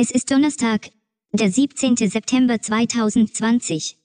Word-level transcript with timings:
Es 0.00 0.12
ist 0.12 0.30
Donnerstag, 0.30 0.90
der 1.32 1.50
17. 1.50 1.96
September 1.96 2.62
2020. 2.62 3.98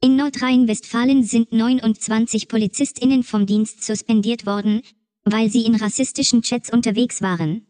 In 0.00 0.14
Nordrhein-Westfalen 0.14 1.24
sind 1.24 1.52
29 1.52 2.46
PolizistInnen 2.46 3.24
vom 3.24 3.44
Dienst 3.44 3.82
suspendiert 3.82 4.46
worden, 4.46 4.80
weil 5.24 5.50
sie 5.50 5.66
in 5.66 5.74
rassistischen 5.74 6.42
Chats 6.42 6.72
unterwegs 6.72 7.20
waren. 7.20 7.66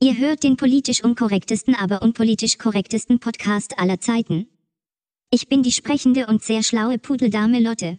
Ihr 0.00 0.16
hört 0.18 0.44
den 0.44 0.56
politisch 0.56 1.02
unkorrektesten, 1.02 1.74
aber 1.74 2.02
unpolitisch 2.02 2.56
korrektesten 2.56 3.18
Podcast 3.18 3.76
aller 3.80 3.98
Zeiten. 3.98 4.46
Ich 5.32 5.48
bin 5.48 5.64
die 5.64 5.72
sprechende 5.72 6.28
und 6.28 6.44
sehr 6.44 6.62
schlaue 6.62 7.00
Pudeldame 7.00 7.58
Lotte. 7.58 7.98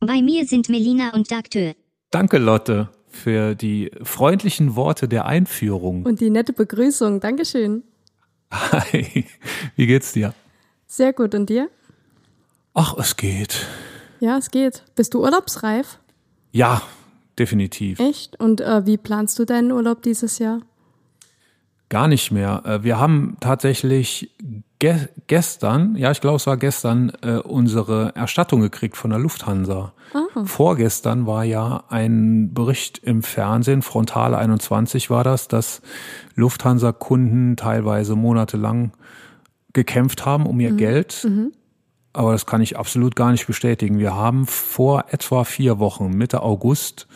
Bei 0.00 0.20
mir 0.20 0.44
sind 0.44 0.68
Melina 0.68 1.14
und 1.14 1.30
Dagtür. 1.30 1.74
Danke, 2.10 2.36
Lotte, 2.36 2.90
für 3.10 3.54
die 3.54 3.90
freundlichen 4.02 4.76
Worte 4.76 5.08
der 5.08 5.26
Einführung. 5.26 6.04
Und 6.04 6.20
die 6.20 6.30
nette 6.30 6.52
Begrüßung. 6.52 7.20
Dankeschön. 7.20 7.82
Hi, 8.52 9.24
wie 9.76 9.86
geht's 9.86 10.12
dir? 10.12 10.34
Sehr 10.86 11.12
gut. 11.12 11.34
Und 11.34 11.50
dir? 11.50 11.68
Ach, 12.74 12.96
es 12.98 13.16
geht. 13.16 13.66
Ja, 14.20 14.38
es 14.38 14.50
geht. 14.50 14.84
Bist 14.94 15.14
du 15.14 15.22
urlaubsreif? 15.22 15.98
Ja, 16.52 16.82
definitiv. 17.38 18.00
Echt? 18.00 18.40
Und 18.40 18.60
äh, 18.60 18.86
wie 18.86 18.96
planst 18.96 19.38
du 19.38 19.44
deinen 19.44 19.72
Urlaub 19.72 20.02
dieses 20.02 20.38
Jahr? 20.38 20.60
Gar 21.88 22.08
nicht 22.08 22.30
mehr. 22.30 22.62
Äh, 22.64 22.82
wir 22.82 22.98
haben 22.98 23.36
tatsächlich 23.40 24.30
ge 24.78 25.08
gestern, 25.26 25.96
ja, 25.96 26.10
ich 26.10 26.20
glaube, 26.20 26.36
es 26.36 26.46
war 26.46 26.56
gestern, 26.56 27.12
äh, 27.22 27.38
unsere 27.38 28.14
Erstattung 28.14 28.60
gekriegt 28.60 28.96
von 28.96 29.10
der 29.10 29.18
Lufthansa. 29.18 29.92
Ah. 30.12 30.44
Vorgestern 30.44 31.26
war 31.26 31.44
ja 31.44 31.84
ein 31.88 32.54
Bericht 32.54 32.98
im 32.98 33.22
Fernsehen, 33.22 33.82
Frontale 33.82 34.38
21 34.38 35.10
war 35.10 35.24
das, 35.24 35.48
dass 35.48 35.82
Lufthansa-Kunden 36.34 37.56
teilweise 37.56 38.16
monatelang 38.16 38.92
gekämpft 39.72 40.24
haben 40.24 40.46
um 40.46 40.60
ihr 40.60 40.72
Geld. 40.72 41.24
Aber 42.12 42.32
das 42.32 42.46
kann 42.46 42.62
ich 42.62 42.78
absolut 42.78 43.16
gar 43.16 43.32
nicht 43.32 43.46
bestätigen. 43.46 43.98
Wir 43.98 44.14
haben 44.14 44.46
vor 44.46 45.06
etwa 45.10 45.44
vier 45.44 45.78
Wochen, 45.78 46.10
Mitte 46.10 46.42
August, 46.42 47.06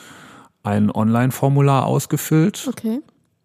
ein 0.62 0.90
Online-Formular 0.90 1.86
ausgefüllt 1.86 2.66
Okay. 2.68 3.00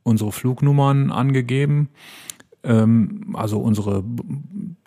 Unsere 0.08 0.32
Flugnummern 0.32 1.12
angegeben, 1.12 1.90
ähm, 2.64 3.36
also 3.36 3.60
unsere 3.60 4.04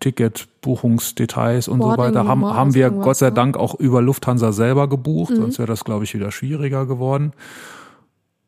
Ticketbuchungsdetails 0.00 1.68
und 1.68 1.82
so 1.82 1.96
weiter, 1.96 2.26
haben, 2.26 2.44
haben 2.44 2.74
wir 2.74 2.90
Gott 2.90 3.16
sei 3.16 3.26
ja. 3.26 3.30
Dank 3.30 3.56
auch 3.56 3.74
über 3.74 4.02
Lufthansa 4.02 4.52
selber 4.52 4.88
gebucht, 4.88 5.32
Mhm. 5.32 5.36
sonst 5.36 5.58
wäre 5.58 5.68
das, 5.68 5.84
glaube 5.84 6.04
ich, 6.04 6.14
wieder 6.14 6.32
schwieriger 6.32 6.86
geworden. 6.86 7.32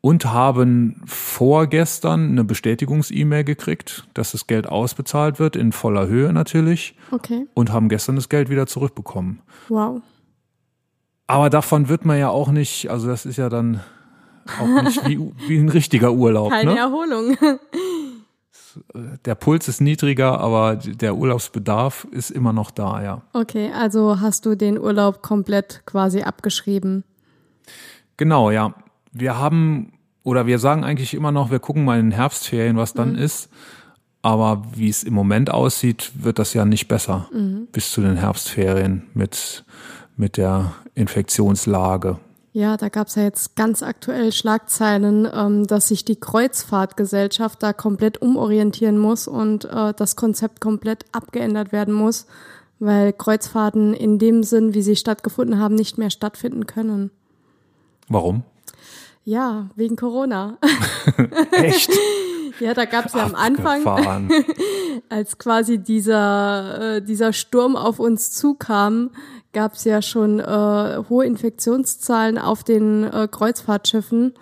Und 0.01 0.25
haben 0.25 1.01
vorgestern 1.05 2.31
eine 2.31 2.43
Bestätigungs-E-Mail 2.43 3.45
gekriegt, 3.45 4.05
dass 4.13 4.33
das 4.33 4.47
Geld 4.47 4.67
ausbezahlt 4.67 5.39
wird, 5.39 5.55
in 5.55 5.71
voller 5.71 6.07
Höhe 6.07 6.33
natürlich, 6.33 6.97
Okay. 7.11 7.45
und 7.53 7.71
haben 7.71 7.87
gestern 7.87 8.17
das 8.17 8.27
Geld 8.27 8.49
wieder 8.49 8.67
zurückbekommen. 8.67 9.39
Wow. 9.69 10.01
Aber 11.27 11.49
davon 11.49 11.87
wird 11.87 12.03
man 12.03 12.19
ja 12.19 12.27
auch 12.27 12.51
nicht, 12.51 12.89
also 12.91 13.07
das 13.07 13.25
ist 13.25 13.37
ja 13.37 13.47
dann 13.47 13.79
auch 14.59 14.81
nicht 14.83 15.07
wie, 15.07 15.19
wie 15.47 15.57
ein 15.57 15.69
richtiger 15.69 16.11
Urlaub. 16.11 16.51
Keine 16.51 16.73
ne? 16.73 16.79
Erholung. 16.79 17.37
der 19.25 19.35
Puls 19.35 19.67
ist 19.67 19.81
niedriger, 19.81 20.39
aber 20.39 20.75
der 20.75 21.15
Urlaubsbedarf 21.15 22.07
ist 22.11 22.31
immer 22.31 22.53
noch 22.53 22.71
da, 22.71 23.03
ja. 23.03 23.21
Okay, 23.33 23.71
also 23.73 24.19
hast 24.19 24.45
du 24.45 24.55
den 24.55 24.79
Urlaub 24.79 25.21
komplett 25.21 25.83
quasi 25.85 26.21
abgeschrieben. 26.21 27.03
Genau, 28.17 28.51
ja. 28.51 28.73
Wir 29.11 29.37
haben, 29.37 29.93
oder 30.23 30.47
wir 30.47 30.59
sagen 30.59 30.83
eigentlich 30.83 31.13
immer 31.13 31.31
noch, 31.31 31.51
wir 31.51 31.59
gucken 31.59 31.85
mal 31.85 31.99
in 31.99 32.07
den 32.07 32.15
Herbstferien, 32.15 32.77
was 32.77 32.93
dann 32.93 33.15
ist. 33.15 33.49
Aber 34.21 34.63
wie 34.73 34.87
es 34.87 35.03
im 35.03 35.13
Moment 35.13 35.51
aussieht, 35.51 36.11
wird 36.15 36.39
das 36.39 36.53
ja 36.53 36.63
nicht 36.63 36.87
besser 36.87 37.27
bis 37.73 37.91
zu 37.91 38.01
den 38.01 38.15
Herbstferien 38.15 39.03
mit, 39.13 39.65
mit 40.15 40.37
der 40.37 40.73
Infektionslage. 40.95 42.19
Ja, 42.55 42.77
da 42.77 42.89
gab's 42.89 43.15
ja 43.15 43.23
jetzt 43.23 43.55
ganz 43.55 43.81
aktuell 43.81 44.31
Schlagzeilen, 44.31 45.27
ähm, 45.33 45.65
dass 45.65 45.87
sich 45.87 46.05
die 46.05 46.19
Kreuzfahrtgesellschaft 46.19 47.63
da 47.63 47.73
komplett 47.73 48.21
umorientieren 48.21 48.99
muss 48.99 49.27
und 49.27 49.65
äh, 49.65 49.91
das 49.97 50.15
Konzept 50.15 50.61
komplett 50.61 51.05
abgeändert 51.11 51.71
werden 51.71 51.95
muss, 51.95 52.27
weil 52.77 53.11
Kreuzfahrten 53.11 53.95
in 53.95 54.19
dem 54.19 54.43
Sinn, 54.43 54.75
wie 54.75 54.83
sie 54.83 54.95
stattgefunden 54.95 55.57
haben, 55.57 55.73
nicht 55.73 55.97
mehr 55.97 56.11
stattfinden 56.11 56.67
können. 56.67 57.09
Warum? 58.07 58.43
Ja, 59.25 59.69
wegen 59.75 59.95
Corona. 59.95 60.59
Echt? 61.53 61.89
Ja, 62.59 62.75
da 62.75 62.85
gab's 62.85 63.13
ja 63.13 63.23
am 63.23 63.33
Anfang, 63.33 63.83
als 65.09 65.39
quasi 65.39 65.79
dieser, 65.79 66.97
äh, 66.97 67.01
dieser 67.01 67.33
Sturm 67.33 67.75
auf 67.75 67.97
uns 67.97 68.31
zukam, 68.31 69.09
gab's 69.53 69.83
ja 69.85 70.01
schon 70.01 70.39
äh, 70.39 71.03
hohe 71.09 71.25
Infektionszahlen 71.25 72.37
auf 72.37 72.63
den 72.63 73.03
äh, 73.05 73.27
Kreuzfahrtschiffen. 73.31 74.33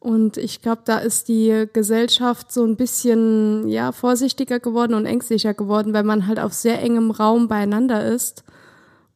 Und 0.00 0.36
ich 0.36 0.60
glaube, 0.60 0.82
da 0.84 0.98
ist 0.98 1.28
die 1.28 1.66
Gesellschaft 1.72 2.52
so 2.52 2.64
ein 2.64 2.76
bisschen 2.76 3.68
ja 3.68 3.90
vorsichtiger 3.92 4.60
geworden 4.60 4.94
und 4.94 5.06
ängstlicher 5.06 5.54
geworden, 5.54 5.94
weil 5.94 6.04
man 6.04 6.26
halt 6.26 6.38
auf 6.38 6.52
sehr 6.52 6.82
engem 6.82 7.10
Raum 7.10 7.48
beieinander 7.48 8.04
ist. 8.04 8.44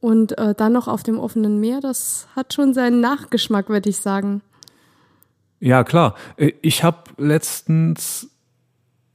Und 0.00 0.38
äh, 0.38 0.54
dann 0.54 0.72
noch 0.72 0.88
auf 0.88 1.02
dem 1.02 1.18
offenen 1.18 1.60
Meer, 1.60 1.80
das 1.80 2.28
hat 2.34 2.54
schon 2.54 2.72
seinen 2.72 3.00
Nachgeschmack, 3.00 3.68
würde 3.68 3.90
ich 3.90 3.98
sagen. 3.98 4.42
Ja, 5.60 5.84
klar. 5.84 6.14
Äh, 6.36 6.52
Ich 6.62 6.84
habe 6.84 6.98
letztens, 7.16 8.30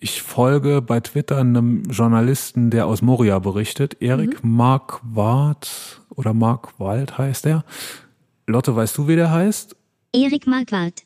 ich 0.03 0.21
folge 0.21 0.81
bei 0.81 0.99
Twitter 0.99 1.37
einem 1.37 1.83
Journalisten, 1.85 2.69
der 2.69 2.87
aus 2.87 3.01
Moria 3.01 3.39
berichtet, 3.39 4.01
Erik 4.01 4.43
Marquardt 4.43 6.01
oder 6.09 6.33
Markwald 6.33 7.17
heißt 7.17 7.45
er. 7.45 7.63
Lotte, 8.45 8.75
weißt 8.75 8.97
du, 8.97 9.07
wie 9.07 9.15
der 9.15 9.31
heißt? 9.31 9.77
Erik 10.13 10.45
Marquardt. 10.45 11.03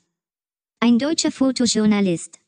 Ein 0.79 0.97
deutscher 0.97 1.31
Fotojournalist. 1.31 2.39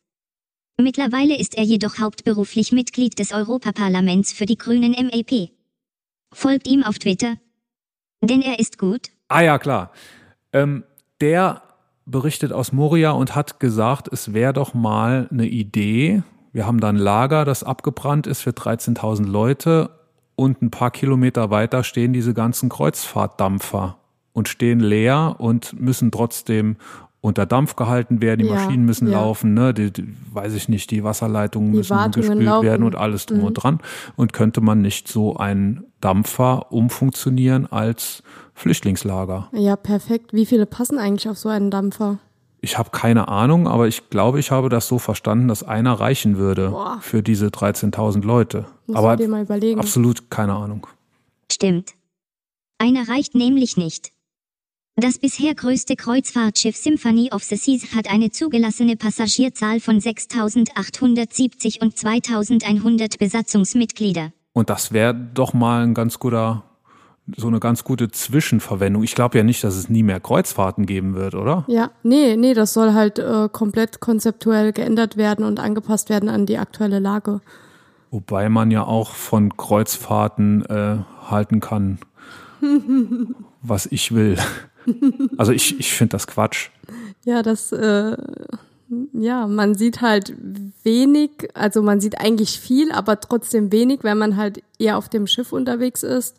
Mittlerweile 0.77 1.37
ist 1.37 1.55
er 1.55 1.63
jedoch 1.63 1.99
hauptberuflich 1.99 2.71
Mitglied 2.71 3.19
des 3.19 3.31
Europaparlaments 3.31 4.33
für 4.33 4.47
die 4.47 4.57
Grünen 4.57 4.93
MAP. 4.93 5.51
Folgt 6.33 6.67
ihm 6.67 6.83
auf 6.83 6.97
Twitter. 6.97 7.35
Denn 8.21 8.41
er 8.41 8.57
ist 8.57 8.79
gut. 8.79 9.09
Ah 9.27 9.41
ja, 9.41 9.59
klar. 9.59 9.91
Ähm, 10.51 10.83
der 11.21 11.61
berichtet 12.07 12.51
aus 12.51 12.71
Moria 12.71 13.11
und 13.11 13.35
hat 13.35 13.59
gesagt, 13.59 14.07
es 14.11 14.33
wäre 14.33 14.53
doch 14.53 14.73
mal 14.73 15.27
eine 15.31 15.45
Idee. 15.45 16.23
Wir 16.51 16.65
haben 16.65 16.79
da 16.79 16.89
ein 16.89 16.95
Lager, 16.95 17.45
das 17.45 17.63
abgebrannt 17.63 18.27
ist 18.27 18.41
für 18.41 18.51
13.000 18.51 19.25
Leute 19.27 19.91
und 20.35 20.61
ein 20.61 20.71
paar 20.71 20.91
Kilometer 20.91 21.49
weiter 21.51 21.83
stehen 21.83 22.13
diese 22.13 22.33
ganzen 22.33 22.69
Kreuzfahrtdampfer 22.69 23.97
und 24.33 24.47
stehen 24.47 24.79
leer 24.79 25.35
und 25.39 25.79
müssen 25.79 26.11
trotzdem 26.11 26.77
unter 27.21 27.45
Dampf 27.45 27.75
gehalten 27.75 28.21
werden, 28.21 28.39
die 28.39 28.45
Ja, 28.47 28.53
Maschinen 28.55 28.85
müssen 28.85 29.09
ja. 29.09 29.19
laufen, 29.19 29.53
ne, 29.53 29.73
die, 29.73 29.91
die, 29.91 30.15
weiß 30.31 30.53
ich 30.53 30.69
nicht, 30.69 30.89
die 30.91 31.03
Wasserleitungen 31.03 31.71
Die 31.73 31.79
müssen 31.79 31.89
Wartungen 31.89 32.27
gespült 32.29 32.45
laufen. 32.45 32.65
werden 32.65 32.83
und 32.83 32.95
alles 32.95 33.25
drum 33.25 33.43
und 33.43 33.55
dran. 33.55 33.79
Und 34.15 34.31
könnte 34.31 34.61
man 34.61 34.81
nicht 34.81 35.09
so 35.09 35.35
einen 35.35 35.83
Dampfer 35.99 36.71
umfunktionieren 36.71 37.69
als 37.69 38.23
Flüchtlingslager? 38.53 39.49
Ja, 39.51 39.75
perfekt. 39.75 40.31
Wie 40.31 40.45
viele 40.45 40.65
passen 40.65 40.97
eigentlich 40.97 41.27
auf 41.27 41.37
so 41.37 41.49
einen 41.49 41.71
Dampfer? 41.71 42.19
Ich 42.61 42.77
habe 42.77 42.89
keine 42.89 43.27
Ahnung, 43.29 43.67
aber 43.67 43.87
ich 43.87 44.09
glaube, 44.09 44.39
ich 44.39 44.51
habe 44.51 44.69
das 44.69 44.87
so 44.87 44.99
verstanden, 44.99 45.47
dass 45.47 45.63
einer 45.63 45.93
reichen 45.93 46.37
würde 46.37 46.69
Boah. 46.71 46.99
für 47.01 47.23
diese 47.23 47.47
13.000 47.47 48.25
Leute. 48.25 48.65
Muss 48.85 48.97
aber 48.97 49.15
dir 49.15 49.29
mal 49.29 49.43
überlegen. 49.43 49.79
absolut 49.79 50.29
keine 50.29 50.53
Ahnung. 50.55 50.87
Stimmt. 51.51 51.93
Einer 52.77 53.07
reicht 53.07 53.35
nämlich 53.35 53.77
nicht. 53.77 54.11
Das 54.95 55.17
bisher 55.17 55.55
größte 55.55 55.95
Kreuzfahrtschiff 55.95 56.75
Symphony 56.75 57.31
of 57.31 57.43
the 57.43 57.55
Seas 57.55 57.95
hat 57.95 58.09
eine 58.09 58.31
zugelassene 58.31 58.97
Passagierzahl 58.97 59.79
von 59.79 59.99
6.870 59.99 61.81
und 61.81 61.95
2.100 61.95 63.17
Besatzungsmitglieder. 63.17 64.33
Und 64.51 64.69
das 64.69 64.91
wäre 64.91 65.13
doch 65.13 65.53
mal 65.53 65.83
ein 65.83 65.93
ganz 65.93 66.19
guter, 66.19 66.63
so 67.37 67.47
eine 67.47 67.59
ganz 67.59 67.83
gute 67.83 68.09
Zwischenverwendung. 68.09 69.03
Ich 69.03 69.15
glaube 69.15 69.37
ja 69.37 69.43
nicht, 69.43 69.63
dass 69.63 69.75
es 69.75 69.89
nie 69.89 70.03
mehr 70.03 70.19
Kreuzfahrten 70.19 70.85
geben 70.85 71.15
wird, 71.15 71.35
oder? 71.35 71.65
Ja, 71.67 71.91
nee, 72.03 72.35
nee, 72.35 72.53
das 72.53 72.73
soll 72.73 72.93
halt 72.93 73.19
äh, 73.19 73.49
komplett 73.51 73.99
konzeptuell 73.99 74.73
geändert 74.73 75.17
werden 75.17 75.45
und 75.45 75.59
angepasst 75.59 76.09
werden 76.09 76.29
an 76.29 76.45
die 76.45 76.57
aktuelle 76.57 76.99
Lage. 76.99 77.41
Wobei 78.11 78.49
man 78.49 78.71
ja 78.71 78.83
auch 78.83 79.13
von 79.13 79.55
Kreuzfahrten 79.55 80.65
äh, 80.65 80.97
halten 81.29 81.59
kann, 81.59 81.99
was 83.61 83.85
ich 83.85 84.13
will. 84.13 84.37
Also 85.37 85.51
ich, 85.51 85.79
ich 85.79 85.93
finde 85.93 86.13
das 86.13 86.25
Quatsch. 86.25 86.69
Ja, 87.23 87.43
das, 87.43 87.71
äh, 87.71 88.17
ja, 89.13 89.45
man 89.45 89.75
sieht 89.75 90.01
halt 90.01 90.33
wenig, 90.83 91.49
also 91.53 91.83
man 91.83 91.99
sieht 91.99 92.19
eigentlich 92.19 92.59
viel, 92.59 92.91
aber 92.91 93.19
trotzdem 93.19 93.71
wenig, 93.71 93.99
wenn 94.03 94.17
man 94.17 94.37
halt 94.37 94.63
eher 94.79 94.97
auf 94.97 95.09
dem 95.09 95.27
Schiff 95.27 95.51
unterwegs 95.53 96.01
ist 96.01 96.37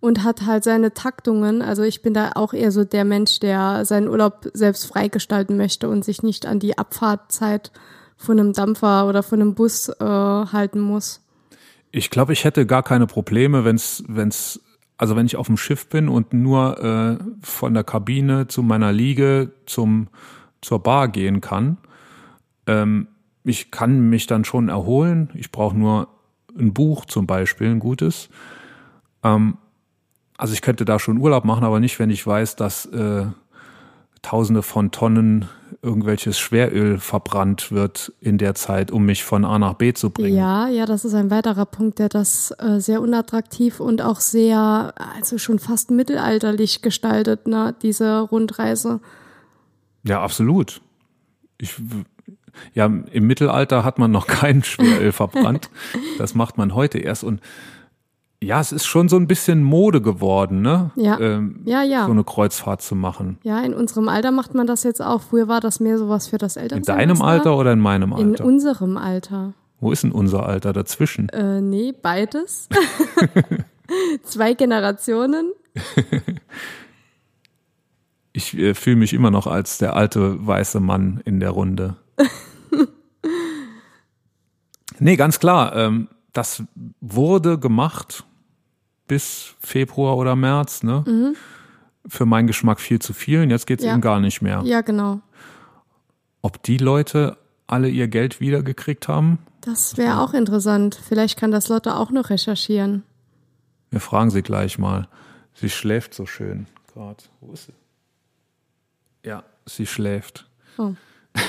und 0.00 0.24
hat 0.24 0.46
halt 0.46 0.64
seine 0.64 0.94
Taktungen. 0.94 1.62
Also 1.62 1.82
ich 1.82 2.02
bin 2.02 2.14
da 2.14 2.32
auch 2.34 2.52
eher 2.52 2.72
so 2.72 2.84
der 2.84 3.04
Mensch, 3.04 3.40
der 3.40 3.84
seinen 3.84 4.08
Urlaub 4.08 4.50
selbst 4.54 4.86
freigestalten 4.86 5.56
möchte 5.56 5.88
und 5.88 6.04
sich 6.04 6.22
nicht 6.22 6.46
an 6.46 6.58
die 6.58 6.78
Abfahrtzeit 6.78 7.70
von 8.16 8.38
einem 8.38 8.52
Dampfer 8.52 9.06
oder 9.06 9.22
von 9.22 9.40
einem 9.40 9.54
Bus 9.54 9.88
äh, 9.88 10.04
halten 10.04 10.80
muss. 10.80 11.20
Ich 11.92 12.10
glaube, 12.10 12.32
ich 12.32 12.44
hätte 12.44 12.66
gar 12.66 12.82
keine 12.82 13.06
Probleme, 13.06 13.64
wenn's, 13.64 14.04
wenn's, 14.06 14.60
also 14.96 15.16
wenn 15.16 15.26
ich 15.26 15.36
auf 15.36 15.46
dem 15.46 15.56
Schiff 15.56 15.88
bin 15.88 16.08
und 16.08 16.32
nur 16.32 16.78
äh, 16.82 17.24
von 17.42 17.74
der 17.74 17.84
Kabine 17.84 18.46
zu 18.48 18.62
meiner 18.62 18.92
Liege 18.92 19.52
zum 19.66 20.08
zur 20.60 20.82
Bar 20.82 21.08
gehen 21.08 21.40
kann. 21.40 21.78
Ähm, 22.66 23.08
ich 23.44 23.70
kann 23.70 24.10
mich 24.10 24.26
dann 24.26 24.44
schon 24.44 24.68
erholen. 24.68 25.30
Ich 25.34 25.50
brauche 25.50 25.76
nur 25.76 26.08
ein 26.58 26.74
Buch 26.74 27.06
zum 27.06 27.26
Beispiel, 27.26 27.68
ein 27.68 27.78
gutes. 27.78 28.28
Ähm, 29.22 29.56
also 30.40 30.54
ich 30.54 30.62
könnte 30.62 30.86
da 30.86 30.98
schon 30.98 31.18
Urlaub 31.18 31.44
machen, 31.44 31.64
aber 31.64 31.80
nicht, 31.80 31.98
wenn 31.98 32.08
ich 32.08 32.26
weiß, 32.26 32.56
dass 32.56 32.86
äh, 32.86 33.26
Tausende 34.22 34.62
von 34.62 34.90
Tonnen 34.90 35.48
irgendwelches 35.82 36.38
Schweröl 36.38 36.98
verbrannt 36.98 37.72
wird 37.72 38.12
in 38.20 38.38
der 38.38 38.54
Zeit, 38.54 38.90
um 38.90 39.04
mich 39.04 39.22
von 39.24 39.44
A 39.44 39.58
nach 39.58 39.74
B 39.74 39.92
zu 39.92 40.10
bringen. 40.10 40.36
Ja, 40.36 40.68
ja, 40.68 40.86
das 40.86 41.04
ist 41.04 41.14
ein 41.14 41.30
weiterer 41.30 41.66
Punkt, 41.66 41.98
der 41.98 42.08
das 42.08 42.54
äh, 42.58 42.80
sehr 42.80 43.02
unattraktiv 43.02 43.80
und 43.80 44.02
auch 44.02 44.20
sehr, 44.20 44.94
also 45.14 45.36
schon 45.38 45.58
fast 45.58 45.90
mittelalterlich 45.90 46.80
gestaltet, 46.80 47.46
ne, 47.46 47.74
diese 47.82 48.20
Rundreise. 48.20 49.00
Ja, 50.04 50.22
absolut. 50.22 50.80
Ich, 51.58 51.76
ja, 52.72 52.86
im 52.86 53.26
Mittelalter 53.26 53.84
hat 53.84 53.98
man 53.98 54.10
noch 54.10 54.26
kein 54.26 54.62
Schweröl 54.62 55.12
verbrannt. 55.12 55.70
Das 56.18 56.34
macht 56.34 56.56
man 56.56 56.74
heute 56.74 56.98
erst 56.98 57.24
und 57.24 57.40
ja, 58.42 58.58
es 58.58 58.72
ist 58.72 58.86
schon 58.86 59.08
so 59.08 59.16
ein 59.16 59.26
bisschen 59.26 59.62
Mode 59.62 60.00
geworden, 60.00 60.62
ne? 60.62 60.92
Ja. 60.96 61.20
Ähm, 61.20 61.60
ja, 61.66 61.82
ja. 61.82 62.06
So 62.06 62.12
eine 62.12 62.24
Kreuzfahrt 62.24 62.80
zu 62.80 62.94
machen. 62.94 63.38
Ja, 63.42 63.60
in 63.60 63.74
unserem 63.74 64.08
Alter 64.08 64.30
macht 64.30 64.54
man 64.54 64.66
das 64.66 64.82
jetzt 64.82 65.02
auch. 65.02 65.20
Früher 65.20 65.46
war 65.46 65.60
das 65.60 65.78
mehr 65.78 65.98
sowas 65.98 66.28
für 66.28 66.38
das 66.38 66.56
Elternsemester. 66.56 67.02
In 67.02 67.08
deinem 67.08 67.22
Alter 67.22 67.56
oder 67.56 67.72
in 67.72 67.80
meinem 67.80 68.14
Alter? 68.14 68.24
In 68.24 68.36
unserem 68.36 68.96
Alter. 68.96 69.52
Wo 69.78 69.92
ist 69.92 70.04
denn 70.04 70.12
unser 70.12 70.46
Alter 70.46 70.72
dazwischen? 70.72 71.28
Äh, 71.28 71.60
nee, 71.60 71.92
beides. 71.92 72.68
Zwei 74.22 74.54
Generationen. 74.54 75.52
ich 78.32 78.56
äh, 78.56 78.74
fühle 78.74 78.96
mich 78.96 79.12
immer 79.12 79.30
noch 79.30 79.46
als 79.46 79.76
der 79.76 79.96
alte 79.96 80.46
weiße 80.46 80.80
Mann 80.80 81.20
in 81.26 81.40
der 81.40 81.50
Runde. 81.50 81.96
nee, 84.98 85.16
ganz 85.16 85.40
klar. 85.40 85.76
Ähm, 85.76 86.08
das 86.32 86.62
wurde 87.00 87.58
gemacht 87.58 88.24
bis 89.10 89.56
Februar 89.58 90.16
oder 90.16 90.36
März, 90.36 90.84
ne? 90.84 91.02
Mhm. 91.04 91.36
Für 92.06 92.26
meinen 92.26 92.46
Geschmack 92.46 92.78
viel 92.78 93.00
zu 93.00 93.12
viel 93.12 93.42
und 93.42 93.50
jetzt 93.50 93.66
geht's 93.66 93.82
ja. 93.82 93.90
eben 93.90 94.00
gar 94.00 94.20
nicht 94.20 94.40
mehr. 94.40 94.62
Ja, 94.64 94.82
genau. 94.82 95.20
Ob 96.42 96.62
die 96.62 96.78
Leute 96.78 97.36
alle 97.66 97.88
ihr 97.88 98.06
Geld 98.06 98.40
wiedergekriegt 98.40 99.08
haben? 99.08 99.38
Das 99.62 99.96
wäre 99.96 100.20
auch 100.20 100.32
interessant. 100.32 100.94
Vielleicht 101.08 101.36
kann 101.36 101.50
das 101.50 101.66
Lotte 101.66 101.96
auch 101.96 102.12
noch 102.12 102.30
recherchieren. 102.30 103.02
Wir 103.90 103.98
fragen 103.98 104.30
sie 104.30 104.42
gleich 104.42 104.78
mal. 104.78 105.08
Sie 105.54 105.70
schläft 105.70 106.14
so 106.14 106.24
schön 106.24 106.68
gerade. 106.94 107.24
Wo 107.40 107.52
ist 107.52 107.66
sie? 107.66 107.72
Ja, 109.28 109.42
sie 109.66 109.86
schläft. 109.86 110.46
Oh. 110.78 110.94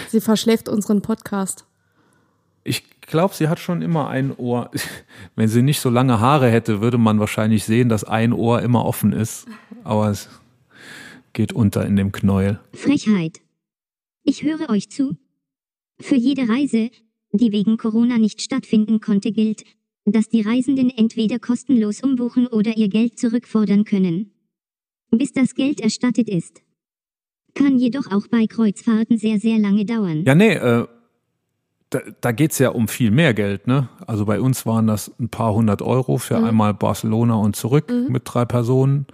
Sie 0.10 0.20
verschläft 0.20 0.68
unseren 0.68 1.04
Podcast. 1.04 1.66
Ich 2.64 2.84
glaube, 3.02 3.34
sie 3.34 3.48
hat 3.48 3.60
schon 3.60 3.82
immer 3.82 4.10
ein 4.10 4.36
Ohr. 4.36 4.72
Wenn 5.36 5.48
sie 5.48 5.62
nicht 5.62 5.80
so 5.80 5.90
lange 5.90 6.20
Haare 6.20 6.50
hätte, 6.50 6.82
würde 6.82 6.98
man 6.98 7.20
wahrscheinlich 7.20 7.64
sehen, 7.64 7.90
dass 7.90 8.04
ein 8.04 8.34
Ohr 8.34 8.62
immer 8.62 8.86
offen 8.86 9.14
ist. 9.14 9.48
Aber 9.84 10.10
es 10.10 10.30
geht 11.34 11.54
unter 11.54 11.86
in 11.86 11.96
dem 11.96 12.12
Knäuel. 12.12 12.60
Frechheit. 12.74 13.42
Ich 14.24 14.44
höre 14.44 14.70
euch 14.70 14.90
zu. 14.90 15.18
Für 16.00 16.16
jede 16.16 16.48
Reise, 16.50 16.90
die 17.32 17.52
wegen 17.52 17.78
Corona 17.78 18.18
nicht 18.18 18.42
stattfinden 18.42 19.00
konnte, 19.00 19.32
gilt, 19.32 19.64
dass 20.06 20.30
die 20.30 20.42
Reisenden 20.42 20.90
entweder 20.90 21.40
kostenlos 21.40 22.02
umbuchen 22.02 22.48
oder 22.48 22.78
ihr 22.78 22.90
Geld 22.90 23.20
zurückfordern 23.20 23.86
können. 23.86 24.32
Bis 25.12 25.32
das 25.34 25.56
Geld 25.56 25.80
erstattet 25.80 26.30
ist. 26.30 26.62
Kann 27.54 27.78
jedoch 27.78 28.12
auch 28.12 28.28
bei 28.28 28.48
Kreuzfahrten 28.48 29.18
sehr, 29.18 29.40
sehr 29.40 29.60
lange 29.60 29.86
dauern. 29.86 30.24
Ja, 30.26 30.36
nee, 30.36 30.54
äh, 30.54 30.88
da, 31.92 32.00
da 32.22 32.32
geht 32.32 32.54
es 32.54 32.58
ja 32.58 32.70
um 32.70 32.88
viel 32.88 33.12
mehr 33.12 33.34
Geld, 33.34 33.68
ne? 33.68 33.90
Also 34.08 34.26
bei 34.26 34.42
uns 34.42 34.66
waren 34.66 34.88
das 34.88 35.12
ein 35.20 35.30
paar 35.30 35.54
hundert 35.54 35.82
Euro 35.82 36.18
für 36.18 36.40
mhm. 36.40 36.46
einmal 36.46 36.74
Barcelona 36.74 37.36
und 37.36 37.56
zurück 37.56 37.92
mhm. 37.92 38.12
mit 38.12 38.24
drei 38.26 38.46
Personen 38.46 39.06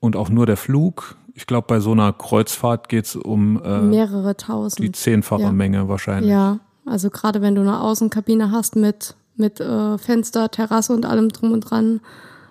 und 0.00 0.16
auch 0.16 0.28
nur 0.28 0.44
der 0.44 0.56
Flug. 0.56 1.16
Ich 1.34 1.46
glaube, 1.46 1.66
bei 1.68 1.80
so 1.80 1.92
einer 1.92 2.12
Kreuzfahrt 2.12 2.88
geht 2.88 3.06
es 3.06 3.16
um 3.16 3.62
äh, 3.62 3.80
mehrere 3.80 4.36
tausend. 4.36 4.84
Die 4.84 4.92
zehnfache 4.92 5.42
ja. 5.42 5.52
Menge 5.52 5.88
wahrscheinlich. 5.88 6.30
Ja, 6.30 6.58
also 6.84 7.08
gerade 7.10 7.40
wenn 7.40 7.54
du 7.54 7.60
eine 7.62 7.80
Außenkabine 7.80 8.50
hast 8.50 8.74
mit, 8.74 9.14
mit 9.36 9.60
äh, 9.60 9.96
Fenster, 9.96 10.50
Terrasse 10.50 10.92
und 10.92 11.06
allem 11.06 11.28
drum 11.28 11.52
und 11.52 11.60
dran, 11.60 12.00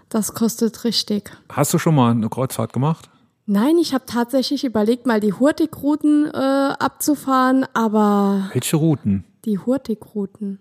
das 0.08 0.34
kostet 0.34 0.86
richtig. 0.86 1.32
Hast 1.50 1.74
du 1.74 1.78
schon 1.78 1.96
mal 1.96 2.12
eine 2.12 2.30
Kreuzfahrt 2.30 2.72
gemacht? 2.72 3.10
Nein, 3.46 3.78
ich 3.80 3.94
habe 3.94 4.06
tatsächlich 4.08 4.64
überlegt, 4.64 5.06
mal 5.06 5.20
die 5.20 5.34
Hurtigruten 5.34 6.28
äh, 6.28 6.38
abzufahren, 6.80 7.66
aber. 7.74 8.50
Welche 8.54 8.78
Routen? 8.78 9.26
Die 9.46 9.60
Hurtigruten. 9.60 10.60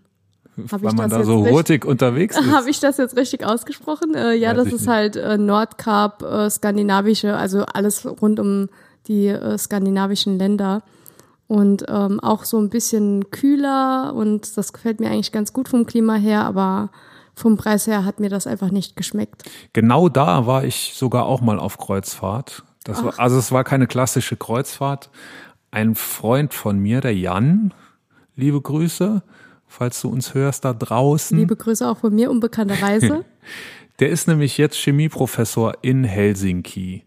Hab 0.71 0.83
Weil 0.83 0.93
man 0.95 1.11
da 1.11 1.23
so 1.23 1.47
hurtig 1.47 1.85
unterwegs 1.85 2.37
ist. 2.41 2.51
Habe 2.51 2.69
ich 2.71 2.81
das 2.81 2.97
jetzt 2.97 3.17
richtig 3.17 3.45
ausgesprochen? 3.45 4.15
Äh, 4.15 4.35
ja, 4.35 4.51
Weiß 4.51 4.65
das 4.65 4.67
ist 4.73 4.81
nicht. 4.83 4.89
halt 4.89 5.17
äh, 5.17 5.39
Nordkap, 5.39 6.23
äh, 6.23 6.51
skandinavische, 6.51 7.37
also 7.37 7.65
alles 7.65 8.05
rund 8.21 8.41
um 8.41 8.69
die 9.07 9.29
äh, 9.29 9.57
skandinavischen 9.57 10.39
Länder. 10.39 10.83
Und 11.47 11.87
ähm, 11.89 12.21
auch 12.21 12.45
so 12.45 12.59
ein 12.59 12.69
bisschen 12.69 13.31
kühler 13.31 14.13
und 14.15 14.57
das 14.59 14.75
gefällt 14.75 15.01
mir 15.01 15.11
eigentlich 15.11 15.33
ganz 15.33 15.55
gut 15.55 15.69
vom 15.69 15.87
Klima 15.87 16.15
her, 16.15 16.45
aber 16.45 16.91
vom 17.35 17.57
Preis 17.57 17.87
her 17.87 18.05
hat 18.05 18.21
mir 18.21 18.29
das 18.29 18.47
einfach 18.47 18.71
nicht 18.71 18.97
geschmeckt. 18.97 19.45
Genau 19.73 20.11
da 20.11 20.47
war 20.47 20.65
ich 20.65 20.93
sogar 20.95 21.25
auch 21.25 21.41
mal 21.41 21.59
auf 21.59 21.79
Kreuzfahrt. 21.79 22.65
Das 22.85 23.03
war, 23.03 23.19
also 23.19 23.39
es 23.39 23.51
war 23.51 23.65
keine 23.65 23.87
klassische 23.87 24.37
Kreuzfahrt. 24.37 25.11
Ein 25.71 25.95
Freund 25.95 26.53
von 26.53 26.79
mir, 26.79 27.01
der 27.01 27.15
Jan, 27.15 27.73
liebe 28.39 28.61
Grüße, 28.61 29.23
falls 29.67 30.01
du 30.01 30.09
uns 30.09 30.33
hörst 30.33 30.65
da 30.65 30.73
draußen. 30.73 31.37
Liebe 31.37 31.57
Grüße 31.57 31.87
auch 31.87 31.99
von 31.99 32.15
mir 32.15 32.31
unbekannterweise. 32.31 33.25
der 33.99 34.09
ist 34.09 34.29
nämlich 34.29 34.57
jetzt 34.57 34.77
Chemieprofessor 34.77 35.79
in 35.83 36.05
Helsinki. 36.05 37.05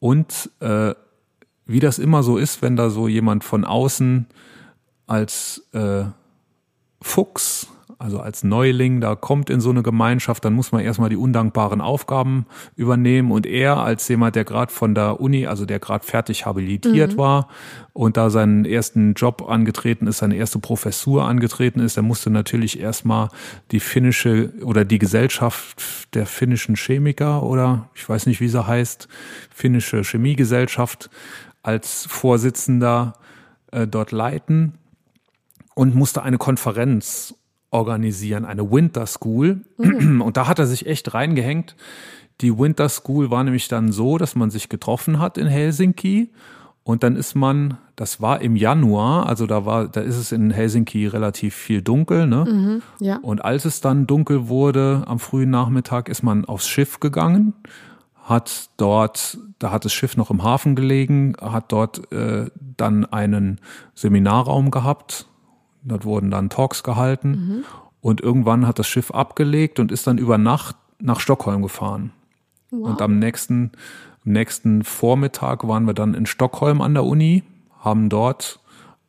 Und 0.00 0.50
äh, 0.60 0.94
wie 1.64 1.80
das 1.80 1.98
immer 1.98 2.22
so 2.22 2.36
ist, 2.36 2.62
wenn 2.62 2.76
da 2.76 2.90
so 2.90 3.08
jemand 3.08 3.44
von 3.44 3.64
außen 3.64 4.26
als 5.06 5.66
äh, 5.72 6.04
Fuchs 7.00 7.68
also 7.98 8.20
als 8.20 8.44
Neuling 8.44 9.00
da 9.00 9.14
kommt 9.14 9.48
in 9.48 9.60
so 9.60 9.70
eine 9.70 9.82
Gemeinschaft, 9.82 10.44
dann 10.44 10.52
muss 10.52 10.72
man 10.72 10.82
erstmal 10.82 11.08
die 11.08 11.16
undankbaren 11.16 11.80
Aufgaben 11.80 12.46
übernehmen. 12.74 13.30
Und 13.30 13.46
er 13.46 13.78
als 13.78 14.06
jemand, 14.08 14.36
der 14.36 14.44
gerade 14.44 14.72
von 14.72 14.94
der 14.94 15.20
Uni, 15.20 15.46
also 15.46 15.64
der 15.64 15.78
gerade 15.78 16.04
fertig 16.04 16.46
habilitiert 16.46 17.12
mhm. 17.12 17.18
war 17.18 17.48
und 17.92 18.16
da 18.16 18.28
seinen 18.28 18.64
ersten 18.64 19.14
Job 19.14 19.48
angetreten 19.48 20.06
ist, 20.06 20.18
seine 20.18 20.36
erste 20.36 20.58
Professur 20.58 21.24
angetreten 21.24 21.80
ist, 21.80 21.96
der 21.96 22.02
musste 22.02 22.28
natürlich 22.28 22.80
erstmal 22.80 23.28
die 23.70 23.80
finnische 23.80 24.52
oder 24.62 24.84
die 24.84 24.98
Gesellschaft 24.98 26.14
der 26.14 26.26
finnischen 26.26 26.76
Chemiker 26.76 27.42
oder 27.44 27.88
ich 27.94 28.06
weiß 28.08 28.26
nicht, 28.26 28.40
wie 28.40 28.48
sie 28.48 28.66
heißt, 28.66 29.08
finnische 29.54 30.02
Chemiegesellschaft 30.02 31.08
als 31.62 32.06
Vorsitzender 32.06 33.14
äh, 33.70 33.86
dort 33.86 34.12
leiten 34.12 34.74
und 35.74 35.94
musste 35.94 36.22
eine 36.22 36.38
Konferenz 36.38 37.34
organisieren, 37.70 38.44
eine 38.44 38.70
Winter 38.70 39.06
School. 39.06 39.62
Mhm. 39.78 40.22
Und 40.22 40.36
da 40.36 40.46
hat 40.46 40.58
er 40.58 40.66
sich 40.66 40.86
echt 40.86 41.14
reingehängt. 41.14 41.76
Die 42.40 42.56
Winter 42.58 42.88
School 42.88 43.30
war 43.30 43.44
nämlich 43.44 43.68
dann 43.68 43.92
so, 43.92 44.18
dass 44.18 44.34
man 44.34 44.50
sich 44.50 44.68
getroffen 44.68 45.18
hat 45.18 45.38
in 45.38 45.46
Helsinki 45.46 46.30
und 46.86 47.02
dann 47.02 47.16
ist 47.16 47.34
man, 47.34 47.78
das 47.96 48.20
war 48.20 48.40
im 48.42 48.54
Januar, 48.54 49.26
also 49.26 49.48
da 49.48 49.66
war, 49.66 49.88
da 49.88 50.02
ist 50.02 50.16
es 50.16 50.30
in 50.30 50.52
Helsinki 50.52 51.08
relativ 51.08 51.52
viel 51.52 51.82
dunkel, 51.82 52.28
ne? 52.28 52.44
Mhm, 52.48 52.82
ja. 53.04 53.18
Und 53.22 53.44
als 53.44 53.64
es 53.64 53.80
dann 53.80 54.06
dunkel 54.06 54.46
wurde 54.46 55.02
am 55.08 55.18
frühen 55.18 55.50
Nachmittag, 55.50 56.08
ist 56.08 56.22
man 56.22 56.44
aufs 56.44 56.68
Schiff 56.68 57.00
gegangen, 57.00 57.54
hat 58.22 58.70
dort, 58.76 59.36
da 59.58 59.72
hat 59.72 59.84
das 59.84 59.92
Schiff 59.94 60.16
noch 60.16 60.30
im 60.30 60.44
Hafen 60.44 60.76
gelegen, 60.76 61.34
hat 61.40 61.72
dort 61.72 62.12
äh, 62.12 62.50
dann 62.76 63.04
einen 63.04 63.60
Seminarraum 63.96 64.70
gehabt, 64.70 65.26
Dort 65.86 66.04
wurden 66.04 66.30
dann 66.30 66.50
Talks 66.50 66.82
gehalten 66.82 67.30
mhm. 67.30 67.64
und 68.00 68.20
irgendwann 68.20 68.66
hat 68.66 68.78
das 68.78 68.88
Schiff 68.88 69.12
abgelegt 69.12 69.78
und 69.78 69.92
ist 69.92 70.06
dann 70.06 70.18
über 70.18 70.36
Nacht 70.36 70.76
nach 70.98 71.20
Stockholm 71.20 71.62
gefahren. 71.62 72.10
Wow. 72.70 72.90
Und 72.90 73.02
am 73.02 73.20
nächsten, 73.20 73.70
am 74.24 74.32
nächsten 74.32 74.82
Vormittag 74.82 75.68
waren 75.68 75.86
wir 75.86 75.94
dann 75.94 76.14
in 76.14 76.26
Stockholm 76.26 76.80
an 76.80 76.94
der 76.94 77.04
Uni, 77.04 77.44
haben 77.78 78.08
dort 78.08 78.58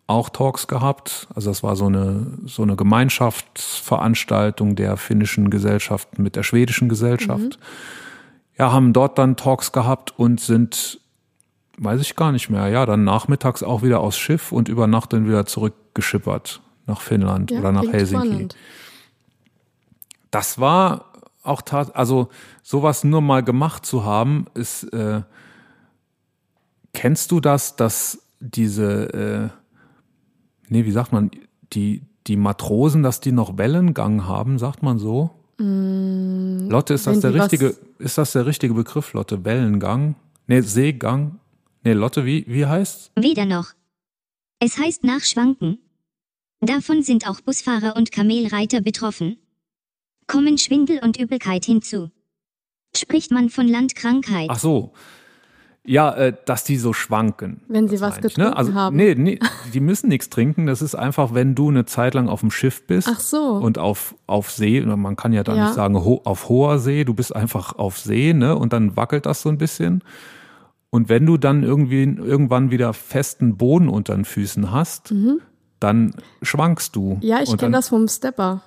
auch 0.06 0.30
Talks 0.30 0.68
gehabt. 0.68 1.28
Also 1.34 1.50
das 1.50 1.64
war 1.64 1.76
so 1.76 1.88
eine, 1.88 2.28
so 2.46 2.62
eine 2.62 2.76
Gemeinschaftsveranstaltung 2.76 4.76
der 4.76 4.98
finnischen 4.98 5.50
Gesellschaft 5.50 6.20
mit 6.20 6.36
der 6.36 6.44
schwedischen 6.44 6.90
Gesellschaft. 6.90 7.42
Mhm. 7.42 7.58
Ja, 8.58 8.72
haben 8.72 8.94
dort 8.94 9.18
dann 9.18 9.36
Talks 9.36 9.72
gehabt 9.72 10.14
und 10.18 10.40
sind, 10.40 11.00
weiß 11.78 12.02
ich 12.02 12.16
gar 12.16 12.32
nicht 12.32 12.50
mehr, 12.50 12.68
ja, 12.68 12.86
dann 12.86 13.04
nachmittags 13.04 13.64
auch 13.64 13.82
wieder 13.82 14.00
aufs 14.00 14.18
Schiff 14.18 14.52
und 14.52 14.70
über 14.70 14.86
Nacht 14.88 15.14
dann 15.14 15.28
wieder 15.28 15.48
zurückgeschippert 15.48 16.62
nach 16.88 17.02
Finnland 17.02 17.52
Ja, 17.52 17.60
oder 17.60 17.72
nach 17.72 17.84
Helsinki. 17.92 18.26
spannend. 18.28 18.56
Das 20.32 20.60
war 20.60 21.06
auch 21.44 21.62
tat, 21.62 21.96
also 21.96 22.30
sowas 22.64 23.04
nur 23.04 23.22
mal 23.22 23.44
gemacht 23.44 23.86
zu 23.86 24.04
haben, 24.04 24.48
ist, 24.54 24.84
äh, 24.94 25.22
kennst 26.94 27.32
du 27.32 27.40
das, 27.40 27.76
dass 27.76 28.20
diese, 28.40 29.52
äh, 29.54 30.70
nee, 30.70 30.86
wie 30.86 30.92
sagt 30.92 31.14
man, 31.14 31.32
die, 31.74 32.04
die 32.28 32.36
Matrosen, 32.38 33.04
dass 33.04 33.20
die 33.22 33.32
noch 33.32 33.58
Wellengang 33.58 34.26
haben, 34.26 34.60
sagt 34.60 34.84
man 34.84 35.00
so? 35.00 35.32
Lotte, 35.60 36.94
ist 36.94 37.08
das 37.08 37.18
Mm, 37.18 37.22
der 37.22 37.32
die 37.32 37.38
was- 37.40 37.52
richtige, 37.52 37.76
ist 38.00 38.18
das 38.18 38.34
der 38.34 38.46
richtige 38.46 38.74
Begriff, 38.74 39.14
Lotte? 39.14 39.44
Wellengang? 39.44 40.16
Nee, 40.46 40.62
Seegang? 40.62 41.40
Nee, 41.84 41.94
Lotte, 41.94 42.26
wie, 42.26 42.46
wie 42.48 42.66
heißt's? 42.66 43.12
Weder 43.16 43.46
noch. 43.46 43.72
Es 44.60 44.78
heißt 44.78 45.04
Nachschwanken. 45.04 45.80
Davon 46.62 47.04
sind 47.04 47.28
auch 47.30 47.42
Busfahrer 47.42 47.96
und 47.96 48.12
Kamelreiter 48.12 48.82
betroffen. 48.82 49.38
Kommen 50.26 50.58
Schwindel 50.58 51.00
und 51.04 51.20
Übelkeit 51.20 51.66
hinzu. 51.66 52.10
Spricht 52.96 53.32
man 53.32 53.50
von 53.50 53.68
Landkrankheit. 53.68 54.48
Ach 54.50 54.60
so. 54.60 54.94
Ja, 55.86 56.14
äh, 56.16 56.34
dass 56.46 56.66
die 56.66 56.76
so 56.76 56.92
schwanken. 56.92 57.62
Wenn 57.70 57.88
sie 57.88 58.02
was 58.02 58.18
ich, 58.18 58.22
getrunken 58.24 58.50
ne? 58.50 58.58
also, 58.58 58.74
haben. 58.74 58.98
Nee, 58.98 59.16
nee, 59.16 59.40
die 59.74 59.80
müssen 59.80 60.10
nichts 60.10 60.30
trinken. 60.30 60.66
Das 60.66 60.82
ist 60.82 60.96
einfach, 60.96 61.34
wenn 61.34 61.56
du 61.56 61.70
eine 61.70 61.86
Zeit 61.86 62.14
lang 62.14 62.28
auf 62.28 62.42
dem 62.42 62.52
Schiff 62.52 62.86
bist 62.86 63.08
Ach 63.10 63.22
so. 63.22 63.54
und 63.54 63.78
auf, 63.78 64.16
auf 64.26 64.52
See, 64.52 64.82
oder 64.82 64.98
man 64.98 65.16
kann 65.16 65.32
ja 65.32 65.44
da 65.44 65.56
Ja. 65.56 65.66
nicht 65.66 65.76
sagen 65.76 65.96
ho 66.04 66.22
auf 66.26 66.50
hoher 66.50 66.80
See, 66.80 67.06
du 67.06 67.14
bist 67.14 67.34
einfach 67.34 67.74
auf 67.78 68.00
See, 68.00 68.34
ne? 68.34 68.58
Und 68.58 68.74
dann 68.74 68.98
wackelt 68.98 69.26
das 69.26 69.42
so 69.42 69.48
ein 69.50 69.58
bisschen. 69.58 70.04
Und 70.90 71.08
wenn 71.08 71.26
du 71.26 71.38
dann 71.38 71.64
irgendwie 71.64 72.04
irgendwann 72.04 72.70
wieder 72.70 72.92
festen 72.94 73.56
Boden 73.56 73.88
unter 73.88 74.14
den 74.16 74.26
Füßen 74.26 74.72
hast, 74.72 75.14
dann 75.80 76.14
schwankst 76.42 76.96
du. 76.96 77.18
Ja, 77.22 77.42
ich 77.42 77.56
kenne 77.58 77.76
das 77.76 77.90
vom 77.90 78.08
Stepper. 78.08 78.62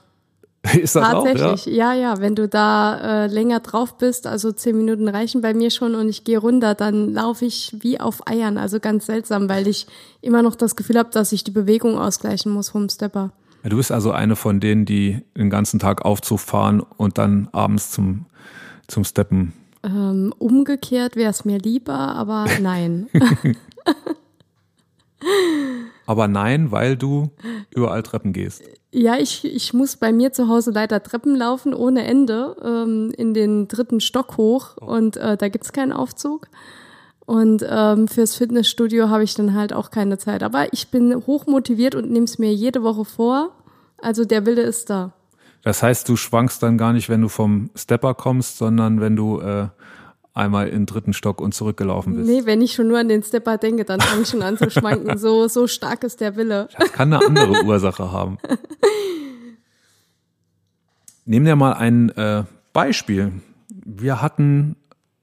Ist 0.75 0.95
das 0.95 1.15
auch, 1.15 1.25
ja? 1.25 1.33
Tatsächlich, 1.33 1.75
ja? 1.75 1.95
ja, 1.95 2.21
Wenn 2.21 2.35
du 2.35 2.47
da 2.47 3.25
äh, 3.25 3.27
länger 3.29 3.61
drauf 3.61 3.97
bist, 3.97 4.27
also 4.27 4.53
zehn 4.53 4.77
Minuten 4.77 5.09
reichen 5.09 5.41
bei 5.41 5.55
mir 5.55 5.71
schon 5.71 5.95
und 5.95 6.09
ich 6.09 6.25
gehe 6.25 6.39
runter, 6.39 6.75
dann 6.75 7.15
laufe 7.15 7.47
ich 7.47 7.75
wie 7.81 7.99
auf 7.99 8.29
Eiern. 8.29 8.59
Also 8.59 8.79
ganz 8.79 9.07
seltsam, 9.07 9.49
weil 9.49 9.67
ich 9.67 9.87
immer 10.21 10.43
noch 10.43 10.55
das 10.55 10.77
Gefühl 10.77 10.99
habe, 10.99 11.09
dass 11.11 11.33
ich 11.33 11.45
die 11.45 11.51
Bewegung 11.51 11.99
ausgleichen 11.99 12.53
muss 12.53 12.69
vom 12.71 12.89
Stepper. 12.91 13.33
Ja, 13.63 13.71
Du 13.71 13.77
bist 13.79 13.91
also 13.91 14.13
eine 14.13 14.37
von 14.37 14.61
denen, 14.61 14.85
die 14.85 15.23
den 15.37 15.49
ganzen 15.49 15.79
Tag 15.81 16.05
Aufzug 16.05 16.41
fahren 16.41 16.81
und 16.81 17.17
dann 17.17 17.49
abends 17.53 17.91
zum, 17.91 18.27
zum 18.87 19.05
Steppen. 19.05 19.55
Ähm, 19.83 20.35
umgekehrt 20.39 21.17
wäre 21.17 21.31
es 21.31 21.47
mir 21.47 21.59
lieber, 21.59 21.95
aber 21.95 22.45
nein. 22.61 23.09
Aber 26.11 26.27
nein, 26.27 26.73
weil 26.73 26.97
du 26.97 27.31
überall 27.73 28.03
Treppen 28.03 28.33
gehst. 28.33 28.65
ja, 28.91 29.17
ich, 29.17 29.45
ich 29.45 29.73
muss 29.73 29.95
bei 29.95 30.13
mir 30.13 30.33
zu 30.33 30.49
Hause 30.49 30.73
leider 30.73 31.01
Treppen 31.05 31.37
laufen 31.37 31.73
ohne 31.73 32.05
Ende 32.05 32.57
ähm, 32.65 33.13
in 33.17 33.33
den 33.33 33.69
dritten 33.69 34.01
Stock 34.01 34.37
hoch 34.37 34.77
und 34.77 35.17
äh, 35.19 35.37
da 35.37 35.49
gibt's 35.49 35.73
keinen 35.73 35.93
Aufzug. 35.93 36.49
Und 37.27 37.65
ähm, 37.65 38.09
fürs 38.09 38.35
Fitnessstudio 38.35 39.09
habe 39.09 39.23
ich 39.23 39.37
dann 39.37 39.55
halt 39.55 39.73
auch 39.73 39.93
keine 39.93 40.19
Zeit. 40.19 40.43
Aber 40.43 40.73
ich 40.73 40.89
bin 40.89 41.15
hoch 41.29 41.47
motiviert 41.47 41.95
und 41.95 42.11
nehme 42.11 42.25
es 42.25 42.41
mir 42.41 42.53
jede 42.53 42.83
Woche 42.83 43.05
vor. 43.05 43.53
Also 44.03 44.25
der 44.25 44.47
Wille 44.47 44.63
ist 44.63 44.91
da. 44.91 45.13
Das 45.63 45.81
heißt, 45.81 46.09
du 46.09 46.17
schwankst 46.17 46.61
dann 46.61 46.77
gar 46.77 46.93
nicht, 46.93 47.09
wenn 47.09 47.23
du 47.23 47.29
vom 47.29 47.71
Stepper 47.77 48.15
kommst, 48.15 48.59
sondern 48.59 49.01
wenn 49.01 49.15
du 49.15 49.39
äh, 49.39 49.69
einmal 50.35 50.69
in 50.69 50.81
den 50.81 50.87
dritten 50.87 51.13
Stock 51.13 51.41
und 51.41 51.55
zurückgelaufen 51.55 52.15
bist. 52.15 52.29
Nee, 52.29 52.47
wenn 52.47 52.63
ich 52.63 52.73
schon 52.73 52.89
nur 52.89 52.99
an 52.99 53.09
den 53.09 53.23
Stepper 53.23 53.59
denke, 53.59 53.85
dann 53.85 54.01
fange 54.01 54.23
ich 54.23 54.29
schon 54.29 54.43
an 54.43 54.57
zu 54.57 54.71
schwanken. 54.71 55.19
So, 55.19 55.49
so 55.49 55.67
stark 55.67 56.05
ist 56.05 56.21
der 56.21 56.37
Wille. 56.37 56.69
Das 56.79 56.93
kann 56.93 57.13
eine 57.13 57.25
andere 57.25 57.65
Ursache 57.65 58.13
haben. 58.13 58.39
Nehmen 61.25 61.47
wir 61.47 61.57
mal 61.57 61.73
ein 61.73 62.11
äh, 62.11 62.45
Beispiel. 62.73 63.33
Wir 63.69 64.23
hatten 64.23 64.77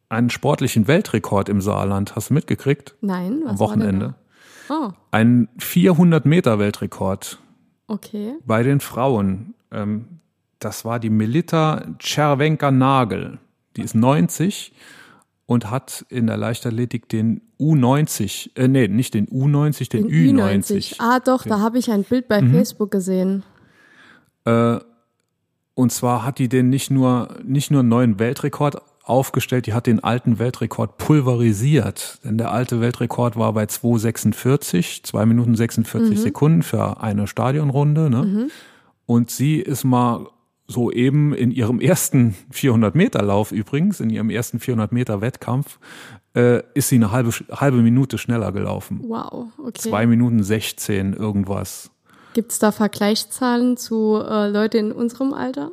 einen 0.09 0.29
sportlichen 0.29 0.87
Weltrekord 0.87 1.49
im 1.49 1.61
Saarland. 1.61 2.15
Hast 2.15 2.29
du 2.29 2.33
mitgekriegt? 2.33 2.95
Nein, 3.01 3.41
was 3.43 3.51
Am 3.51 3.59
war 3.59 3.67
denn 3.69 3.79
Wochenende. 3.81 4.15
Oh, 4.69 4.89
Ein 5.11 5.47
400 5.59 6.25
Meter 6.25 6.59
Weltrekord 6.59 7.39
okay. 7.87 8.35
bei 8.45 8.63
den 8.63 8.79
Frauen. 8.79 9.53
Ähm, 9.71 10.19
das 10.59 10.85
war 10.85 10.99
die 10.99 11.09
Melita 11.09 11.85
Czerwenka-Nagel. 11.99 13.39
Die 13.77 13.81
ist 13.83 13.95
90 13.95 14.73
und 15.45 15.71
hat 15.71 16.05
in 16.09 16.27
der 16.27 16.35
Leichtathletik 16.37 17.07
den 17.07 17.41
U90, 17.59 18.51
äh, 18.55 18.67
nee, 18.67 18.87
nicht 18.87 19.13
den 19.13 19.27
U90, 19.27 19.89
den, 19.89 20.07
Den 20.07 20.37
Ü90. 20.37 20.95
Ah, 20.99 21.19
doch, 21.19 21.43
da 21.43 21.59
habe 21.59 21.77
ich 21.77 21.89
ein 21.89 22.03
Bild 22.03 22.27
bei 22.27 22.41
Mhm. 22.41 22.51
Facebook 22.51 22.91
gesehen. 22.91 23.43
Äh, 24.45 24.79
und 25.73 25.91
zwar 25.91 26.25
hat 26.25 26.39
die 26.39 26.49
den 26.49 26.69
nicht 26.69 26.91
nur, 26.91 27.29
nicht 27.43 27.71
nur 27.71 27.79
einen 27.81 27.89
neuen 27.89 28.19
Weltrekord 28.19 28.81
aufgestellt, 29.03 29.67
die 29.67 29.73
hat 29.73 29.87
den 29.87 30.03
alten 30.03 30.37
Weltrekord 30.37 30.97
pulverisiert. 30.97 32.19
Denn 32.25 32.37
der 32.37 32.51
alte 32.51 32.81
Weltrekord 32.81 33.37
war 33.37 33.53
bei 33.53 33.63
2,46, 33.63 35.03
2 35.03 35.25
Minuten 35.25 35.55
46 35.55 36.19
Sekunden 36.19 36.61
für 36.61 37.01
eine 37.01 37.27
Stadionrunde. 37.27 38.09
Ne? 38.09 38.49
Und 39.05 39.29
sie 39.31 39.57
ist 39.61 39.85
mal 39.85 40.27
so 40.67 40.91
eben 40.91 41.33
in 41.33 41.51
ihrem 41.51 41.79
ersten 41.79 42.35
400 42.51 42.93
Meter 42.93 43.21
Lauf 43.23 43.51
übrigens, 43.51 43.99
in 43.99 44.09
ihrem 44.09 44.29
ersten 44.29 44.59
400 44.59 44.91
Meter 44.91 45.21
Wettkampf, 45.21 45.79
äh, 46.35 46.61
ist 46.73 46.89
sie 46.89 46.95
eine 46.95 47.11
halbe, 47.11 47.31
halbe 47.51 47.77
Minute 47.77 48.17
schneller 48.17 48.51
gelaufen. 48.51 49.01
Wow, 49.07 49.47
okay. 49.57 49.89
Zwei 49.89 50.05
Minuten 50.05 50.43
16 50.43 51.13
irgendwas. 51.13 51.89
Gibt's 52.33 52.59
da 52.59 52.71
Vergleichszahlen 52.71 53.77
zu 53.77 54.21
äh, 54.21 54.49
Leute 54.49 54.77
in 54.77 54.91
unserem 54.91 55.33
Alter? 55.33 55.71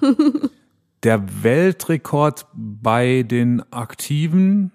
Der 1.02 1.42
Weltrekord 1.42 2.46
bei 2.54 3.24
den 3.24 3.62
aktiven 3.72 4.70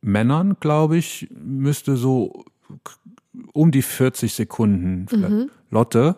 Männern, 0.00 0.56
glaube 0.60 0.98
ich, 0.98 1.28
müsste 1.34 1.96
so 1.96 2.44
um 3.52 3.70
die 3.70 3.82
40 3.82 4.34
Sekunden. 4.34 5.06
vielleicht. 5.08 5.48
Lotte, 5.70 6.16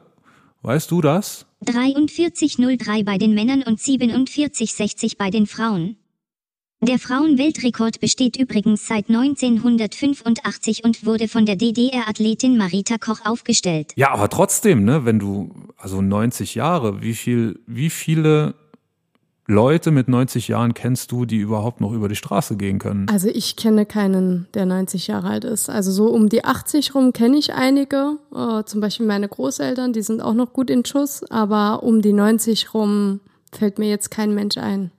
weißt 0.68 0.90
du 0.90 1.00
das? 1.00 1.46
43,03 1.64 3.02
bei 3.02 3.16
den 3.16 3.34
Männern 3.34 3.62
und 3.62 3.80
47,60 3.80 5.16
bei 5.16 5.30
den 5.30 5.46
Frauen. 5.46 5.96
Der 6.82 6.98
Frauenweltrekord 6.98 8.00
besteht 8.00 8.36
übrigens 8.36 8.86
seit 8.86 9.08
1985 9.08 10.84
und 10.84 11.06
wurde 11.06 11.26
von 11.26 11.46
der 11.46 11.56
DDR-Athletin 11.56 12.58
Marita 12.58 12.98
Koch 12.98 13.24
aufgestellt. 13.24 13.92
Ja, 13.96 14.12
aber 14.12 14.28
trotzdem, 14.28 14.84
ne, 14.84 15.06
wenn 15.06 15.18
du, 15.18 15.50
also 15.78 16.02
90 16.02 16.54
Jahre, 16.54 17.02
wie 17.02 17.14
viel, 17.14 17.60
wie 17.66 17.88
viele 17.90 18.54
Leute 19.50 19.92
mit 19.92 20.08
90 20.08 20.48
Jahren 20.48 20.74
kennst 20.74 21.10
du, 21.10 21.24
die 21.24 21.38
überhaupt 21.38 21.80
noch 21.80 21.92
über 21.92 22.10
die 22.10 22.16
Straße 22.16 22.58
gehen 22.58 22.78
können? 22.78 23.08
Also 23.08 23.28
ich 23.28 23.56
kenne 23.56 23.86
keinen, 23.86 24.46
der 24.52 24.66
90 24.66 25.06
Jahre 25.06 25.30
alt 25.30 25.44
ist. 25.44 25.70
Also 25.70 25.90
so 25.90 26.08
um 26.08 26.28
die 26.28 26.44
80 26.44 26.94
rum 26.94 27.14
kenne 27.14 27.38
ich 27.38 27.54
einige. 27.54 28.18
Äh, 28.30 28.64
zum 28.64 28.82
Beispiel 28.82 29.06
meine 29.06 29.26
Großeltern, 29.26 29.94
die 29.94 30.02
sind 30.02 30.20
auch 30.20 30.34
noch 30.34 30.52
gut 30.52 30.68
in 30.68 30.84
Schuss. 30.84 31.24
Aber 31.30 31.82
um 31.82 32.02
die 32.02 32.12
90 32.12 32.74
rum 32.74 33.20
fällt 33.50 33.78
mir 33.78 33.88
jetzt 33.88 34.10
kein 34.10 34.34
Mensch 34.34 34.58
ein, 34.58 34.90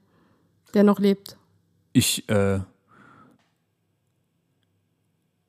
der 0.74 0.82
noch 0.82 0.98
lebt. 0.98 1.36
Ich, 1.92 2.28
äh, 2.28 2.58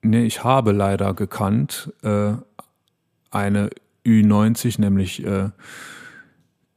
nee, 0.04 0.26
ich 0.26 0.44
habe 0.44 0.74
leider 0.74 1.16
gekannt, 1.16 1.92
äh, 2.04 2.34
eine 3.32 3.72
Ü90, 4.06 4.80
nämlich 4.80 5.26
äh, 5.26 5.50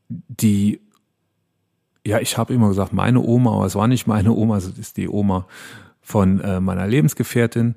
die, 0.09 0.81
ja, 2.07 2.19
ich 2.19 2.37
habe 2.37 2.53
immer 2.53 2.69
gesagt, 2.69 2.93
meine 2.93 3.21
Oma, 3.21 3.55
aber 3.55 3.67
es 3.67 3.75
war 3.75 3.89
nicht 3.89 4.07
meine 4.07 4.33
Oma, 4.33 4.57
es 4.59 4.67
ist 4.67 4.97
die 4.97 5.09
Oma 5.09 5.47
von 6.03 6.41
äh, 6.41 6.61
meiner 6.61 6.87
Lebensgefährtin. 6.87 7.77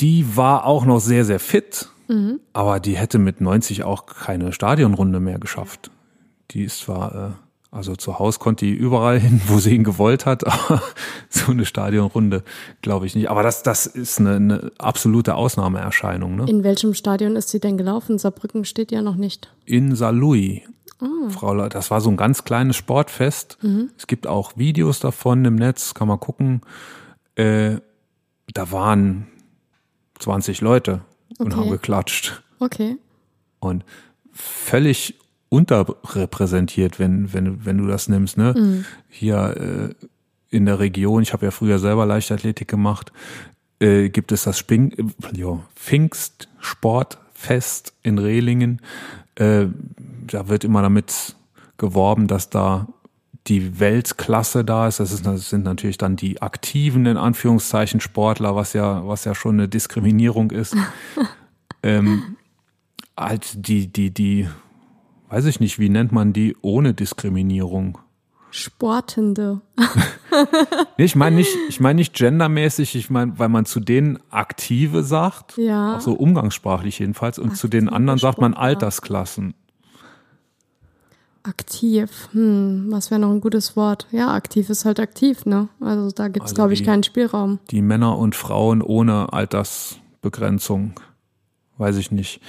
Die 0.00 0.36
war 0.36 0.66
auch 0.66 0.84
noch 0.84 1.00
sehr, 1.00 1.24
sehr 1.24 1.40
fit, 1.40 1.88
aber 2.52 2.80
die 2.80 2.96
hätte 2.96 3.18
mit 3.18 3.40
90 3.40 3.84
auch 3.84 4.06
keine 4.06 4.52
Stadionrunde 4.52 5.20
mehr 5.20 5.38
geschafft. 5.38 5.90
Die 6.50 6.64
ist 6.64 6.80
zwar, 6.80 7.14
äh, 7.14 7.30
also 7.70 7.94
zu 7.94 8.18
Hause 8.18 8.40
konnte 8.40 8.64
die 8.64 8.72
überall 8.72 9.20
hin, 9.20 9.40
wo 9.46 9.58
sie 9.58 9.74
ihn 9.74 9.84
gewollt 9.84 10.26
hat, 10.26 10.44
aber 10.70 10.82
so 11.28 11.52
eine 11.52 11.64
Stadionrunde 11.64 12.42
glaube 12.82 13.06
ich 13.06 13.14
nicht. 13.14 13.30
Aber 13.30 13.44
das, 13.44 13.62
das 13.62 13.86
ist 13.86 14.18
eine, 14.18 14.36
eine 14.36 14.72
absolute 14.78 15.36
Ausnahmeerscheinung. 15.36 16.34
Ne? 16.34 16.46
In 16.48 16.64
welchem 16.64 16.94
Stadion 16.94 17.36
ist 17.36 17.50
sie 17.50 17.60
denn 17.60 17.78
gelaufen? 17.78 18.18
Saarbrücken 18.18 18.64
steht 18.64 18.90
ja 18.90 19.02
noch 19.02 19.16
nicht. 19.16 19.52
In 19.64 19.94
Saarlouis. 19.94 20.62
Frau 21.30 21.54
Le 21.54 21.68
das 21.68 21.90
war 21.90 22.00
so 22.00 22.10
ein 22.10 22.16
ganz 22.16 22.44
kleines 22.44 22.76
Sportfest. 22.76 23.58
Es 23.96 24.06
gibt 24.06 24.26
auch 24.26 24.56
Videos 24.56 25.00
davon 25.00 25.44
im 25.44 25.54
Netz, 25.56 25.94
kann 25.94 26.08
man 26.08 26.20
gucken. 26.20 26.60
Äh, 27.36 27.76
da 28.52 28.72
waren 28.72 29.26
20 30.18 30.60
Leute 30.60 31.00
und 31.38 31.48
Okay. 31.52 31.56
haben 31.60 31.70
geklatscht. 31.70 32.42
Okay. 32.58 32.96
und 33.60 33.84
völlig 34.32 35.14
unterrepräsentiert, 35.48 36.98
wenn, 36.98 37.32
wenn, 37.32 37.64
wenn 37.64 37.78
du 37.78 37.86
das 37.86 38.08
nimmst. 38.08 38.36
Ne? 38.36 38.84
Hier 39.08 39.92
äh, 40.00 40.06
in 40.56 40.66
der 40.66 40.78
Region, 40.78 41.22
ich 41.22 41.32
habe 41.32 41.46
ja 41.46 41.50
früher 41.50 41.78
selber 41.78 42.06
Leichtathletik 42.06 42.68
gemacht, 42.68 43.12
äh, 43.80 44.08
gibt 44.08 44.32
es 44.32 44.44
das 44.44 44.58
Sping, 44.58 44.92
äh, 44.92 45.36
jo, 45.36 45.62
Fest 47.40 47.94
in 48.02 48.18
Rehlingen. 48.18 48.82
Äh, 49.34 49.66
da 50.26 50.48
wird 50.48 50.62
immer 50.62 50.82
damit 50.82 51.34
geworben, 51.78 52.26
dass 52.26 52.50
da 52.50 52.86
die 53.46 53.80
Weltklasse 53.80 54.62
da 54.62 54.86
ist. 54.86 55.00
Das, 55.00 55.10
ist. 55.10 55.24
das 55.24 55.48
sind 55.48 55.64
natürlich 55.64 55.96
dann 55.96 56.16
die 56.16 56.42
aktiven, 56.42 57.06
in 57.06 57.16
Anführungszeichen, 57.16 58.00
Sportler, 58.00 58.54
was 58.56 58.74
ja, 58.74 59.06
was 59.06 59.24
ja 59.24 59.34
schon 59.34 59.54
eine 59.54 59.68
Diskriminierung 59.68 60.50
ist. 60.50 60.76
ähm, 61.82 62.36
halt 63.16 63.66
die, 63.66 63.86
die, 63.90 64.12
die, 64.12 64.46
weiß 65.30 65.46
ich 65.46 65.60
nicht, 65.60 65.78
wie 65.78 65.88
nennt 65.88 66.12
man 66.12 66.34
die 66.34 66.54
ohne 66.60 66.92
Diskriminierung? 66.92 67.98
Sportende. 68.50 69.60
nee, 70.98 71.04
ich 71.04 71.16
meine 71.16 71.36
nicht, 71.36 71.56
ich 71.68 71.80
meine 71.80 71.98
nicht 71.98 72.14
gendermäßig, 72.14 72.96
ich 72.96 73.10
meine, 73.10 73.38
weil 73.38 73.48
man 73.48 73.64
zu 73.64 73.80
denen 73.80 74.18
Aktive 74.30 75.02
sagt, 75.02 75.56
ja. 75.56 75.96
auch 75.96 76.00
so 76.00 76.12
umgangssprachlich 76.12 76.98
jedenfalls, 76.98 77.38
und 77.38 77.50
Aktive 77.50 77.60
zu 77.60 77.68
den 77.68 77.88
anderen 77.88 78.18
sagt 78.18 78.40
man 78.40 78.54
Altersklassen. 78.54 79.54
Aktiv, 81.42 82.28
hm, 82.32 82.88
was 82.90 83.10
wäre 83.10 83.20
noch 83.20 83.30
ein 83.30 83.40
gutes 83.40 83.74
Wort? 83.74 84.06
Ja, 84.10 84.34
aktiv 84.34 84.68
ist 84.68 84.84
halt 84.84 85.00
aktiv, 85.00 85.46
ne? 85.46 85.68
Also 85.80 86.10
da 86.10 86.28
gibt 86.28 86.44
es, 86.44 86.50
also 86.50 86.54
glaube 86.56 86.74
ich, 86.74 86.84
keinen 86.84 87.02
Spielraum. 87.02 87.60
Die 87.70 87.80
Männer 87.80 88.18
und 88.18 88.36
Frauen 88.36 88.82
ohne 88.82 89.32
Altersbegrenzung, 89.32 91.00
weiß 91.78 91.96
ich 91.96 92.10
nicht. 92.10 92.42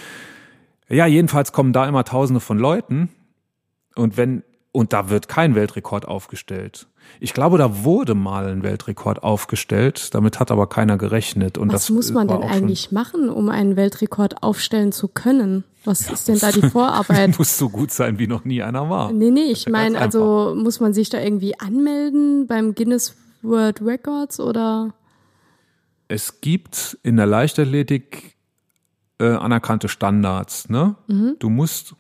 Ja, 0.89 1.05
jedenfalls 1.05 1.53
kommen 1.53 1.72
da 1.72 1.88
immer 1.88 2.03
Tausende 2.03 2.41
von 2.41 2.60
Leuten. 2.60 3.08
Und 3.96 4.17
wenn, 4.17 4.43
und 4.71 4.93
da 4.93 5.09
wird 5.09 5.27
kein 5.27 5.55
Weltrekord 5.55 6.07
aufgestellt. 6.07 6.87
Ich 7.19 7.33
glaube, 7.33 7.57
da 7.57 7.83
wurde 7.83 8.15
mal 8.15 8.47
ein 8.47 8.63
Weltrekord 8.63 9.23
aufgestellt, 9.23 10.13
damit 10.13 10.39
hat 10.39 10.51
aber 10.51 10.67
keiner 10.67 10.97
gerechnet. 10.97 11.57
Und 11.57 11.73
Was 11.73 11.87
das 11.87 11.89
muss 11.89 12.11
man 12.11 12.27
denn 12.27 12.43
eigentlich 12.43 12.91
machen, 12.91 13.29
um 13.29 13.49
einen 13.49 13.75
Weltrekord 13.75 14.43
aufstellen 14.43 14.91
zu 14.91 15.07
können? 15.07 15.63
Was 15.83 16.07
ja, 16.07 16.13
ist 16.13 16.27
denn 16.27 16.39
da 16.39 16.51
die 16.51 16.61
Vorarbeit? 16.69 17.37
muss 17.37 17.57
so 17.57 17.69
gut 17.69 17.91
sein, 17.91 18.19
wie 18.19 18.27
noch 18.27 18.45
nie 18.45 18.61
einer 18.61 18.89
war. 18.89 19.11
Nee, 19.11 19.31
nee, 19.31 19.51
ich 19.51 19.67
meine, 19.67 19.99
also 19.99 20.55
muss 20.55 20.79
man 20.79 20.93
sich 20.93 21.09
da 21.09 21.19
irgendwie 21.19 21.59
anmelden 21.59 22.47
beim 22.47 22.75
Guinness 22.75 23.15
World 23.41 23.81
Records 23.81 24.39
oder? 24.39 24.93
Es 26.07 26.41
gibt 26.41 26.97
in 27.03 27.17
der 27.17 27.25
Leichtathletik 27.25 28.35
äh, 29.19 29.29
anerkannte 29.29 29.87
Standards. 29.87 30.69
Ne? 30.69 30.95
Mhm. 31.07 31.35
Du 31.39 31.49
musst, 31.49 31.95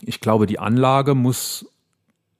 ich 0.00 0.20
glaube, 0.20 0.46
die 0.46 0.58
Anlage 0.58 1.14
muss 1.14 1.66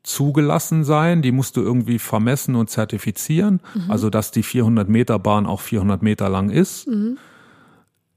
zugelassen 0.03 0.85
sein, 0.85 1.23
die 1.23 1.33
musst 1.33 1.57
du 1.57 1.63
irgendwie 1.63 1.99
vermessen 1.99 2.55
und 2.57 2.71
zertifizieren, 2.71 3.61
mhm. 3.75 3.91
also 3.91 4.11
dass 4.11 4.31
die 4.31 4.43
400 4.43 4.89
Meter 4.89 5.19
Bahn 5.19 5.47
auch 5.47 5.61
400 5.61 6.03
Meter 6.03 6.29
lang 6.29 6.51
ist. 6.51 6.89
Mhm. 6.89 7.19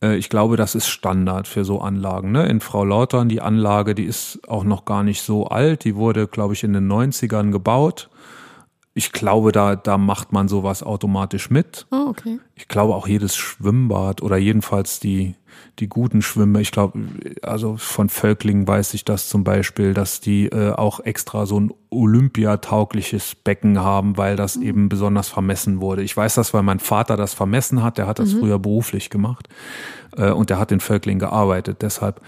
Äh, 0.02 0.16
ich 0.18 0.30
glaube, 0.30 0.58
das 0.58 0.76
ist 0.76 0.88
Standard 0.88 1.48
für 1.48 1.66
so 1.66 1.82
Anlagen. 1.82 2.32
Ne? 2.32 2.46
In 2.48 2.60
Frau 2.60 2.86
Lautern, 2.86 3.30
die 3.30 3.42
Anlage, 3.42 3.96
die 3.96 4.06
ist 4.06 4.40
auch 4.48 4.64
noch 4.64 4.86
gar 4.86 5.04
nicht 5.04 5.22
so 5.22 5.48
alt, 5.48 5.84
die 5.84 5.96
wurde, 5.96 6.28
glaube 6.28 6.54
ich, 6.54 6.64
in 6.64 6.74
den 6.74 6.92
90ern 6.92 7.52
gebaut 7.52 8.10
ich 8.96 9.12
glaube, 9.12 9.52
da, 9.52 9.76
da 9.76 9.98
macht 9.98 10.34
man 10.34 10.48
sowas 10.48 10.84
automatisch 10.84 11.50
mit. 11.50 11.88
Oh, 11.92 12.06
okay. 12.10 12.40
Ich 12.54 12.68
glaube 12.68 12.94
auch 12.94 13.08
jedes 13.08 13.36
Schwimmbad 13.36 14.22
oder 14.22 14.38
jedenfalls 14.38 15.00
die, 15.00 15.34
die 15.80 15.88
guten 15.88 16.22
Schwimmer. 16.22 16.60
Ich 16.60 16.72
glaube, 16.72 17.00
also 17.42 17.76
von 17.78 18.10
Völklingen 18.10 18.68
weiß 18.68 18.94
ich 18.94 19.04
das 19.04 19.30
zum 19.30 19.44
Beispiel, 19.44 19.96
dass 19.96 20.20
die 20.20 20.46
äh, 20.46 20.74
auch 20.74 21.00
extra 21.00 21.48
so 21.48 21.60
ein 21.60 21.74
olympiataugliches 21.90 23.34
Becken 23.34 23.80
haben, 23.80 24.16
weil 24.18 24.36
das 24.36 24.58
mhm. 24.58 24.64
eben 24.64 24.90
besonders 24.90 25.28
vermessen 25.28 25.82
wurde. 25.82 26.04
Ich 26.04 26.16
weiß 26.16 26.36
das, 26.36 26.54
weil 26.54 26.62
mein 26.62 26.80
Vater 26.80 27.18
das 27.18 27.34
vermessen 27.34 27.82
hat. 27.82 27.98
Der 27.98 28.06
hat 28.06 28.20
das 28.20 28.36
mhm. 28.36 28.42
früher 28.42 28.60
beruflich 28.60 29.10
gemacht 29.10 29.50
äh, 30.16 30.30
und 30.30 30.52
der 30.52 30.60
hat 30.60 30.72
in 30.72 30.80
Völklingen 30.80 31.20
gearbeitet. 31.20 31.82
Deshalb 31.82 32.22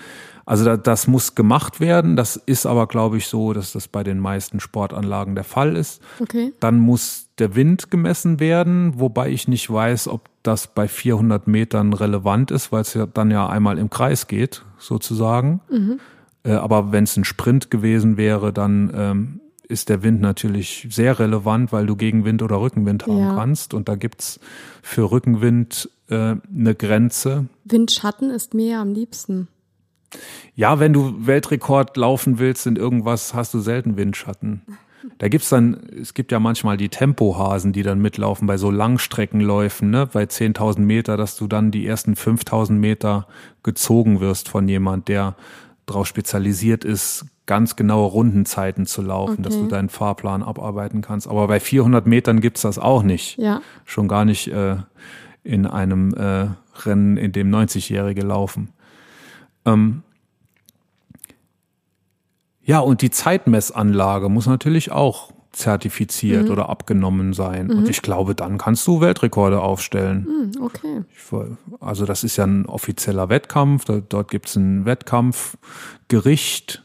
also 0.45 0.63
da, 0.63 0.77
das 0.77 1.07
muss 1.07 1.35
gemacht 1.35 1.79
werden. 1.79 2.15
Das 2.15 2.35
ist 2.37 2.65
aber, 2.65 2.87
glaube 2.87 3.17
ich, 3.17 3.27
so, 3.27 3.53
dass 3.53 3.71
das 3.71 3.87
bei 3.87 4.03
den 4.03 4.19
meisten 4.19 4.59
Sportanlagen 4.59 5.35
der 5.35 5.43
Fall 5.43 5.75
ist. 5.75 6.01
Okay. 6.19 6.53
Dann 6.59 6.79
muss 6.79 7.27
der 7.39 7.55
Wind 7.55 7.89
gemessen 7.91 8.39
werden, 8.39 8.99
wobei 8.99 9.29
ich 9.29 9.47
nicht 9.47 9.71
weiß, 9.71 10.07
ob 10.07 10.29
das 10.43 10.67
bei 10.67 10.87
400 10.87 11.47
Metern 11.47 11.93
relevant 11.93 12.51
ist, 12.51 12.71
weil 12.71 12.81
es 12.81 12.93
ja 12.93 13.07
dann 13.07 13.31
ja 13.31 13.49
einmal 13.49 13.77
im 13.77 13.89
Kreis 13.89 14.27
geht, 14.27 14.63
sozusagen. 14.77 15.61
Mhm. 15.69 15.99
Äh, 16.43 16.53
aber 16.53 16.91
wenn 16.91 17.05
es 17.05 17.17
ein 17.17 17.25
Sprint 17.25 17.71
gewesen 17.71 18.15
wäre, 18.17 18.53
dann 18.53 18.91
ähm, 18.95 19.41
ist 19.67 19.89
der 19.89 20.03
Wind 20.03 20.21
natürlich 20.21 20.87
sehr 20.91 21.17
relevant, 21.17 21.71
weil 21.71 21.87
du 21.87 21.95
Gegenwind 21.95 22.43
oder 22.43 22.61
Rückenwind 22.61 23.07
haben 23.07 23.19
ja. 23.19 23.35
kannst. 23.35 23.73
Und 23.73 23.89
da 23.89 23.95
gibt's 23.95 24.39
für 24.83 25.09
Rückenwind 25.11 25.89
äh, 26.09 26.35
eine 26.55 26.75
Grenze. 26.75 27.47
Windschatten 27.63 28.29
ist 28.29 28.53
mir 28.53 28.79
am 28.79 28.93
liebsten. 28.93 29.47
Ja, 30.55 30.79
wenn 30.79 30.93
du 30.93 31.27
Weltrekord 31.27 31.97
laufen 31.97 32.39
willst 32.39 32.65
in 32.67 32.75
irgendwas, 32.75 33.33
hast 33.33 33.53
du 33.53 33.59
selten 33.59 33.97
Windschatten. 33.97 34.61
Da 35.17 35.27
gibt's 35.27 35.49
dann, 35.49 35.77
es 36.01 36.13
gibt 36.13 36.31
ja 36.31 36.39
manchmal 36.39 36.77
die 36.77 36.89
Tempohasen, 36.89 37.73
die 37.73 37.83
dann 37.83 38.01
mitlaufen 38.01 38.47
bei 38.47 38.57
so 38.57 38.71
Langstreckenläufen, 38.71 39.89
ne, 39.89 40.07
bei 40.11 40.23
10.000 40.23 40.79
Meter, 40.79 41.15
dass 41.17 41.35
du 41.35 41.47
dann 41.47 41.71
die 41.71 41.85
ersten 41.85 42.13
5.000 42.13 42.73
Meter 42.73 43.27
gezogen 43.63 44.19
wirst 44.19 44.49
von 44.49 44.67
jemand, 44.67 45.07
der 45.07 45.35
darauf 45.85 46.07
spezialisiert 46.07 46.83
ist, 46.83 47.25
ganz 47.45 47.75
genaue 47.75 48.09
Rundenzeiten 48.09 48.85
zu 48.85 49.01
laufen, 49.01 49.33
okay. 49.33 49.41
dass 49.43 49.57
du 49.57 49.67
deinen 49.67 49.89
Fahrplan 49.89 50.41
abarbeiten 50.41 51.01
kannst. 51.01 51.27
Aber 51.27 51.47
bei 51.47 51.59
400 51.59 52.07
Metern 52.07 52.41
gibt's 52.41 52.61
das 52.61 52.79
auch 52.79 53.03
nicht. 53.03 53.37
Ja. 53.37 53.61
Schon 53.85 54.07
gar 54.07 54.25
nicht 54.25 54.47
äh, 54.47 54.77
in 55.43 55.67
einem 55.67 56.13
äh, 56.15 56.47
Rennen, 56.83 57.17
in 57.17 57.31
dem 57.31 57.51
90-Jährige 57.51 58.21
laufen. 58.21 58.69
Ähm, 59.65 60.01
ja, 62.65 62.79
und 62.79 63.01
die 63.01 63.11
Zeitmessanlage 63.11 64.27
muss 64.27 64.47
natürlich 64.47 64.91
auch 64.91 65.31
zertifiziert 65.51 66.45
mhm. 66.45 66.51
oder 66.51 66.67
abgenommen 66.67 67.33
sein. 67.33 67.67
Mhm. 67.67 67.77
Und 67.77 67.89
ich 67.89 68.01
glaube, 68.01 68.35
dann 68.35 68.57
kannst 68.57 68.85
du 68.87 68.99
Weltrekorde 69.01 69.61
aufstellen. 69.61 70.51
Mhm, 70.55 70.61
okay. 70.61 71.03
also 71.79 72.05
das 72.05 72.23
ist 72.23 72.37
ja 72.37 72.45
ein 72.45 72.65
offizieller 72.65 73.29
Wettkampf. 73.29 73.85
dort 73.85 74.29
gibt 74.29 74.47
es 74.47 74.55
ein 74.55 74.85
Wettkampfgericht, 74.85 76.83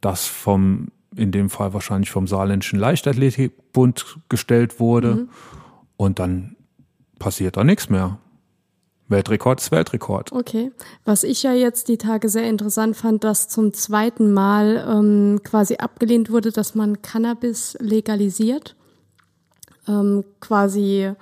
das 0.00 0.26
vom, 0.26 0.88
in 1.16 1.32
dem 1.32 1.50
Fall 1.50 1.72
wahrscheinlich 1.74 2.10
vom 2.10 2.26
Saarländischen 2.28 2.78
Leichtathletikbund 2.78 4.18
gestellt 4.28 4.78
wurde. 4.78 5.14
Mhm. 5.14 5.28
Und 5.96 6.18
dann 6.18 6.56
passiert 7.18 7.56
da 7.56 7.64
nichts 7.64 7.88
mehr. 7.88 8.18
Weltrekord 9.14 9.60
ist 9.60 9.70
Weltrekord. 9.70 10.32
Okay. 10.32 10.72
Was 11.04 11.22
ich 11.22 11.42
ja 11.42 11.52
jetzt 11.52 11.88
die 11.88 11.98
Tage 11.98 12.28
sehr 12.28 12.48
interessant 12.48 12.96
fand, 12.96 13.22
dass 13.24 13.48
zum 13.48 13.72
zweiten 13.72 14.32
Mal 14.32 14.84
ähm, 14.88 15.40
quasi 15.44 15.76
abgelehnt 15.76 16.30
wurde, 16.30 16.50
dass 16.50 16.74
man 16.74 17.00
Cannabis 17.00 17.76
legalisiert. 17.80 18.74
Ähm, 19.86 20.24
quasi, 20.40 21.12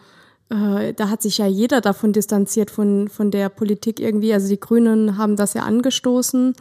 äh, 0.48 0.94
da 0.94 1.08
hat 1.10 1.20
sich 1.22 1.38
ja 1.38 1.46
jeder 1.46 1.80
davon 1.80 2.12
distanziert 2.12 2.70
von, 2.70 3.08
von 3.08 3.30
der 3.30 3.48
Politik 3.48 4.00
irgendwie. 4.00 4.32
Also 4.32 4.48
die 4.48 4.60
Grünen 4.60 5.18
haben 5.18 5.36
das 5.36 5.54
ja 5.54 5.62
angestoßen, 5.62 6.54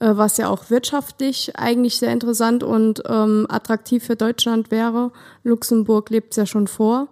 äh, 0.00 0.10
was 0.16 0.36
ja 0.36 0.48
auch 0.48 0.68
wirtschaftlich 0.70 1.56
eigentlich 1.56 1.96
sehr 1.98 2.12
interessant 2.12 2.64
und 2.64 3.02
ähm, 3.06 3.46
attraktiv 3.48 4.04
für 4.04 4.16
Deutschland 4.16 4.70
wäre. 4.70 5.12
Luxemburg 5.44 6.10
lebt 6.10 6.32
es 6.32 6.36
ja 6.38 6.46
schon 6.46 6.66
vor. 6.66 7.08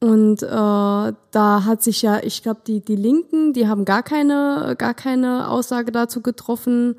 Und 0.00 0.42
äh, 0.42 0.46
da 0.46 1.64
hat 1.64 1.82
sich 1.82 2.00
ja, 2.00 2.20
ich 2.22 2.42
glaube, 2.42 2.60
die, 2.66 2.80
die 2.80 2.96
Linken, 2.96 3.52
die 3.52 3.68
haben 3.68 3.84
gar 3.84 4.02
keine, 4.02 4.74
gar 4.78 4.94
keine 4.94 5.48
Aussage 5.48 5.92
dazu 5.92 6.22
getroffen. 6.22 6.96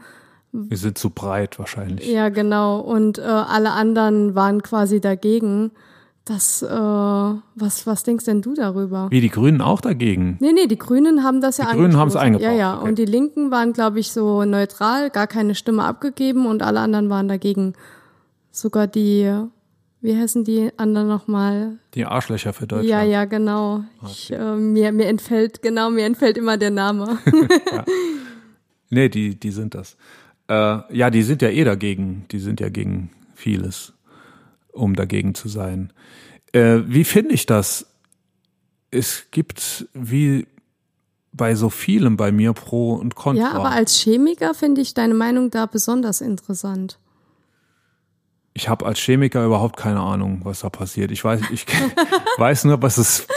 Wir 0.51 0.77
sind 0.77 0.97
zu 0.97 1.09
breit 1.09 1.57
wahrscheinlich. 1.57 2.07
Ja, 2.07 2.29
genau. 2.29 2.79
Und 2.79 3.17
äh, 3.17 3.21
alle 3.23 3.71
anderen 3.71 4.35
waren 4.35 4.61
quasi 4.61 5.01
dagegen. 5.01 5.71
Das, 6.25 6.61
äh, 6.61 6.69
was, 6.69 7.87
was 7.87 8.03
denkst 8.03 8.25
denn 8.25 8.43
du 8.43 8.53
darüber? 8.53 9.07
Wie 9.09 9.21
die 9.21 9.29
Grünen 9.29 9.61
auch 9.61 9.81
dagegen? 9.81 10.37
Nee, 10.39 10.53
nee, 10.53 10.67
die 10.67 10.77
Grünen 10.77 11.23
haben 11.23 11.41
das 11.41 11.57
ja 11.57 11.71
Die 11.71 11.77
Grünen 11.77 11.97
haben 11.97 12.09
es 12.09 12.15
eingebaut. 12.15 12.45
Ja, 12.45 12.51
ja. 12.51 12.77
Okay. 12.77 12.89
Und 12.89 12.99
die 12.99 13.05
Linken 13.05 13.49
waren, 13.49 13.73
glaube 13.73 13.99
ich, 13.99 14.11
so 14.11 14.45
neutral, 14.45 15.09
gar 15.09 15.25
keine 15.25 15.55
Stimme 15.55 15.83
abgegeben 15.83 16.45
und 16.45 16.61
alle 16.61 16.81
anderen 16.81 17.09
waren 17.09 17.27
dagegen. 17.27 17.73
Sogar 18.51 18.85
die 18.85 19.33
wie 20.01 20.17
heißen 20.17 20.43
die 20.43 20.71
anderen 20.77 21.07
nochmal? 21.07 21.77
Die 21.93 22.05
Arschlöcher 22.05 22.53
für 22.53 22.65
Deutschland. 22.65 22.89
Ja, 22.89 23.03
ja, 23.03 23.25
genau. 23.25 23.83
Okay. 24.01 24.11
Ich, 24.11 24.31
äh, 24.31 24.55
mir, 24.55 24.91
mir 24.91 25.05
entfällt, 25.05 25.61
genau, 25.61 25.91
mir 25.91 26.05
entfällt 26.05 26.37
immer 26.37 26.57
der 26.57 26.71
Name. 26.71 27.19
ja. 27.71 27.85
Nee, 28.89 29.09
die, 29.09 29.39
die 29.39 29.51
sind 29.51 29.75
das. 29.75 29.95
Äh, 30.47 30.79
ja, 30.95 31.11
die 31.11 31.21
sind 31.21 31.43
ja 31.43 31.49
eh 31.49 31.63
dagegen. 31.63 32.25
Die 32.31 32.39
sind 32.39 32.59
ja 32.59 32.69
gegen 32.69 33.11
vieles, 33.35 33.93
um 34.71 34.95
dagegen 34.95 35.35
zu 35.35 35.47
sein. 35.47 35.93
Äh, 36.51 36.79
wie 36.87 37.03
finde 37.03 37.35
ich 37.35 37.45
das? 37.45 37.85
Es 38.89 39.27
gibt 39.29 39.87
wie 39.93 40.47
bei 41.31 41.55
so 41.55 41.69
vielem 41.69 42.17
bei 42.17 42.31
mir 42.31 42.53
Pro 42.53 42.95
und 42.95 43.15
Contra. 43.15 43.43
Ja, 43.43 43.51
aber 43.53 43.71
als 43.71 43.95
Chemiker 43.99 44.53
finde 44.53 44.81
ich 44.81 44.93
deine 44.93 45.13
Meinung 45.13 45.51
da 45.51 45.67
besonders 45.67 46.21
interessant 46.21 46.97
ich 48.53 48.69
habe 48.69 48.85
als 48.85 48.99
Chemiker 48.99 49.45
überhaupt 49.45 49.77
keine 49.77 49.99
Ahnung, 50.01 50.41
was 50.43 50.59
da 50.59 50.69
passiert. 50.69 51.11
Ich 51.11 51.23
weiß, 51.23 51.41
ich 51.51 51.65
weiß 52.37 52.65
nur, 52.65 52.81
was 52.81 52.97
es 52.97 53.27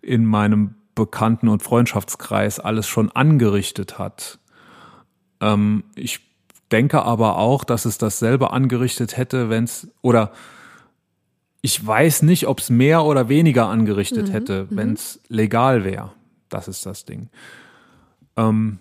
in 0.00 0.24
meinem 0.24 0.74
Bekannten- 0.94 1.48
und 1.48 1.62
Freundschaftskreis 1.62 2.60
alles 2.60 2.86
schon 2.88 3.10
angerichtet 3.12 3.98
hat. 3.98 4.38
Ähm, 5.40 5.84
ich 5.94 6.20
denke 6.70 7.02
aber 7.02 7.38
auch, 7.38 7.64
dass 7.64 7.84
es 7.84 7.98
dasselbe 7.98 8.52
angerichtet 8.52 9.16
hätte, 9.16 9.48
wenn 9.50 9.64
es 9.64 9.88
oder 10.02 10.32
ich 11.60 11.84
weiß 11.84 12.22
nicht, 12.22 12.46
ob 12.46 12.60
es 12.60 12.70
mehr 12.70 13.04
oder 13.04 13.28
weniger 13.28 13.66
angerichtet 13.68 14.28
Mhm, 14.28 14.32
hätte, 14.32 14.66
wenn 14.70 14.92
es 14.92 15.20
legal 15.28 15.84
wäre. 15.84 16.12
Das 16.48 16.68
ist 16.68 16.86
das 16.86 17.04
Ding. 17.04 17.30
Ähm, 18.36 18.78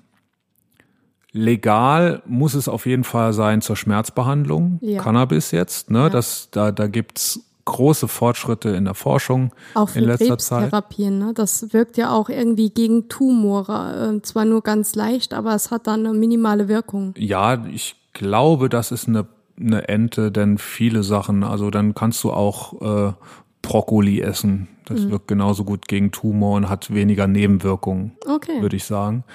legal 1.37 2.21
muss 2.25 2.53
es 2.53 2.67
auf 2.67 2.85
jeden 2.85 3.03
Fall 3.03 3.33
sein 3.33 3.61
zur 3.61 3.75
Schmerzbehandlung. 3.75 4.79
Ja. 4.81 5.01
Cannabis 5.01 5.51
jetzt, 5.51 5.91
ne? 5.91 6.09
Das, 6.09 6.49
da, 6.51 6.71
da 6.71 6.87
gibt's 6.87 7.39
große 7.65 8.07
Fortschritte 8.07 8.69
in 8.69 8.85
der 8.85 8.93
Forschung 8.93 9.51
Auch 9.73 9.89
für 9.89 9.99
in 9.99 10.05
letzter 10.05 10.37
Zeit. 10.37 10.69
Krebstherapien, 10.71 11.19
ne? 11.19 11.33
Das 11.33 11.73
wirkt 11.73 11.97
ja 11.97 12.11
auch 12.11 12.29
irgendwie 12.29 12.69
gegen 12.69 13.09
Tumore. 13.09 14.15
Äh, 14.17 14.21
zwar 14.21 14.45
nur 14.45 14.61
ganz 14.63 14.95
leicht, 14.95 15.33
aber 15.33 15.53
es 15.53 15.69
hat 15.69 15.85
dann 15.87 16.05
eine 16.05 16.17
minimale 16.17 16.67
Wirkung. 16.69 17.13
Ja, 17.17 17.65
ich 17.65 17.95
glaube, 18.13 18.69
das 18.69 18.91
ist 18.91 19.07
eine, 19.07 19.27
eine 19.59 19.87
Ente, 19.89 20.31
denn 20.31 20.57
viele 20.57 21.03
Sachen, 21.03 21.43
also 21.43 21.69
dann 21.69 21.93
kannst 21.93 22.23
du 22.23 22.31
auch 22.31 23.09
äh, 23.09 23.13
Brokkoli 23.61 24.21
essen. 24.21 24.69
Das 24.85 25.01
Mhm. 25.01 25.11
wirkt 25.11 25.27
genauso 25.27 25.65
gut 25.65 25.89
gegen 25.89 26.11
Tumor 26.11 26.55
und 26.55 26.69
hat 26.69 26.93
weniger 26.93 27.27
Nebenwirkungen, 27.27 28.13
Okay. 28.25 28.61
würde 28.61 28.77
ich 28.77 28.85
sagen. 28.85 29.25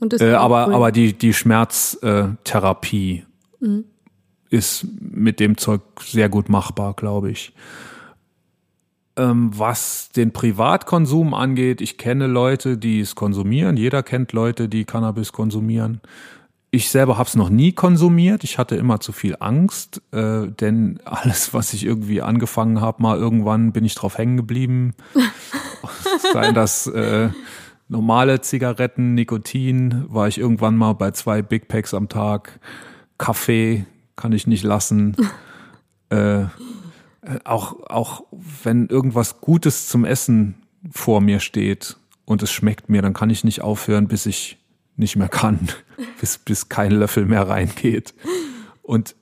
Und 0.00 0.12
ist 0.12 0.20
Äh, 0.20 0.32
aber, 0.32 0.68
aber 0.68 0.92
die, 0.92 1.12
die 1.12 1.32
Schmerztherapie 1.32 3.24
Mhm. 3.60 3.84
ist 4.50 4.86
mit 5.00 5.40
dem 5.40 5.56
Zeug 5.56 5.80
sehr 6.00 6.28
gut 6.28 6.48
machbar, 6.48 6.94
glaube 6.94 7.30
ich. 7.30 7.54
Ähm, 9.16 9.50
was 9.54 10.10
den 10.14 10.32
Privatkonsum 10.32 11.32
angeht, 11.32 11.80
ich 11.80 11.96
kenne 11.96 12.26
Leute, 12.26 12.76
die 12.76 13.00
es 13.00 13.14
konsumieren. 13.14 13.78
Jeder 13.78 14.02
kennt 14.02 14.32
Leute, 14.32 14.68
die 14.68 14.84
Cannabis 14.84 15.32
konsumieren. 15.32 16.02
Ich 16.70 16.90
selber 16.90 17.16
habe 17.16 17.26
es 17.26 17.34
noch 17.34 17.48
nie 17.48 17.72
konsumiert. 17.72 18.44
Ich 18.44 18.58
hatte 18.58 18.76
immer 18.76 19.00
zu 19.00 19.12
viel 19.12 19.36
Angst, 19.40 20.02
äh, 20.12 20.48
denn 20.48 21.00
alles, 21.06 21.54
was 21.54 21.72
ich 21.72 21.86
irgendwie 21.86 22.20
angefangen 22.20 22.82
habe, 22.82 23.02
mal 23.02 23.16
irgendwann 23.16 23.72
bin 23.72 23.86
ich 23.86 23.94
drauf 23.94 24.18
hängen 24.18 24.36
geblieben. 24.36 24.92
Seien 26.34 26.54
das 26.54 26.86
äh, 26.88 27.30
normale 27.88 28.40
Zigaretten, 28.40 29.14
Nikotin, 29.14 30.04
war 30.08 30.28
ich 30.28 30.38
irgendwann 30.38 30.76
mal 30.76 30.94
bei 30.94 31.10
zwei 31.12 31.42
Big 31.42 31.68
Packs 31.68 31.94
am 31.94 32.08
Tag. 32.08 32.58
Kaffee 33.18 33.86
kann 34.16 34.32
ich 34.32 34.46
nicht 34.46 34.64
lassen. 34.64 35.16
äh, 36.10 36.44
auch, 37.44 37.88
auch 37.88 38.24
wenn 38.62 38.86
irgendwas 38.86 39.40
Gutes 39.40 39.88
zum 39.88 40.04
Essen 40.04 40.54
vor 40.90 41.20
mir 41.20 41.40
steht 41.40 41.96
und 42.24 42.42
es 42.42 42.52
schmeckt 42.52 42.88
mir, 42.88 43.02
dann 43.02 43.14
kann 43.14 43.30
ich 43.30 43.44
nicht 43.44 43.62
aufhören, 43.62 44.08
bis 44.08 44.26
ich 44.26 44.58
nicht 44.96 45.16
mehr 45.16 45.28
kann, 45.28 45.68
bis, 46.20 46.38
bis 46.38 46.68
kein 46.68 46.92
Löffel 46.92 47.26
mehr 47.26 47.48
reingeht. 47.48 48.14
Und 48.82 49.16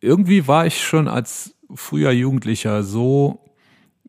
irgendwie 0.00 0.46
war 0.46 0.66
ich 0.66 0.82
schon 0.82 1.08
als 1.08 1.54
früher 1.74 2.10
Jugendlicher 2.10 2.82
so 2.82 3.40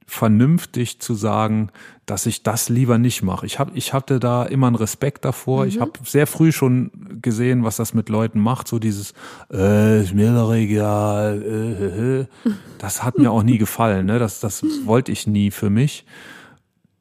vernünftig 0.10 1.00
zu 1.00 1.14
sagen, 1.14 1.70
dass 2.06 2.26
ich 2.26 2.42
das 2.42 2.70
lieber 2.70 2.98
nicht 2.98 3.22
mache. 3.22 3.46
Ich 3.46 3.60
hab, 3.60 3.76
ich 3.76 3.94
hatte 3.94 4.20
da 4.20 4.44
immer 4.44 4.68
einen 4.68 4.76
Respekt 4.76 5.24
davor. 5.24 5.68
Ich 5.68 5.80
habe 5.80 5.92
sehr 6.04 6.26
früh 6.26 6.52
schon 6.52 6.92
gesehen, 7.22 7.64
was 7.64 7.78
das 7.78 7.94
mit 7.94 8.10
Leuten 8.10 8.40
macht. 8.40 8.68
So 8.68 8.80
dieses, 8.80 9.14
äh, 9.54 10.02
ist 10.02 10.14
mir 10.16 10.34
doch 10.34 10.52
egal. 10.54 11.42
Äh, 11.44 11.86
äh, 11.86 12.22
äh. 12.22 12.26
Das 12.80 13.04
hat 13.04 13.18
mir 13.18 13.32
auch 13.32 13.44
nie 13.44 13.58
gefallen. 13.58 14.06
Ne? 14.06 14.20
Das, 14.20 14.40
das 14.40 14.64
wollte 14.86 15.12
ich 15.12 15.28
nie 15.28 15.52
für 15.52 15.70
mich. 15.70 16.06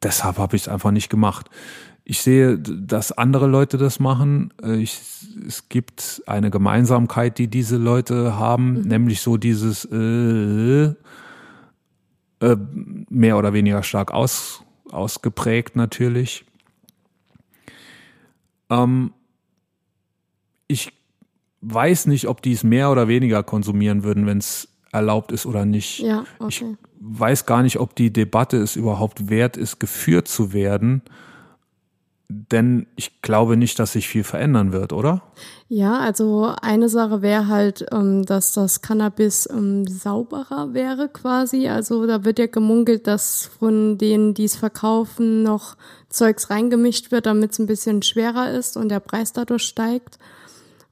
Deshalb 0.02 0.38
habe 0.38 0.56
ich 0.56 0.62
es 0.62 0.68
einfach 0.68 0.90
nicht 0.90 1.08
gemacht. 1.08 1.48
Ich 2.04 2.20
sehe, 2.20 2.58
dass 2.58 3.12
andere 3.12 3.46
Leute 3.46 3.78
das 3.78 4.00
machen. 4.00 4.52
Äh, 4.62 4.76
Ich, 4.76 5.00
es 5.46 5.68
gibt 5.68 6.22
eine 6.26 6.50
Gemeinsamkeit, 6.50 7.38
die 7.38 7.48
diese 7.48 7.76
Leute 7.76 8.38
haben, 8.38 8.82
nämlich 8.82 9.20
so 9.20 9.36
dieses 9.36 9.84
äh, 9.86 10.94
äh, 12.40 12.56
mehr 13.08 13.38
oder 13.38 13.52
weniger 13.52 13.82
stark 13.82 14.12
aus, 14.12 14.62
ausgeprägt 14.90 15.76
natürlich. 15.76 16.44
Ähm, 18.70 19.12
ich 20.66 20.92
weiß 21.60 22.06
nicht, 22.06 22.28
ob 22.28 22.42
die 22.42 22.52
es 22.52 22.62
mehr 22.64 22.90
oder 22.90 23.08
weniger 23.08 23.42
konsumieren 23.42 24.04
würden, 24.04 24.26
wenn 24.26 24.38
es 24.38 24.68
erlaubt 24.92 25.32
ist 25.32 25.46
oder 25.46 25.64
nicht. 25.64 25.98
Ja, 26.00 26.24
Ich 26.48 26.62
okay. 26.62 26.76
weiß 27.00 27.46
gar 27.46 27.62
nicht, 27.62 27.78
ob 27.78 27.94
die 27.94 28.12
Debatte 28.12 28.58
es 28.58 28.76
überhaupt 28.76 29.28
wert 29.28 29.56
ist, 29.56 29.80
geführt 29.80 30.28
zu 30.28 30.52
werden. 30.52 31.02
Denn 32.30 32.86
ich 32.96 33.22
glaube 33.22 33.56
nicht, 33.56 33.78
dass 33.78 33.92
sich 33.92 34.06
viel 34.06 34.22
verändern 34.22 34.70
wird, 34.70 34.92
oder? 34.92 35.22
Ja, 35.68 35.98
also 35.98 36.52
eine 36.60 36.90
Sache 36.90 37.22
wäre 37.22 37.48
halt, 37.48 37.86
ähm, 37.90 38.26
dass 38.26 38.52
das 38.52 38.82
Cannabis 38.82 39.48
ähm, 39.50 39.86
sauberer 39.86 40.74
wäre 40.74 41.08
quasi. 41.08 41.68
Also 41.68 42.06
da 42.06 42.24
wird 42.24 42.38
ja 42.38 42.46
gemunkelt, 42.46 43.06
dass 43.06 43.46
von 43.58 43.96
denen, 43.96 44.34
die 44.34 44.44
es 44.44 44.56
verkaufen, 44.56 45.42
noch 45.42 45.76
Zeugs 46.10 46.50
reingemischt 46.50 47.10
wird, 47.10 47.24
damit 47.24 47.52
es 47.52 47.60
ein 47.60 47.66
bisschen 47.66 48.02
schwerer 48.02 48.50
ist 48.50 48.76
und 48.76 48.90
der 48.90 49.00
Preis 49.00 49.32
dadurch 49.32 49.62
steigt. 49.62 50.18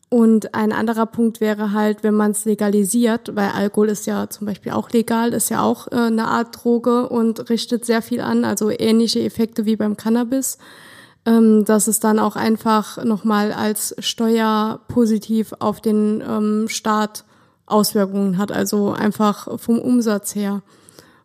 Und 0.08 0.54
ein 0.54 0.72
anderer 0.72 1.06
Punkt 1.06 1.42
wäre 1.42 1.72
halt, 1.72 2.02
wenn 2.02 2.14
man 2.14 2.30
es 2.30 2.46
legalisiert, 2.46 3.36
weil 3.36 3.50
Alkohol 3.50 3.90
ist 3.90 4.06
ja 4.06 4.30
zum 4.30 4.46
Beispiel 4.46 4.72
auch 4.72 4.88
legal, 4.90 5.34
ist 5.34 5.50
ja 5.50 5.62
auch 5.62 5.88
äh, 5.88 5.96
eine 5.96 6.28
Art 6.28 6.64
Droge 6.64 7.10
und 7.10 7.50
richtet 7.50 7.84
sehr 7.84 8.00
viel 8.00 8.22
an, 8.22 8.46
also 8.46 8.70
ähnliche 8.70 9.20
Effekte 9.22 9.66
wie 9.66 9.76
beim 9.76 9.98
Cannabis 9.98 10.56
ähm, 11.26 11.64
dass 11.64 11.88
es 11.88 12.00
dann 12.00 12.18
auch 12.18 12.36
einfach 12.36 13.04
nochmal 13.04 13.52
als 13.52 13.94
Steuer 13.98 14.80
positiv 14.88 15.52
auf 15.58 15.80
den 15.80 16.22
ähm, 16.26 16.68
Staat 16.68 17.24
Auswirkungen 17.66 18.38
hat, 18.38 18.52
also 18.52 18.92
einfach 18.92 19.58
vom 19.60 19.80
Umsatz 19.80 20.34
her. 20.36 20.62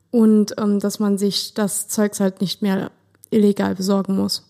Und 0.09 0.55
ähm, 0.57 0.79
dass 0.79 0.99
man 0.99 1.17
sich 1.17 1.53
das 1.53 1.87
Zeugs 1.87 2.19
halt 2.19 2.41
nicht 2.41 2.61
mehr 2.61 2.91
illegal 3.29 3.75
besorgen 3.75 4.15
muss. 4.15 4.43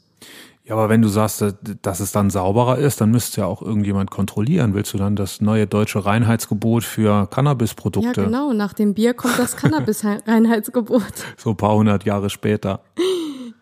Ja, 0.64 0.76
aber 0.76 0.90
wenn 0.90 1.02
du 1.02 1.10
sagst, 1.10 1.44
dass 1.82 2.00
es 2.00 2.12
dann 2.12 2.30
sauberer 2.30 2.78
ist, 2.78 3.02
dann 3.02 3.12
müsste 3.12 3.42
ja 3.42 3.48
auch 3.48 3.62
irgendjemand 3.62 4.12
kontrollieren. 4.12 4.74
Willst 4.74 4.94
du 4.94 4.98
dann 4.98 5.16
das 5.16 5.42
neue 5.42 5.68
deutsche 5.68 6.06
Reinheitsgebot 6.06 6.84
für 6.84 7.28
Cannabisprodukte? 7.28 8.22
Ja, 8.22 8.26
genau. 8.28 8.54
Nach 8.54 8.72
dem 8.72 8.94
Bier 8.94 9.14
kommt 9.14 9.38
das 9.38 9.56
Cannabis-Reinheitsgebot. 9.58 11.04
So 11.36 11.50
ein 11.50 11.58
paar 11.58 11.76
hundert 11.76 12.06
Jahre 12.06 12.30
später. 12.30 12.82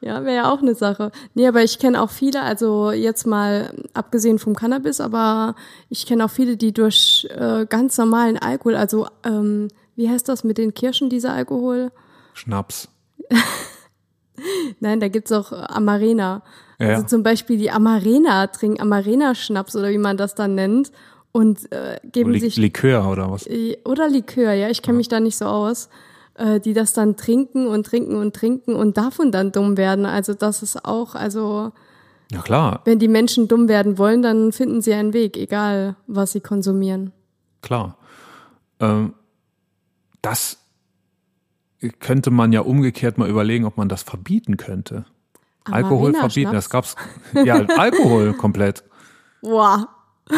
Ja, 0.02 0.24
wäre 0.24 0.36
ja 0.36 0.52
auch 0.52 0.62
eine 0.62 0.76
Sache. 0.76 1.12
Nee, 1.34 1.48
aber 1.48 1.64
ich 1.64 1.78
kenne 1.78 2.02
auch 2.02 2.10
viele, 2.10 2.42
also 2.42 2.92
jetzt 2.92 3.28
mal 3.28 3.74
abgesehen 3.94 4.40
vom 4.40 4.56
Cannabis, 4.56 5.02
aber 5.02 5.56
ich 5.90 6.06
kenne 6.06 6.24
auch 6.24 6.30
viele, 6.30 6.56
die 6.56 6.72
durch 6.72 7.28
äh, 7.36 7.66
ganz 7.66 7.98
normalen 7.98 8.38
Alkohol, 8.38 8.76
also 8.76 9.08
ähm, 9.26 9.68
wie 9.96 10.10
heißt 10.10 10.30
das 10.30 10.46
mit 10.46 10.58
den 10.58 10.74
Kirschen, 10.74 11.10
dieser 11.10 11.34
Alkohol? 11.34 11.92
Schnaps. 12.34 12.88
Nein, 14.80 15.02
da 15.02 15.10
gibt's 15.10 15.34
auch 15.34 15.52
Amarena. 15.52 16.44
Ja, 16.80 16.88
Also 16.88 17.02
ja. 17.02 17.08
zum 17.08 17.24
Beispiel 17.24 17.58
die 17.58 17.72
Amarena 17.72 18.48
trinken, 18.48 18.82
Amarena-Schnaps 18.82 19.76
oder 19.76 19.90
wie 19.90 19.98
man 19.98 20.16
das 20.16 20.36
dann 20.36 20.56
nennt 20.56 20.94
und 21.34 21.72
äh, 21.74 22.00
geben 22.12 22.32
Li 22.32 22.40
sich 22.40 22.56
Likör 22.56 23.10
oder 23.10 23.30
was? 23.30 23.48
Oder 23.84 24.08
Likör, 24.08 24.54
ja, 24.54 24.70
ich 24.70 24.82
kenne 24.82 24.98
mich 24.98 25.10
da 25.10 25.20
nicht 25.20 25.38
so 25.38 25.46
aus, 25.46 25.90
äh, 26.40 26.60
die 26.60 26.74
das 26.74 26.94
dann 26.94 27.18
trinken 27.18 27.68
und 27.68 27.86
trinken 27.86 28.16
und 28.16 28.36
trinken 28.36 28.74
und 28.76 28.98
davon 28.98 29.32
dann 29.32 29.52
dumm 29.52 29.78
werden. 29.78 30.06
Also 30.06 30.34
das 30.34 30.64
ist 30.64 30.86
auch, 30.86 31.14
also 31.16 31.72
Ja 32.32 32.42
klar, 32.42 32.82
wenn 32.86 32.98
die 33.00 33.08
Menschen 33.08 33.48
dumm 33.48 33.68
werden 33.68 33.98
wollen, 33.98 34.22
dann 34.22 34.52
finden 34.52 34.82
sie 34.82 34.94
einen 34.94 35.14
Weg, 35.14 35.38
egal 35.38 35.96
was 36.08 36.32
sie 36.32 36.42
konsumieren. 36.42 37.12
klar. 37.62 37.98
Ähm, 38.80 39.14
das 40.22 40.58
könnte 42.00 42.32
man 42.32 42.52
ja 42.52 42.62
umgekehrt 42.62 43.18
mal 43.18 43.30
überlegen, 43.30 43.66
ob 43.66 43.78
man 43.78 43.90
das 43.90 44.04
verbieten 44.04 44.58
könnte. 44.58 45.06
Alkohol 45.66 46.14
verbieten, 46.14 46.54
das 46.54 46.70
Amarena-Schnaps? 46.72 46.96
gab's. 46.96 46.96
Ja, 47.46 47.56
Alkohol 47.78 48.34
komplett. 48.34 48.84
Boah. 49.42 49.88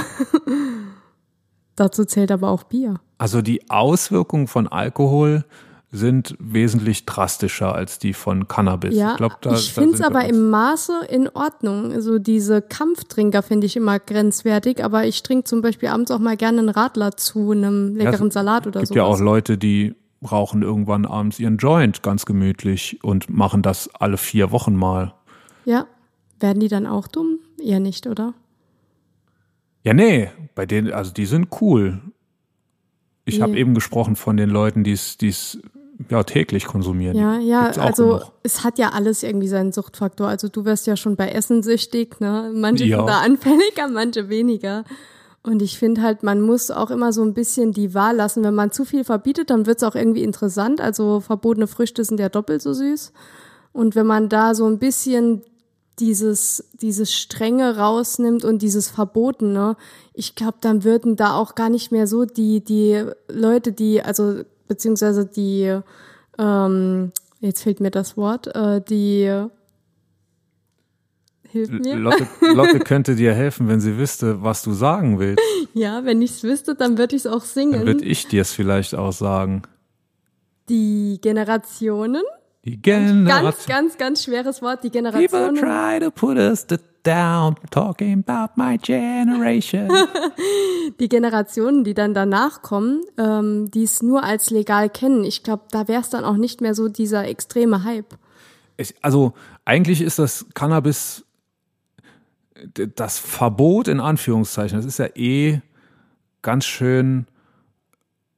Dazu 1.76 2.06
zählt 2.06 2.32
aber 2.32 2.50
auch 2.50 2.64
Bier. 2.64 3.00
Also 3.18 3.42
die 3.42 3.70
Auswirkungen 3.70 4.48
von 4.48 4.68
Alkohol 4.68 5.46
sind 5.94 6.36
wesentlich 6.40 7.06
drastischer 7.06 7.76
als 7.76 8.00
die 8.00 8.14
von 8.14 8.48
Cannabis. 8.48 8.96
Ja, 8.96 9.12
ich, 9.12 9.18
glaub, 9.18 9.42
da, 9.42 9.54
ich 9.54 9.74
finde 9.74 9.96
es 9.96 10.02
aber 10.02 10.24
im 10.26 10.50
Maße 10.50 10.94
in 11.10 11.28
Ordnung. 11.28 11.92
Also 11.92 12.18
diese 12.18 12.62
Kampftrinker 12.62 13.44
finde 13.44 13.68
ich 13.68 13.76
immer 13.76 14.00
grenzwertig, 14.00 14.84
aber 14.84 15.06
ich 15.06 15.22
trinke 15.22 15.44
zum 15.44 15.62
Beispiel 15.62 15.90
abends 15.90 16.10
auch 16.12 16.20
mal 16.20 16.38
gerne 16.38 16.60
einen 16.60 16.70
Radler 16.70 17.18
zu 17.18 17.52
einem 17.52 17.96
leckeren 17.98 18.30
es 18.30 18.34
Salat 18.34 18.68
oder 18.68 18.80
gibt 18.80 18.90
so. 18.90 18.96
ja 18.96 19.04
auch 19.04 19.20
Leute, 19.20 19.58
die 19.58 19.94
rauchen 20.30 20.62
irgendwann 20.62 21.06
abends 21.06 21.40
ihren 21.40 21.58
Joint 21.58 22.04
ganz 22.04 22.26
gemütlich 22.26 23.04
und 23.04 23.30
machen 23.30 23.62
das 23.62 23.94
alle 23.94 24.18
vier 24.18 24.52
Wochen 24.52 24.76
mal. 24.76 25.14
Ja. 25.66 25.88
Werden 26.40 26.60
die 26.60 26.70
dann 26.70 26.88
auch 26.88 27.08
dumm? 27.08 27.40
Eher 27.62 27.80
nicht, 27.80 28.08
oder? 28.08 28.34
Ja, 29.84 29.94
nee, 29.94 30.30
bei 30.56 30.66
denen, 30.66 30.94
also 30.94 31.12
die 31.12 31.26
sind 31.26 31.50
cool. 31.60 32.02
Ich 33.26 33.42
habe 33.42 33.58
eben 33.58 33.74
gesprochen 33.74 34.16
von 34.16 34.36
den 34.36 34.50
Leuten, 34.50 34.84
die 34.84 34.92
es 34.94 35.18
die 35.18 35.30
es 35.30 35.60
ja 36.10 36.24
täglich 36.24 36.66
konsumieren. 36.66 37.16
Ja, 37.18 37.38
ja, 37.40 37.68
also 37.72 38.06
genug. 38.06 38.32
es 38.44 38.64
hat 38.64 38.78
ja 38.80 38.90
alles 38.90 39.24
irgendwie 39.24 39.48
seinen 39.48 39.72
Suchtfaktor. 39.72 40.28
Also 40.28 40.48
du 40.48 40.66
wirst 40.66 40.88
ja 40.88 40.96
schon 40.96 41.16
bei 41.16 41.30
Essen 41.30 41.64
süchtig, 41.64 42.20
ne? 42.20 42.52
Manche 42.54 42.86
Ja. 42.86 42.98
sind 42.98 43.08
da 43.08 43.20
anfälliger, 43.22 43.88
manche 43.90 44.30
weniger. 44.30 44.84
Und 45.44 45.62
ich 45.62 45.80
finde 45.80 46.02
halt, 46.02 46.22
man 46.22 46.42
muss 46.42 46.70
auch 46.70 46.92
immer 46.92 47.14
so 47.14 47.24
ein 47.24 47.34
bisschen 47.34 47.72
die 47.72 47.96
Wahl 47.96 48.16
lassen. 48.16 48.44
Wenn 48.44 48.54
man 48.54 48.72
zu 48.72 48.86
viel 48.86 49.04
verbietet, 49.04 49.50
dann 49.50 49.66
wird 49.66 49.78
es 49.78 49.84
auch 49.84 49.96
irgendwie 49.96 50.24
interessant. 50.24 50.80
Also 50.80 51.20
verbotene 51.20 51.66
Früchte 51.68 52.04
sind 52.04 52.20
ja 52.20 52.30
doppelt 52.30 52.62
so 52.62 52.74
süß. 52.74 53.12
Und 53.74 53.96
wenn 53.96 54.06
man 54.06 54.30
da 54.30 54.54
so 54.54 54.68
ein 54.68 54.78
bisschen 54.78 55.42
dieses, 56.00 56.70
dieses 56.74 57.14
Strenge 57.14 57.78
rausnimmt 57.78 58.46
und 58.46 58.62
dieses 58.62 58.90
Verbotene, 58.90 59.78
ich 60.14 60.36
glaube, 60.36 60.58
dann 60.62 60.84
würden 60.84 61.16
da 61.16 61.36
auch 61.36 61.56
gar 61.56 61.70
nicht 61.70 61.92
mehr 61.92 62.08
so 62.08 62.26
die, 62.26 62.64
die 62.64 63.04
Leute, 63.28 63.72
die, 63.72 64.02
also 64.02 64.42
beziehungsweise 64.72 65.26
die, 65.26 65.80
ähm, 66.40 67.12
jetzt 67.42 67.62
fehlt 67.62 67.82
mir 67.82 67.92
das 67.92 68.16
Wort, 68.16 68.48
äh, 68.56 68.80
die, 68.82 69.30
hilf 71.50 71.70
mir. 71.72 71.98
Lotte, 71.98 72.26
Lotte 72.54 72.80
könnte 72.92 73.16
dir 73.18 73.34
helfen, 73.34 73.68
wenn 73.68 73.82
sie 73.82 73.98
wüsste, 73.98 74.42
was 74.44 74.64
du 74.64 74.72
sagen 74.72 75.20
willst. 75.20 75.44
Ja, 75.74 76.06
wenn 76.06 76.22
ich's 76.22 76.42
wüsste, 76.44 76.76
dann 76.76 76.98
würde 76.98 77.18
ich's 77.18 77.28
auch 77.28 77.44
Dann 77.54 77.74
würde 77.86 78.00
singen. 78.00 78.04
ich 78.12 78.28
dir 78.28 78.44
es 78.44 78.54
vielleicht 78.54 78.96
auch 78.96 79.12
sagen. 79.12 79.64
Die 80.70 81.20
Generationen, 81.22 82.24
Die 82.64 82.82
ganz, 82.82 83.10
Generation. 83.10 83.54
ganz, 83.68 83.98
ganz 83.98 84.24
schweres 84.24 84.62
Wort, 84.62 84.84
die 84.84 84.90
People 84.90 85.12
Generationen. 85.12 85.56
try 85.56 86.00
to 86.00 86.12
put 86.12 86.38
us 86.38 86.66
down, 87.04 87.56
talking 87.72 88.24
about 88.28 88.54
my 88.56 88.78
generation. 88.78 89.90
die 91.00 91.10
Generationen, 91.10 91.84
die 91.84 91.96
dann 91.96 92.14
danach 92.14 92.62
kommen, 92.62 93.02
ähm, 93.18 93.72
die 93.72 93.84
es 93.84 94.04
nur 94.04 94.24
als 94.24 94.52
legal 94.52 94.90
kennen, 94.90 95.24
ich 95.24 95.42
glaube, 95.42 95.64
da 95.72 95.88
wäre 95.88 96.02
es 96.02 96.10
dann 96.10 96.24
auch 96.24 96.38
nicht 96.38 96.62
mehr 96.62 96.76
so 96.76 96.88
dieser 96.88 97.28
extreme 97.28 97.84
Hype. 97.84 98.16
Ich, 98.78 98.94
also 99.02 99.34
eigentlich 99.66 100.02
ist 100.02 100.20
das 100.20 100.46
Cannabis 100.54 101.26
das 102.96 103.18
Verbot 103.18 103.88
in 103.88 104.00
Anführungszeichen. 104.00 104.78
Das 104.78 104.86
ist 104.86 105.00
ja 105.00 105.08
eh 105.16 105.62
ganz 106.42 106.66
schön 106.66 107.26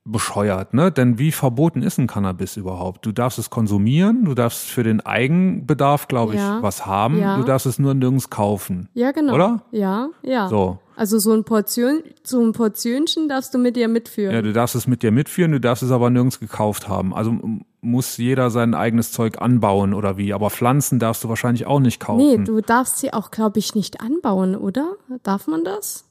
bescheuert, 0.05 0.73
ne? 0.73 0.91
Denn 0.91 1.17
wie 1.17 1.31
verboten 1.31 1.81
ist 1.81 1.97
ein 1.97 2.07
Cannabis 2.07 2.57
überhaupt? 2.57 3.05
Du 3.05 3.13
darfst 3.13 3.39
es 3.39 3.49
konsumieren, 3.49 4.25
du 4.25 4.33
darfst 4.33 4.65
für 4.69 4.83
den 4.83 4.99
Eigenbedarf, 4.99 6.09
glaube 6.09 6.33
ich, 6.33 6.39
Ja. 6.41 6.61
was 6.61 6.85
haben. 6.85 7.19
Ja. 7.19 7.37
Du 7.37 7.43
darfst 7.43 7.65
es 7.65 7.79
nur 7.79 7.93
nirgends 7.93 8.29
kaufen. 8.29 8.89
Ja, 8.93 9.11
genau. 9.11 9.33
Oder? 9.35 9.63
Ja, 9.71 10.09
ja. 10.21 10.49
So. 10.49 10.79
Also 10.97 11.17
so 11.19 11.31
ein 11.33 11.43
Portion, 11.45 12.03
so 12.23 12.39
ein 12.45 12.51
Portionchen 12.51 13.27
darfst 13.29 13.53
du 13.53 13.57
mit 13.57 13.75
dir 13.77 13.87
mitführen. 13.87 14.33
Ja, 14.35 14.41
du 14.41 14.51
darfst 14.53 14.75
es 14.75 14.87
mit 14.87 15.03
dir 15.03 15.11
mitführen, 15.11 15.53
du 15.53 15.59
darfst 15.61 15.81
es 15.83 15.89
aber 15.91 16.09
nirgends 16.09 16.39
gekauft 16.39 16.87
haben. 16.89 17.13
Also 17.15 17.35
muss 17.81 18.17
jeder 18.17 18.49
sein 18.51 18.73
eigenes 18.75 19.11
Zeug 19.11 19.41
anbauen 19.41 19.93
oder 19.93 20.17
wie. 20.17 20.33
Aber 20.33 20.49
Pflanzen 20.49 20.99
darfst 20.99 21.23
du 21.23 21.29
wahrscheinlich 21.29 21.65
auch 21.65 21.79
nicht 21.79 21.99
kaufen. 22.01 22.17
nee, 22.25 22.37
du 22.43 22.59
darfst 22.61 22.97
sie 22.97 23.13
auch, 23.13 23.31
glaube 23.31 23.59
ich, 23.59 23.73
nicht 23.73 24.01
anbauen, 24.01 24.55
oder? 24.55 24.95
Darf 25.23 25.47
man 25.47 25.63
das? 25.63 26.05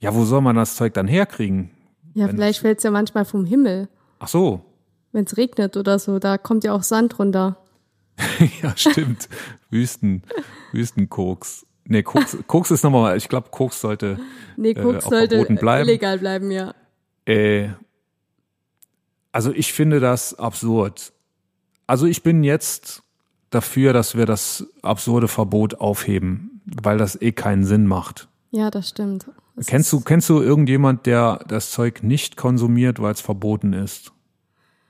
ja, 0.00 0.14
wo 0.14 0.24
soll 0.24 0.40
man 0.40 0.56
das 0.56 0.76
Zeug 0.76 0.94
dann 0.94 1.06
herkriegen? 1.06 1.70
Ja, 2.14 2.26
Wenn- 2.26 2.36
vielleicht 2.36 2.60
fällt's 2.60 2.82
ja 2.82 2.90
manchmal 2.90 3.24
vom 3.24 3.44
Himmel, 3.44 3.88
Ach 4.18 4.28
so. 4.28 4.64
wenn 5.12 5.24
es 5.24 5.36
regnet 5.36 5.76
oder 5.76 5.98
so. 5.98 6.18
Da 6.18 6.38
kommt 6.38 6.64
ja 6.64 6.72
auch 6.74 6.82
Sand 6.82 7.18
runter. 7.18 7.56
ja, 8.62 8.72
stimmt. 8.76 9.28
Wüsten, 9.70 10.22
Wüstenkoks. 10.72 11.66
Nee, 11.84 12.02
Koks, 12.02 12.36
Koks 12.46 12.70
ist 12.70 12.84
nochmal, 12.84 13.16
ich 13.16 13.28
glaube, 13.28 13.48
Koks 13.50 13.80
sollte, 13.80 14.18
Nee, 14.56 14.70
Äh, 14.70 14.74
Koks 14.82 15.06
auch 15.06 15.10
sollte 15.10 15.44
bleiben. 15.46 15.88
illegal 15.88 16.18
bleiben, 16.18 16.50
ja. 16.50 16.74
äh, 17.26 17.68
also 19.32 19.52
ich 19.52 19.72
finde 19.72 20.00
das 20.00 20.34
absurd. 20.38 21.12
Also 21.86 22.06
ich 22.06 22.22
bin 22.22 22.44
jetzt 22.44 23.02
dafür, 23.50 23.92
dass 23.92 24.16
wir 24.16 24.26
das 24.26 24.66
absurde 24.82 25.28
Verbot 25.28 25.74
aufheben, 25.80 26.60
weil 26.82 26.98
das 26.98 27.20
eh 27.20 27.32
keinen 27.32 27.64
Sinn 27.64 27.86
macht. 27.86 28.28
Ja, 28.50 28.70
das 28.70 28.88
stimmt. 28.88 29.26
Kennst 29.66 29.92
du, 29.92 30.00
kennst 30.00 30.28
du 30.28 30.40
irgendjemand, 30.40 31.06
der 31.06 31.40
das 31.48 31.70
Zeug 31.70 32.02
nicht 32.02 32.36
konsumiert, 32.36 33.00
weil 33.00 33.12
es 33.12 33.20
verboten 33.20 33.72
ist? 33.72 34.12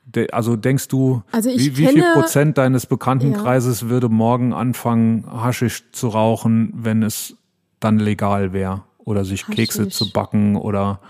De, 0.04 0.30
also 0.33 0.56
denkst 0.56 0.88
du, 0.88 1.22
Also 1.33 1.50
wie, 1.50 1.76
wie 1.76 1.87
viel 1.87 2.02
kenne- 2.02 2.12
Prozent 2.14 2.59
deines 2.59 2.87
Bekanntenkreises 2.87 3.88
würde 3.88 4.09
morgen 4.09 4.52
anfangen, 4.52 5.24
Haschisch 5.30 5.85
zu 5.92 6.09
rauchen, 6.09 6.72
wenn 6.76 7.02
es 7.02 7.37
dann 7.78 7.98
legal 7.98 8.52
wäre? 8.52 8.83
Oder 8.98 9.24
sich 9.24 9.46
Kekse 9.46 9.83
Haschisch. 9.83 9.94
zu 9.94 10.12
backen 10.12 10.56
oder, 10.56 11.00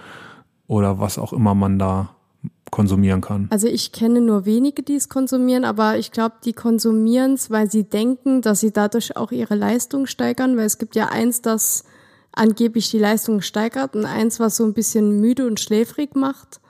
oder 0.67 0.99
was 1.01 1.19
auch 1.19 1.33
immer 1.33 1.55
man 1.55 1.79
da 1.79 2.11
konsumieren 2.71 3.21
kann. 3.21 3.49
Also 3.51 3.67
ich 3.67 3.91
kenne 3.93 4.21
nur 4.21 4.45
wenige, 4.45 4.83
die 4.83 4.95
es 4.95 5.09
konsumieren, 5.09 5.65
aber 5.65 5.99
ich 5.99 6.13
glaube, 6.13 6.37
die 6.45 6.53
konsumieren 6.53 7.33
es, 7.35 7.51
weil 7.51 7.71
sie 7.71 7.85
denken, 7.85 8.43
dass 8.43 8.61
sie 8.61 8.71
dadurch 8.73 9.17
auch 9.17 9.33
ihre 9.33 9.57
Leistung 9.57 10.07
steigern, 10.07 10.57
weil 10.57 10.67
es 10.67 10.79
gibt 10.79 10.95
ja 10.95 11.09
eins, 11.09 11.43
das 11.43 11.85
angeblich 12.33 12.91
die 12.91 12.99
Leistung 12.99 13.41
steigert 13.41 13.97
und 13.97 14.05
eins, 14.05 14.41
was 14.41 14.57
so 14.57 14.65
ein 14.65 14.75
bisschen 14.75 15.21
müde 15.21 15.47
und 15.47 15.61
schläfrig 15.61 16.15
macht. 16.15 16.61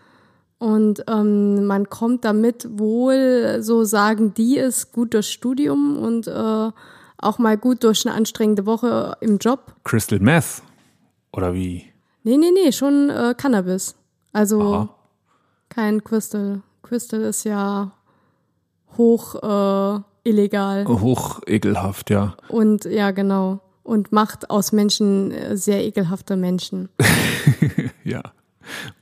Und 0.59 1.05
ähm, 1.09 1.67
man 1.67 1.89
kommt 1.89 2.25
damit 2.25 2.67
wohl, 2.79 3.59
so 3.63 3.85
sagen 3.85 4.35
die 4.35 4.59
es, 4.59 4.93
gut 4.93 5.15
durchs 5.15 5.31
Studium 5.31 5.97
und 5.97 6.27
äh, 6.27 6.71
auch 7.17 7.39
mal 7.39 7.57
gut 7.57 7.83
durch 7.85 8.07
eine 8.07 8.15
anstrengende 8.15 8.67
Woche 8.67 9.17
im 9.21 9.39
Job. 9.39 9.75
Crystal 9.85 10.19
Meth? 10.21 10.63
Oder 11.33 11.55
wie? 11.55 11.87
Nee, 12.25 12.37
nee, 12.37 12.51
nee, 12.53 12.73
schon 12.73 13.09
äh, 13.09 13.35
Cannabis. 13.37 13.95
Also 14.33 14.61
Aha. 14.61 14.89
kein 15.69 16.05
Crystal. 16.05 16.61
Crystal 16.83 17.23
ist 17.23 17.45
ja 17.45 17.93
hoch 18.99 19.37
äh, 19.37 20.01
illegal. 20.25 20.87
Hoch 20.87 21.41
ekelhaft, 21.47 22.11
ja. 22.11 22.37
Und 22.49 22.85
ja, 22.85 23.11
genau. 23.13 23.61
Und 23.91 24.13
macht 24.13 24.51
aus 24.51 24.71
Menschen 24.73 25.33
äh, 25.33 25.57
sehr 25.57 25.85
ekelhafte 25.85 26.37
Menschen. 26.37 26.89
Ja. 28.05 28.23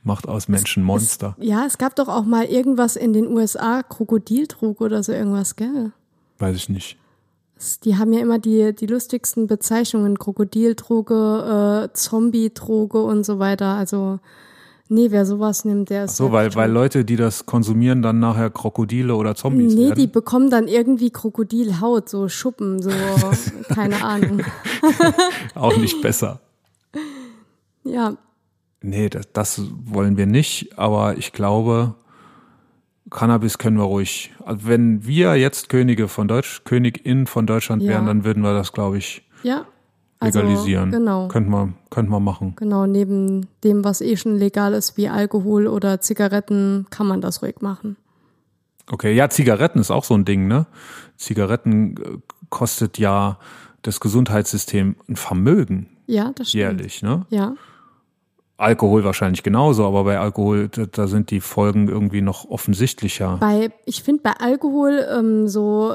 Macht 0.03 0.27
aus 0.27 0.47
Menschen 0.47 0.83
Monster. 0.83 1.35
Ja, 1.39 1.65
es 1.65 1.77
gab 1.77 1.95
doch 1.95 2.07
auch 2.07 2.25
mal 2.25 2.45
irgendwas 2.45 2.95
in 2.95 3.13
den 3.13 3.27
USA, 3.27 3.83
Krokodildrog 3.83 4.81
oder 4.81 5.03
so 5.03 5.11
irgendwas, 5.11 5.55
gell? 5.55 5.91
Weiß 6.39 6.55
ich 6.55 6.69
nicht. 6.69 6.97
Es- 7.57 7.79
Die 7.79 7.97
haben 7.97 8.11
ja 8.13 8.19
immer 8.21 8.39
die, 8.39 8.73
die 8.73 8.87
lustigsten 8.87 9.47
Bezeichnungen, 9.47 10.17
Krokodildroge, 10.17 11.89
äh, 11.89 11.93
Zombie-Droge 11.93 13.01
und 13.03 13.23
so 13.25 13.37
weiter. 13.39 13.75
Also, 13.75 14.19
nee, 14.89 15.11
wer 15.11 15.25
sowas 15.25 15.63
nimmt, 15.65 15.89
der 15.89 16.05
ist. 16.05 16.17
So, 16.17 16.25
ja 16.27 16.31
weil, 16.33 16.55
weil 16.55 16.69
Leute, 16.71 17.05
die 17.05 17.15
das 17.15 17.45
konsumieren, 17.45 18.01
dann 18.01 18.19
nachher 18.19 18.49
Krokodile 18.49 19.15
oder 19.15 19.35
Zombies 19.35 19.73
Nee, 19.73 19.91
die 19.91 19.97
werden. 20.01 20.11
bekommen 20.11 20.49
dann 20.49 20.67
irgendwie 20.67 21.09
Krokodilhaut, 21.11 22.09
so 22.09 22.27
Schuppen, 22.27 22.81
so, 22.81 22.89
keine 23.73 24.03
Ahnung. 24.03 24.41
Auch 25.55 25.77
nicht 25.77 26.01
besser. 26.01 26.41
Ja, 27.83 28.17
Nee, 28.81 29.09
das, 29.09 29.27
das 29.33 29.61
wollen 29.83 30.15
wir 30.15 30.25
nicht, 30.25 30.79
aber 30.79 31.17
ich 31.17 31.33
glaube, 31.33 31.95
Cannabis 33.09 33.57
können 33.57 33.75
wir 33.77 33.83
ruhig. 33.83 34.31
Also 34.45 34.67
wenn 34.67 35.05
wir 35.05 35.35
jetzt 35.35 35.67
Könige 35.67 36.07
von 36.07 36.29
Deutsch, 36.29 36.61
Königin 36.63 37.27
von 37.27 37.45
Deutschland 37.45 37.83
Ja. 37.83 37.89
wären, 37.89 38.05
dann 38.05 38.23
würden 38.23 38.41
wir 38.41 38.53
das, 38.53 38.71
glaube 38.71 38.97
ich, 38.97 39.27
ja. 39.43 39.65
Also, 40.19 40.39
legalisieren. 40.41 40.91
Genau. 40.91 41.27
Könnten 41.29 41.49
wir, 41.51 41.73
könnten 41.89 42.11
wir 42.11 42.19
machen. 42.19 42.53
Genau, 42.57 42.85
neben 42.85 43.47
dem, 43.63 43.83
was 43.85 44.01
eh 44.01 44.17
schon 44.17 44.35
legal 44.37 44.73
ist, 44.73 44.97
wie 44.97 45.07
Alkohol 45.07 45.67
oder 45.67 46.01
Zigaretten, 46.01 46.87
kann 46.89 47.07
man 47.07 47.21
das 47.21 47.41
ruhig 47.41 47.61
machen. 47.61 47.95
Okay, 48.91 49.13
ja, 49.13 49.29
Zigaretten 49.29 49.79
ist 49.79 49.91
auch 49.91 50.03
so 50.03 50.15
ein 50.15 50.25
Ding, 50.25 50.47
ne? 50.47 50.65
Zigaretten 51.15 51.95
äh, 51.97 52.17
kostet 52.49 52.97
ja 52.97 53.37
das 53.81 53.99
Gesundheitssystem 53.99 54.95
ein 55.07 55.15
Vermögen 55.15 55.87
Ja, 56.07 56.31
das 56.35 56.49
stimmt. 56.49 56.61
jährlich, 56.61 57.01
ne? 57.01 57.25
Ja, 57.29 57.53
Alkohol 58.59 59.05
wahrscheinlich 59.05 59.41
genauso, 59.41 59.85
aber 59.85 60.03
bei 60.03 60.19
Alkohol, 60.19 60.67
da, 60.67 60.85
da 60.85 61.07
sind 61.07 61.31
die 61.31 61.39
Folgen 61.39 61.87
irgendwie 61.87 62.21
noch 62.21 62.49
offensichtlicher. 62.49 63.37
bei, 63.39 63.71
ich 63.85 64.03
finde 64.03 64.21
bei 64.23 64.33
Alkohol 64.33 65.05
ähm, 65.17 65.47
so, 65.47 65.93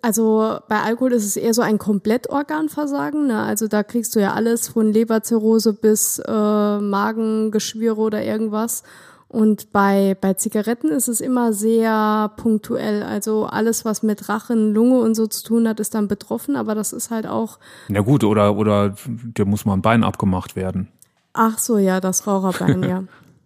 also 0.00 0.58
bei 0.68 0.80
Alkohol 0.80 1.12
ist 1.12 1.26
es 1.26 1.36
eher 1.36 1.52
so 1.52 1.60
ein 1.60 1.76
Komplettorganversagen. 1.78 3.26
Ne? 3.26 3.42
Also 3.42 3.68
da 3.68 3.82
kriegst 3.82 4.16
du 4.16 4.20
ja 4.20 4.32
alles 4.32 4.68
von 4.68 4.90
Leberzirrhose 4.90 5.74
bis 5.74 6.18
äh, 6.26 6.78
Magengeschwüre 6.78 8.00
oder 8.00 8.24
irgendwas. 8.24 8.84
Und 9.28 9.72
bei, 9.72 10.16
bei 10.18 10.32
Zigaretten 10.32 10.88
ist 10.88 11.08
es 11.08 11.20
immer 11.20 11.52
sehr 11.52 12.32
punktuell. 12.38 13.02
Also 13.02 13.44
alles, 13.44 13.84
was 13.84 14.02
mit 14.02 14.30
Rachen, 14.30 14.72
Lunge 14.72 15.00
und 15.00 15.14
so 15.14 15.26
zu 15.26 15.44
tun 15.44 15.68
hat, 15.68 15.80
ist 15.80 15.94
dann 15.94 16.08
betroffen. 16.08 16.56
Aber 16.56 16.74
das 16.74 16.94
ist 16.94 17.10
halt 17.10 17.26
auch, 17.26 17.58
Na 17.88 18.00
gut, 18.00 18.24
oder, 18.24 18.56
oder 18.56 18.94
dir 19.06 19.44
muss 19.44 19.66
mal 19.66 19.74
ein 19.74 19.82
Bein 19.82 20.02
abgemacht 20.02 20.56
werden. 20.56 20.88
Ach 21.32 21.58
so, 21.58 21.78
ja, 21.78 22.00
das 22.00 22.26
Raucherbein, 22.26 22.82
ja. 22.82 23.04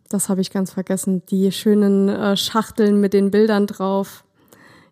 Das 0.08 0.28
habe 0.28 0.40
ich 0.42 0.50
ganz 0.50 0.72
vergessen. 0.72 1.22
Die 1.30 1.50
schönen 1.52 2.08
äh, 2.08 2.36
Schachteln 2.36 3.00
mit 3.00 3.14
den 3.14 3.30
Bildern 3.30 3.66
drauf. 3.66 4.24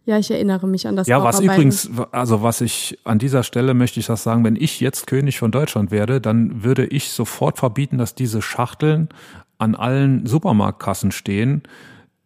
Ja, 0.06 0.18
ich 0.18 0.30
erinnere 0.30 0.66
mich 0.66 0.88
an 0.88 0.96
das 0.96 1.06
Ja, 1.06 1.22
was 1.22 1.40
übrigens, 1.40 1.90
also 2.10 2.42
was 2.42 2.62
ich 2.62 2.98
an 3.04 3.18
dieser 3.18 3.42
Stelle 3.42 3.74
möchte 3.74 4.00
ich 4.00 4.06
das 4.06 4.22
sagen, 4.22 4.44
wenn 4.44 4.56
ich 4.56 4.80
jetzt 4.80 5.06
König 5.06 5.38
von 5.38 5.50
Deutschland 5.50 5.90
werde, 5.90 6.20
dann 6.20 6.64
würde 6.64 6.86
ich 6.86 7.10
sofort 7.10 7.58
verbieten, 7.58 7.98
dass 7.98 8.14
diese 8.14 8.40
Schachteln 8.40 9.10
an 9.58 9.74
allen 9.74 10.26
Supermarktkassen 10.26 11.12
stehen, 11.12 11.62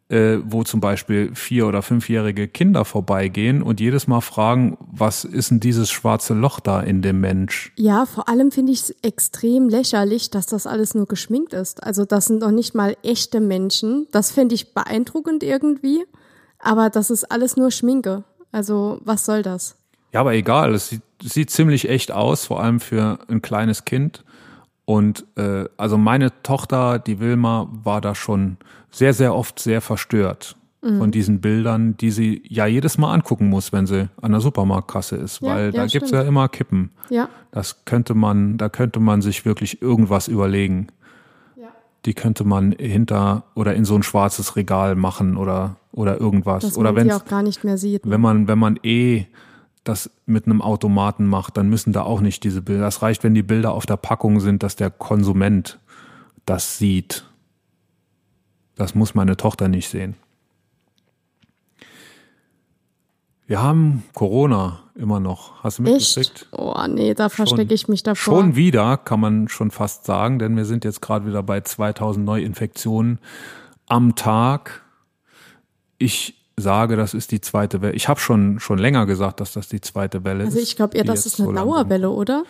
äh, 0.08 0.38
wo 0.44 0.64
zum 0.64 0.80
Beispiel 0.80 1.34
vier- 1.34 1.66
oder 1.66 1.82
fünfjährige 1.82 2.46
Kinder 2.48 2.84
vorbeigehen 2.84 3.62
und 3.62 3.80
jedes 3.80 4.06
Mal 4.06 4.20
fragen, 4.20 4.76
was 4.80 5.24
ist 5.24 5.50
denn 5.50 5.60
dieses 5.60 5.90
schwarze 5.90 6.34
Loch 6.34 6.60
da 6.60 6.80
in 6.80 7.02
dem 7.02 7.20
Mensch? 7.20 7.72
Ja, 7.76 8.06
vor 8.06 8.28
allem 8.28 8.50
finde 8.50 8.72
ich 8.72 8.80
es 8.80 8.90
extrem 9.02 9.68
lächerlich, 9.68 10.30
dass 10.30 10.46
das 10.46 10.66
alles 10.66 10.94
nur 10.94 11.06
geschminkt 11.06 11.54
ist. 11.54 11.82
Also 11.82 12.04
das 12.04 12.26
sind 12.26 12.40
noch 12.40 12.50
nicht 12.50 12.74
mal 12.74 12.96
echte 13.02 13.40
Menschen. 13.40 14.06
Das 14.12 14.30
finde 14.30 14.54
ich 14.54 14.74
beeindruckend 14.74 15.42
irgendwie. 15.42 16.04
Aber 16.58 16.90
das 16.90 17.10
ist 17.10 17.24
alles 17.30 17.56
nur 17.56 17.70
Schminke. 17.70 18.24
Also 18.52 19.00
was 19.04 19.24
soll 19.24 19.42
das? 19.42 19.76
Ja, 20.12 20.20
aber 20.20 20.34
egal, 20.34 20.74
es 20.74 20.90
sieht, 20.90 21.02
sieht 21.22 21.50
ziemlich 21.50 21.88
echt 21.88 22.12
aus, 22.12 22.44
vor 22.46 22.62
allem 22.62 22.78
für 22.78 23.18
ein 23.28 23.42
kleines 23.42 23.84
Kind. 23.84 24.24
Und 24.84 25.24
äh, 25.36 25.64
also 25.76 25.96
meine 25.96 26.30
Tochter, 26.42 26.98
die 26.98 27.20
Wilma, 27.20 27.68
war 27.70 28.00
da 28.00 28.14
schon 28.14 28.58
sehr, 28.90 29.14
sehr 29.14 29.34
oft 29.34 29.58
sehr 29.58 29.80
verstört 29.80 30.56
mhm. 30.84 30.98
von 30.98 31.10
diesen 31.10 31.40
Bildern, 31.40 31.96
die 31.96 32.10
sie 32.10 32.42
ja 32.48 32.66
jedes 32.66 32.98
Mal 32.98 33.12
angucken 33.12 33.48
muss, 33.48 33.72
wenn 33.72 33.86
sie 33.86 34.08
an 34.20 34.32
der 34.32 34.40
Supermarktkasse 34.40 35.16
ist, 35.16 35.40
ja, 35.40 35.48
weil 35.48 35.64
ja, 35.66 35.72
da 35.72 35.86
gibt's 35.86 36.10
ja 36.10 36.22
immer 36.22 36.48
Kippen. 36.48 36.90
Ja. 37.08 37.28
Das 37.50 37.84
könnte 37.84 38.14
man, 38.14 38.58
da 38.58 38.68
könnte 38.68 39.00
man 39.00 39.22
sich 39.22 39.44
wirklich 39.44 39.80
irgendwas 39.82 40.28
überlegen. 40.28 40.88
Ja. 41.56 41.68
Die 42.04 42.14
könnte 42.14 42.44
man 42.44 42.72
hinter 42.72 43.44
oder 43.54 43.74
in 43.74 43.84
so 43.84 43.94
ein 43.94 44.02
schwarzes 44.02 44.56
Regal 44.56 44.94
machen 44.94 45.36
oder 45.36 45.76
oder 45.92 46.20
irgendwas. 46.20 46.64
Dass 46.64 46.76
oder 46.76 46.96
wenn 46.96 47.10
auch 47.12 47.24
gar 47.24 47.42
nicht 47.42 47.62
mehr 47.62 47.78
sieht. 47.78 48.02
Wenn 48.04 48.20
man 48.20 48.48
wenn 48.48 48.58
man 48.58 48.78
eh 48.82 49.26
das 49.84 50.10
mit 50.26 50.46
einem 50.46 50.62
Automaten 50.62 51.26
macht, 51.26 51.56
dann 51.56 51.68
müssen 51.68 51.92
da 51.92 52.02
auch 52.02 52.20
nicht 52.20 52.42
diese 52.42 52.62
Bilder. 52.62 52.82
Das 52.82 53.02
reicht, 53.02 53.22
wenn 53.22 53.34
die 53.34 53.42
Bilder 53.42 53.72
auf 53.72 53.86
der 53.86 53.98
Packung 53.98 54.40
sind, 54.40 54.62
dass 54.62 54.76
der 54.76 54.90
Konsument 54.90 55.78
das 56.46 56.78
sieht. 56.78 57.24
Das 58.76 58.94
muss 58.94 59.14
meine 59.14 59.36
Tochter 59.36 59.68
nicht 59.68 59.88
sehen. 59.88 60.16
Wir 63.46 63.62
haben 63.62 64.02
Corona 64.14 64.80
immer 64.94 65.20
noch. 65.20 65.62
Hast 65.62 65.78
du 65.78 65.82
mitgekriegt? 65.82 66.48
Oh 66.52 66.74
nee, 66.88 67.12
da 67.12 67.28
verstecke 67.28 67.74
ich 67.74 67.88
mich 67.88 68.02
davor. 68.02 68.40
Schon 68.40 68.56
wieder, 68.56 68.96
kann 68.96 69.20
man 69.20 69.48
schon 69.48 69.70
fast 69.70 70.06
sagen, 70.06 70.38
denn 70.38 70.56
wir 70.56 70.64
sind 70.64 70.84
jetzt 70.84 71.02
gerade 71.02 71.26
wieder 71.26 71.42
bei 71.42 71.60
2000 71.60 72.24
Neuinfektionen 72.24 73.18
am 73.86 74.16
Tag. 74.16 74.82
Ich 75.98 76.43
sage, 76.56 76.96
das 76.96 77.14
ist 77.14 77.32
die 77.32 77.40
zweite 77.40 77.82
Welle. 77.82 77.94
Ich 77.94 78.08
habe 78.08 78.20
schon 78.20 78.60
schon 78.60 78.78
länger 78.78 79.06
gesagt, 79.06 79.40
dass 79.40 79.52
das 79.52 79.68
die 79.68 79.80
zweite 79.80 80.24
Welle 80.24 80.44
also 80.44 80.48
ist. 80.50 80.54
Also 80.54 80.62
ich 80.62 80.76
glaube 80.76 80.96
eher, 80.96 81.04
das 81.04 81.26
ist 81.26 81.40
eine 81.40 81.48
so 81.48 81.54
Dauerwelle, 81.54 82.10
oder? 82.10 82.44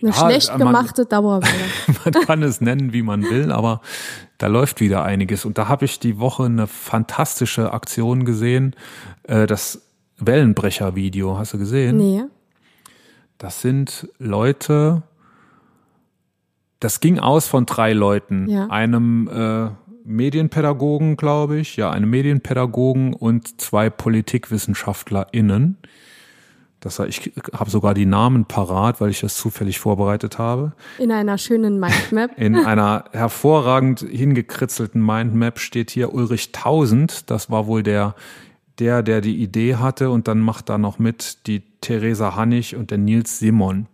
Eine 0.00 0.10
ja, 0.10 0.16
schlecht 0.16 0.56
gemachte 0.58 1.02
man, 1.02 1.08
Dauerwelle. 1.08 1.64
man 2.04 2.12
kann 2.24 2.42
es 2.42 2.60
nennen, 2.60 2.92
wie 2.92 3.02
man 3.02 3.22
will, 3.22 3.50
aber 3.52 3.80
da 4.38 4.48
läuft 4.48 4.80
wieder 4.80 5.04
einiges. 5.04 5.44
Und 5.44 5.58
da 5.58 5.68
habe 5.68 5.84
ich 5.84 5.98
die 5.98 6.18
Woche 6.18 6.44
eine 6.44 6.66
fantastische 6.66 7.72
Aktion 7.72 8.24
gesehen. 8.24 8.74
Äh, 9.22 9.46
das 9.46 9.82
Wellenbrecher-Video, 10.18 11.38
hast 11.38 11.54
du 11.54 11.58
gesehen? 11.58 11.96
Nee. 11.96 12.24
Das 13.38 13.62
sind 13.62 14.08
Leute, 14.18 15.02
das 16.80 17.00
ging 17.00 17.18
aus 17.18 17.48
von 17.48 17.66
drei 17.66 17.92
Leuten. 17.92 18.48
Ja. 18.48 18.66
Einem 18.66 19.28
äh, 19.28 19.70
Medienpädagogen, 20.04 21.16
glaube 21.16 21.58
ich, 21.58 21.76
ja, 21.76 21.90
eine 21.90 22.06
Medienpädagogen 22.06 23.14
und 23.14 23.60
zwei 23.60 23.90
PolitikwissenschaftlerInnen. 23.90 25.78
Das, 26.84 26.98
ich 26.98 27.32
habe 27.54 27.70
sogar 27.70 27.94
die 27.94 28.04
Namen 28.04 28.44
parat, 28.44 29.00
weil 29.00 29.08
ich 29.08 29.20
das 29.20 29.36
zufällig 29.36 29.78
vorbereitet 29.78 30.38
habe. 30.38 30.74
In 30.98 31.10
einer 31.10 31.38
schönen 31.38 31.80
Mindmap. 31.80 32.32
In 32.36 32.56
einer 32.56 33.04
hervorragend 33.12 34.00
hingekritzelten 34.00 35.04
Mindmap 35.04 35.58
steht 35.58 35.90
hier 35.90 36.12
Ulrich 36.12 36.52
Tausend. 36.52 37.30
Das 37.30 37.50
war 37.50 37.66
wohl 37.66 37.82
der, 37.82 38.14
der, 38.78 39.02
der 39.02 39.22
die 39.22 39.42
Idee 39.42 39.76
hatte. 39.76 40.10
Und 40.10 40.28
dann 40.28 40.40
macht 40.40 40.68
da 40.68 40.76
noch 40.76 40.98
mit 40.98 41.46
die 41.46 41.62
Theresa 41.80 42.36
Hannig 42.36 42.76
und 42.76 42.90
der 42.90 42.98
Nils 42.98 43.38
Simon. 43.38 43.86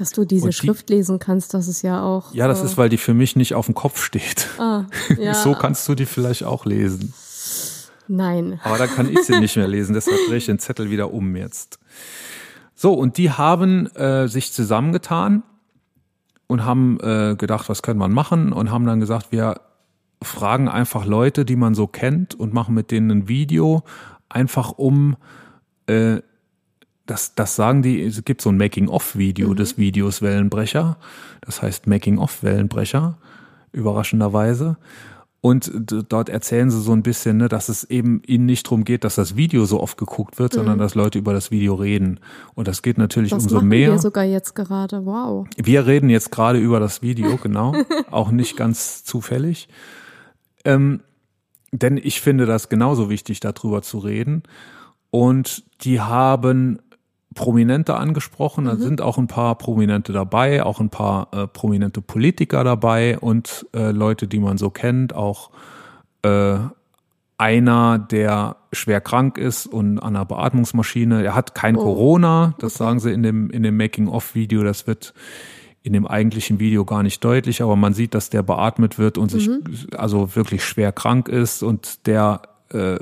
Dass 0.00 0.12
du 0.12 0.24
diese 0.24 0.46
die, 0.46 0.54
Schrift 0.54 0.88
lesen 0.88 1.18
kannst, 1.18 1.52
das 1.52 1.68
ist 1.68 1.82
ja 1.82 2.02
auch. 2.02 2.32
Ja, 2.32 2.48
das 2.48 2.62
äh, 2.62 2.64
ist, 2.64 2.78
weil 2.78 2.88
die 2.88 2.96
für 2.96 3.12
mich 3.12 3.36
nicht 3.36 3.54
auf 3.54 3.66
dem 3.66 3.74
Kopf 3.74 4.02
steht. 4.02 4.48
Ah, 4.58 4.86
ja. 5.18 5.34
so 5.34 5.52
kannst 5.52 5.86
du 5.86 5.94
die 5.94 6.06
vielleicht 6.06 6.42
auch 6.42 6.64
lesen. 6.64 7.12
Nein. 8.08 8.58
Aber 8.64 8.78
dann 8.78 8.88
kann 8.88 9.10
ich 9.10 9.20
sie 9.24 9.38
nicht 9.38 9.56
mehr 9.56 9.68
lesen, 9.68 9.92
deshalb 9.92 10.16
drehe 10.26 10.38
ich 10.38 10.46
den 10.46 10.58
Zettel 10.58 10.88
wieder 10.88 11.12
um 11.12 11.36
jetzt. 11.36 11.78
So, 12.74 12.94
und 12.94 13.18
die 13.18 13.30
haben 13.30 13.94
äh, 13.94 14.26
sich 14.26 14.54
zusammengetan 14.54 15.42
und 16.46 16.64
haben 16.64 16.98
äh, 17.02 17.36
gedacht, 17.36 17.68
was 17.68 17.82
können 17.82 18.00
wir 18.00 18.08
machen 18.08 18.54
und 18.54 18.70
haben 18.70 18.86
dann 18.86 19.00
gesagt, 19.00 19.32
wir 19.32 19.60
fragen 20.22 20.70
einfach 20.70 21.04
Leute, 21.04 21.44
die 21.44 21.56
man 21.56 21.74
so 21.74 21.86
kennt 21.86 22.34
und 22.34 22.54
machen 22.54 22.74
mit 22.74 22.90
denen 22.90 23.10
ein 23.10 23.28
Video, 23.28 23.82
einfach 24.30 24.70
um 24.70 25.18
äh, 25.88 26.20
das, 27.10 27.34
das 27.34 27.56
sagen 27.56 27.82
die, 27.82 28.02
es 28.02 28.24
gibt 28.24 28.40
so 28.40 28.50
ein 28.50 28.56
Making-of-Video 28.56 29.48
mhm. 29.48 29.56
des 29.56 29.76
Videos 29.76 30.22
Wellenbrecher. 30.22 30.96
Das 31.40 31.60
heißt 31.60 31.88
Making-of-Wellenbrecher, 31.88 33.18
überraschenderweise. 33.72 34.76
Und 35.42 35.72
dort 36.08 36.28
erzählen 36.28 36.70
sie 36.70 36.80
so 36.80 36.92
ein 36.92 37.02
bisschen, 37.02 37.38
ne, 37.38 37.48
dass 37.48 37.70
es 37.70 37.84
eben 37.84 38.22
ihnen 38.26 38.46
nicht 38.46 38.66
darum 38.66 38.84
geht, 38.84 39.04
dass 39.04 39.14
das 39.14 39.36
Video 39.36 39.64
so 39.64 39.80
oft 39.80 39.96
geguckt 39.96 40.38
wird, 40.38 40.52
mhm. 40.52 40.58
sondern 40.58 40.78
dass 40.78 40.94
Leute 40.94 41.18
über 41.18 41.32
das 41.32 41.50
Video 41.50 41.74
reden. 41.74 42.20
Und 42.54 42.68
das 42.68 42.82
geht 42.82 42.98
natürlich 42.98 43.30
das 43.30 43.42
umso 43.42 43.56
machen 43.56 43.68
mehr. 43.68 43.90
Wir 43.90 43.98
sogar 43.98 44.24
jetzt 44.24 44.54
gerade, 44.54 45.04
wow. 45.04 45.48
Wir 45.56 45.86
reden 45.86 46.10
jetzt 46.10 46.30
gerade 46.30 46.58
über 46.58 46.78
das 46.78 47.02
Video, 47.02 47.38
genau. 47.38 47.74
auch 48.10 48.30
nicht 48.30 48.56
ganz 48.56 49.02
zufällig. 49.02 49.68
Ähm, 50.64 51.00
denn 51.72 51.96
ich 51.96 52.20
finde 52.20 52.46
das 52.46 52.68
genauso 52.68 53.10
wichtig, 53.10 53.40
darüber 53.40 53.82
zu 53.82 53.98
reden. 53.98 54.42
Und 55.10 55.64
die 55.82 56.00
haben 56.00 56.80
Prominente 57.34 57.94
angesprochen. 57.94 58.64
Da 58.64 58.74
mhm. 58.74 58.80
sind 58.80 59.00
auch 59.00 59.18
ein 59.18 59.28
paar 59.28 59.56
Prominente 59.56 60.12
dabei, 60.12 60.64
auch 60.64 60.80
ein 60.80 60.90
paar 60.90 61.28
äh, 61.32 61.46
prominente 61.46 62.00
Politiker 62.02 62.64
dabei 62.64 63.18
und 63.18 63.66
äh, 63.74 63.92
Leute, 63.92 64.26
die 64.26 64.40
man 64.40 64.58
so 64.58 64.70
kennt, 64.70 65.14
auch 65.14 65.50
äh, 66.22 66.58
einer, 67.38 67.98
der 67.98 68.56
schwer 68.72 69.00
krank 69.00 69.38
ist 69.38 69.66
und 69.66 69.98
an 69.98 70.16
einer 70.16 70.26
Beatmungsmaschine. 70.26 71.24
Er 71.24 71.34
hat 71.34 71.54
kein 71.54 71.76
oh. 71.76 71.82
Corona, 71.82 72.54
das 72.58 72.74
okay. 72.74 72.84
sagen 72.84 73.00
sie 73.00 73.12
in 73.12 73.22
dem, 73.22 73.48
in 73.50 73.62
dem 73.62 73.76
Making-of-Video. 73.76 74.62
Das 74.62 74.86
wird 74.86 75.14
in 75.82 75.94
dem 75.94 76.06
eigentlichen 76.06 76.60
Video 76.60 76.84
gar 76.84 77.02
nicht 77.02 77.24
deutlich, 77.24 77.62
aber 77.62 77.76
man 77.76 77.94
sieht, 77.94 78.14
dass 78.14 78.28
der 78.28 78.42
beatmet 78.42 78.98
wird 78.98 79.16
und 79.16 79.32
mhm. 79.32 79.38
sich 79.38 79.98
also 79.98 80.36
wirklich 80.36 80.64
schwer 80.64 80.92
krank 80.92 81.28
ist 81.28 81.62
und 81.62 82.06
der 82.06 82.42
äh, 82.72 82.98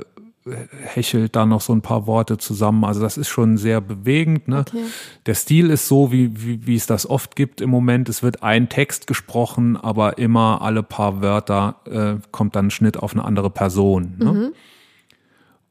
hechelt 0.83 1.35
da 1.35 1.45
noch 1.45 1.61
so 1.61 1.73
ein 1.73 1.81
paar 1.81 2.07
Worte 2.07 2.37
zusammen. 2.37 2.83
Also 2.85 3.01
das 3.01 3.17
ist 3.17 3.29
schon 3.29 3.57
sehr 3.57 3.81
bewegend. 3.81 4.47
Ne? 4.47 4.59
Okay. 4.67 4.83
Der 5.25 5.35
Stil 5.35 5.69
ist 5.69 5.87
so, 5.87 6.11
wie, 6.11 6.43
wie, 6.43 6.65
wie 6.65 6.75
es 6.75 6.85
das 6.85 7.09
oft 7.09 7.35
gibt 7.35 7.61
im 7.61 7.69
Moment. 7.69 8.09
Es 8.09 8.23
wird 8.23 8.43
ein 8.43 8.69
Text 8.69 9.07
gesprochen, 9.07 9.77
aber 9.77 10.17
immer 10.17 10.61
alle 10.61 10.83
paar 10.83 11.21
Wörter 11.21 11.75
äh, 11.85 12.15
kommt 12.31 12.55
dann 12.55 12.67
ein 12.67 12.71
Schnitt 12.71 12.97
auf 12.97 13.13
eine 13.13 13.25
andere 13.25 13.49
Person. 13.49 14.15
Ne? 14.17 14.31
Mhm. 14.31 14.53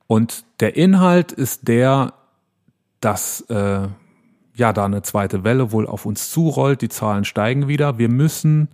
Und 0.06 0.44
der 0.60 0.76
Inhalt 0.76 1.32
ist 1.32 1.68
der, 1.68 2.14
dass 3.00 3.42
äh, 3.42 3.88
ja 4.54 4.72
da 4.72 4.84
eine 4.84 5.02
zweite 5.02 5.44
Welle 5.44 5.72
wohl 5.72 5.86
auf 5.86 6.04
uns 6.04 6.30
zurollt, 6.30 6.82
die 6.82 6.88
Zahlen 6.88 7.24
steigen 7.24 7.68
wieder. 7.68 7.98
Wir 7.98 8.08
müssen 8.08 8.68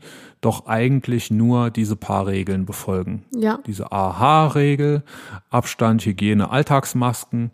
doch 0.44 0.66
eigentlich 0.66 1.30
nur 1.30 1.70
diese 1.70 1.96
paar 1.96 2.26
Regeln 2.26 2.66
befolgen. 2.66 3.24
Ja. 3.34 3.60
Diese 3.66 3.92
AHA-Regel, 3.92 5.02
Abstand, 5.50 6.04
Hygiene, 6.04 6.50
Alltagsmasken. 6.50 7.50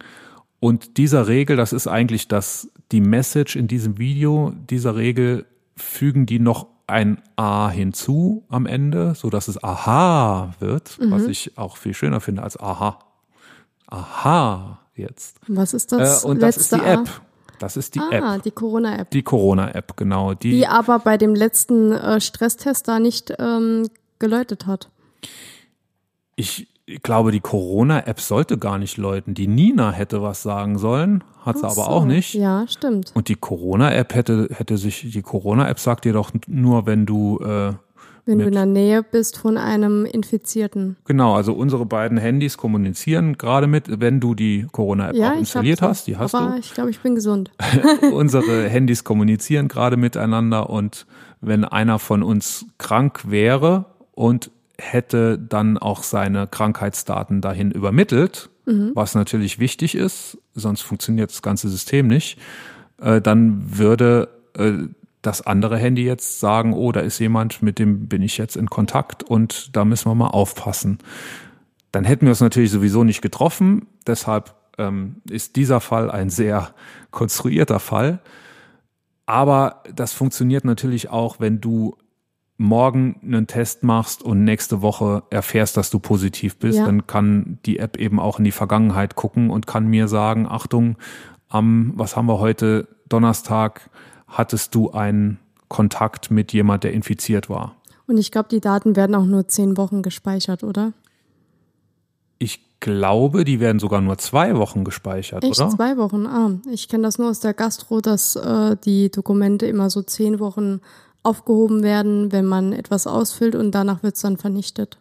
Und 0.58 0.96
dieser 0.98 1.26
Regel, 1.26 1.56
das 1.56 1.72
ist 1.72 1.86
eigentlich 1.86 2.28
das, 2.28 2.70
die 2.92 3.00
Message 3.00 3.56
in 3.56 3.68
diesem 3.68 3.98
Video, 3.98 4.52
dieser 4.68 4.96
Regel 4.96 5.46
fügen 5.76 6.26
die 6.26 6.38
noch 6.38 6.66
ein 6.86 7.22
A 7.36 7.70
hinzu 7.70 8.44
am 8.48 8.66
Ende, 8.66 9.14
so 9.14 9.30
dass 9.30 9.48
es 9.48 9.62
Aha 9.62 10.54
wird, 10.58 10.98
mhm. 11.00 11.12
was 11.12 11.26
ich 11.26 11.56
auch 11.56 11.76
viel 11.76 11.94
schöner 11.94 12.20
finde 12.20 12.42
als 12.42 12.58
Aha. 12.58 12.98
Aha 13.86 14.80
jetzt. 14.94 15.38
Was 15.48 15.72
ist 15.72 15.92
das? 15.92 16.24
Äh, 16.24 16.26
und 16.26 16.42
das 16.42 16.56
ist 16.56 16.72
die 16.72 16.80
App. 16.80 17.08
Das 17.60 17.76
ist 17.76 17.94
die 17.94 18.00
ah, 18.00 18.08
App. 18.10 18.24
Ah, 18.24 18.38
die 18.38 18.50
Corona-App. 18.50 19.10
Die 19.10 19.22
Corona-App, 19.22 19.96
genau. 19.96 20.34
Die, 20.34 20.50
die 20.50 20.66
aber 20.66 20.98
bei 20.98 21.18
dem 21.18 21.34
letzten 21.34 21.92
äh, 21.92 22.20
Stresstest 22.20 22.88
da 22.88 22.98
nicht 22.98 23.32
ähm, 23.38 23.88
geläutet 24.18 24.66
hat. 24.66 24.88
Ich 26.36 26.68
glaube, 27.02 27.32
die 27.32 27.40
Corona-App 27.40 28.18
sollte 28.18 28.56
gar 28.56 28.78
nicht 28.78 28.96
läuten. 28.96 29.34
Die 29.34 29.46
Nina 29.46 29.92
hätte 29.92 30.22
was 30.22 30.42
sagen 30.42 30.78
sollen, 30.78 31.22
hat 31.44 31.58
sie 31.58 31.64
aber 31.64 31.74
so. 31.74 31.82
auch 31.82 32.04
nicht. 32.06 32.32
Ja, 32.32 32.66
stimmt. 32.66 33.12
Und 33.14 33.28
die 33.28 33.36
Corona-App 33.36 34.14
hätte, 34.14 34.48
hätte 34.52 34.78
sich, 34.78 35.10
die 35.10 35.22
Corona-App 35.22 35.78
sagt 35.78 36.06
dir 36.06 36.14
doch 36.14 36.30
nur, 36.46 36.86
wenn 36.86 37.04
du 37.04 37.38
äh, 37.40 37.74
wenn 38.26 38.38
du 38.38 38.46
in 38.46 38.52
der 38.52 38.66
Nähe 38.66 39.02
bist 39.02 39.38
von 39.38 39.56
einem 39.56 40.04
Infizierten. 40.04 40.96
Genau, 41.04 41.34
also 41.34 41.52
unsere 41.52 41.86
beiden 41.86 42.18
Handys 42.18 42.56
kommunizieren 42.56 43.38
gerade 43.38 43.66
mit, 43.66 44.00
wenn 44.00 44.20
du 44.20 44.34
die 44.34 44.66
Corona-App 44.70 45.16
ja, 45.16 45.32
installiert 45.32 45.82
hast, 45.82 46.06
die 46.06 46.16
hast 46.16 46.34
aber 46.34 46.52
du. 46.52 46.58
ich 46.58 46.72
glaube, 46.72 46.90
ich 46.90 47.00
bin 47.00 47.14
gesund. 47.14 47.50
unsere 48.12 48.68
Handys 48.68 49.04
kommunizieren 49.04 49.68
gerade 49.68 49.96
miteinander 49.96 50.70
und 50.70 51.06
wenn 51.40 51.64
einer 51.64 51.98
von 51.98 52.22
uns 52.22 52.66
krank 52.78 53.30
wäre 53.30 53.86
und 54.12 54.50
hätte 54.78 55.38
dann 55.38 55.78
auch 55.78 56.02
seine 56.02 56.46
Krankheitsdaten 56.46 57.40
dahin 57.40 57.70
übermittelt, 57.70 58.50
mhm. 58.66 58.92
was 58.94 59.14
natürlich 59.14 59.58
wichtig 59.58 59.94
ist, 59.94 60.38
sonst 60.54 60.82
funktioniert 60.82 61.30
das 61.30 61.42
ganze 61.42 61.68
System 61.68 62.06
nicht, 62.06 62.38
äh, 63.00 63.20
dann 63.20 63.78
würde 63.78 64.28
äh, 64.56 64.72
das 65.22 65.42
andere 65.42 65.76
Handy 65.76 66.04
jetzt 66.04 66.40
sagen, 66.40 66.72
oh, 66.72 66.92
da 66.92 67.00
ist 67.00 67.18
jemand, 67.18 67.62
mit 67.62 67.78
dem 67.78 68.08
bin 68.08 68.22
ich 68.22 68.38
jetzt 68.38 68.56
in 68.56 68.70
Kontakt 68.70 69.22
und 69.22 69.76
da 69.76 69.84
müssen 69.84 70.10
wir 70.10 70.14
mal 70.14 70.28
aufpassen. 70.28 70.98
Dann 71.92 72.04
hätten 72.04 72.26
wir 72.26 72.32
es 72.32 72.40
natürlich 72.40 72.70
sowieso 72.70 73.04
nicht 73.04 73.20
getroffen. 73.20 73.86
Deshalb 74.06 74.54
ähm, 74.78 75.16
ist 75.28 75.56
dieser 75.56 75.80
Fall 75.80 76.10
ein 76.10 76.30
sehr 76.30 76.70
konstruierter 77.10 77.80
Fall. 77.80 78.20
Aber 79.26 79.82
das 79.94 80.12
funktioniert 80.12 80.64
natürlich 80.64 81.10
auch, 81.10 81.38
wenn 81.38 81.60
du 81.60 81.96
morgen 82.56 83.20
einen 83.22 83.46
Test 83.46 83.82
machst 83.82 84.22
und 84.22 84.44
nächste 84.44 84.82
Woche 84.82 85.22
erfährst, 85.30 85.76
dass 85.76 85.88
du 85.88 85.98
positiv 85.98 86.58
bist, 86.58 86.78
ja. 86.78 86.84
dann 86.84 87.06
kann 87.06 87.58
die 87.64 87.78
App 87.78 87.96
eben 87.96 88.20
auch 88.20 88.38
in 88.38 88.44
die 88.44 88.52
Vergangenheit 88.52 89.14
gucken 89.14 89.50
und 89.50 89.66
kann 89.66 89.86
mir 89.86 90.08
sagen, 90.08 90.46
Achtung, 90.46 90.96
am, 91.48 91.92
was 91.96 92.16
haben 92.16 92.26
wir 92.26 92.38
heute, 92.38 92.86
Donnerstag, 93.08 93.88
hattest 94.30 94.74
du 94.74 94.90
einen 94.90 95.38
Kontakt 95.68 96.30
mit 96.30 96.52
jemand, 96.52 96.84
der 96.84 96.92
infiziert 96.92 97.48
war. 97.48 97.76
Und 98.06 98.16
ich 98.16 98.32
glaube, 98.32 98.48
die 98.48 98.60
Daten 98.60 98.96
werden 98.96 99.14
auch 99.14 99.24
nur 99.24 99.46
zehn 99.46 99.76
Wochen 99.76 100.02
gespeichert, 100.02 100.64
oder? 100.64 100.92
Ich 102.38 102.80
glaube, 102.80 103.44
die 103.44 103.60
werden 103.60 103.78
sogar 103.78 104.00
nur 104.00 104.18
zwei 104.18 104.56
Wochen 104.56 104.84
gespeichert, 104.84 105.44
Echt? 105.44 105.60
oder? 105.60 105.70
Zwei 105.70 105.96
Wochen, 105.96 106.26
ah. 106.26 106.50
Ich 106.72 106.88
kenne 106.88 107.04
das 107.04 107.18
nur 107.18 107.30
aus 107.30 107.40
der 107.40 107.54
Gastro, 107.54 108.00
dass 108.00 108.34
äh, 108.34 108.76
die 108.84 109.10
Dokumente 109.10 109.66
immer 109.66 109.90
so 109.90 110.02
zehn 110.02 110.40
Wochen 110.40 110.80
aufgehoben 111.22 111.82
werden, 111.82 112.32
wenn 112.32 112.46
man 112.46 112.72
etwas 112.72 113.06
ausfüllt 113.06 113.54
und 113.54 113.72
danach 113.72 114.02
wird 114.02 114.16
es 114.16 114.22
dann 114.22 114.38
vernichtet. 114.38 114.98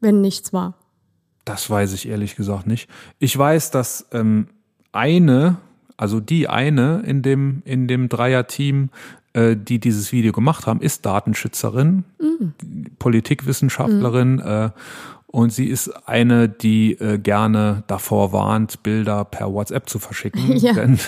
Wenn 0.00 0.20
nichts 0.20 0.52
war. 0.52 0.74
Das 1.44 1.68
weiß 1.70 1.92
ich 1.94 2.06
ehrlich 2.08 2.36
gesagt 2.36 2.66
nicht. 2.66 2.88
Ich 3.18 3.36
weiß, 3.36 3.70
dass 3.70 4.06
ähm, 4.12 4.48
eine, 4.92 5.56
also 6.00 6.20
die 6.20 6.48
eine 6.48 7.02
in 7.06 7.22
dem, 7.22 7.62
in 7.64 7.88
dem 7.88 8.08
Dreier-Team, 8.08 8.90
äh, 9.32 9.56
die 9.56 9.78
dieses 9.78 10.12
Video 10.12 10.32
gemacht 10.32 10.66
haben, 10.66 10.80
ist 10.80 11.06
Datenschützerin, 11.06 12.04
mhm. 12.18 12.54
Politikwissenschaftlerin 12.98 14.32
mhm. 14.34 14.42
äh, 14.44 14.70
und 15.26 15.52
sie 15.52 15.66
ist 15.66 15.88
eine, 16.08 16.48
die 16.48 16.92
äh, 16.94 17.18
gerne 17.18 17.84
davor 17.86 18.32
warnt, 18.32 18.82
Bilder 18.82 19.24
per 19.24 19.52
WhatsApp 19.52 19.88
zu 19.88 19.98
verschicken, 19.98 20.56
ja. 20.56 20.72
denn, 20.72 20.98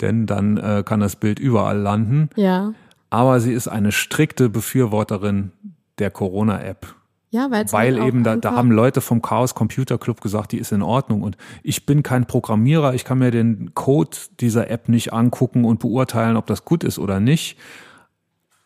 denn 0.00 0.26
dann 0.26 0.56
äh, 0.58 0.82
kann 0.84 1.00
das 1.00 1.16
Bild 1.16 1.38
überall 1.38 1.78
landen. 1.78 2.28
Ja 2.36 2.74
aber 3.14 3.38
sie 3.38 3.52
ist 3.52 3.68
eine 3.68 3.92
strikte 3.92 4.48
Befürworterin 4.48 5.52
der 6.00 6.10
Corona-App. 6.10 6.96
Ja, 7.34 7.50
weil 7.50 7.66
halt 7.72 7.98
eben 7.98 8.22
da, 8.22 8.36
da 8.36 8.52
haben 8.52 8.70
Leute 8.70 9.00
vom 9.00 9.20
Chaos 9.20 9.56
Computer 9.56 9.98
Club 9.98 10.20
gesagt, 10.20 10.52
die 10.52 10.58
ist 10.58 10.70
in 10.70 10.82
Ordnung. 10.82 11.22
Und 11.22 11.36
ich 11.64 11.84
bin 11.84 12.04
kein 12.04 12.26
Programmierer, 12.26 12.94
ich 12.94 13.04
kann 13.04 13.18
mir 13.18 13.32
den 13.32 13.74
Code 13.74 14.16
dieser 14.38 14.70
App 14.70 14.88
nicht 14.88 15.12
angucken 15.12 15.64
und 15.64 15.80
beurteilen, 15.80 16.36
ob 16.36 16.46
das 16.46 16.64
gut 16.64 16.84
ist 16.84 16.96
oder 16.96 17.18
nicht. 17.18 17.58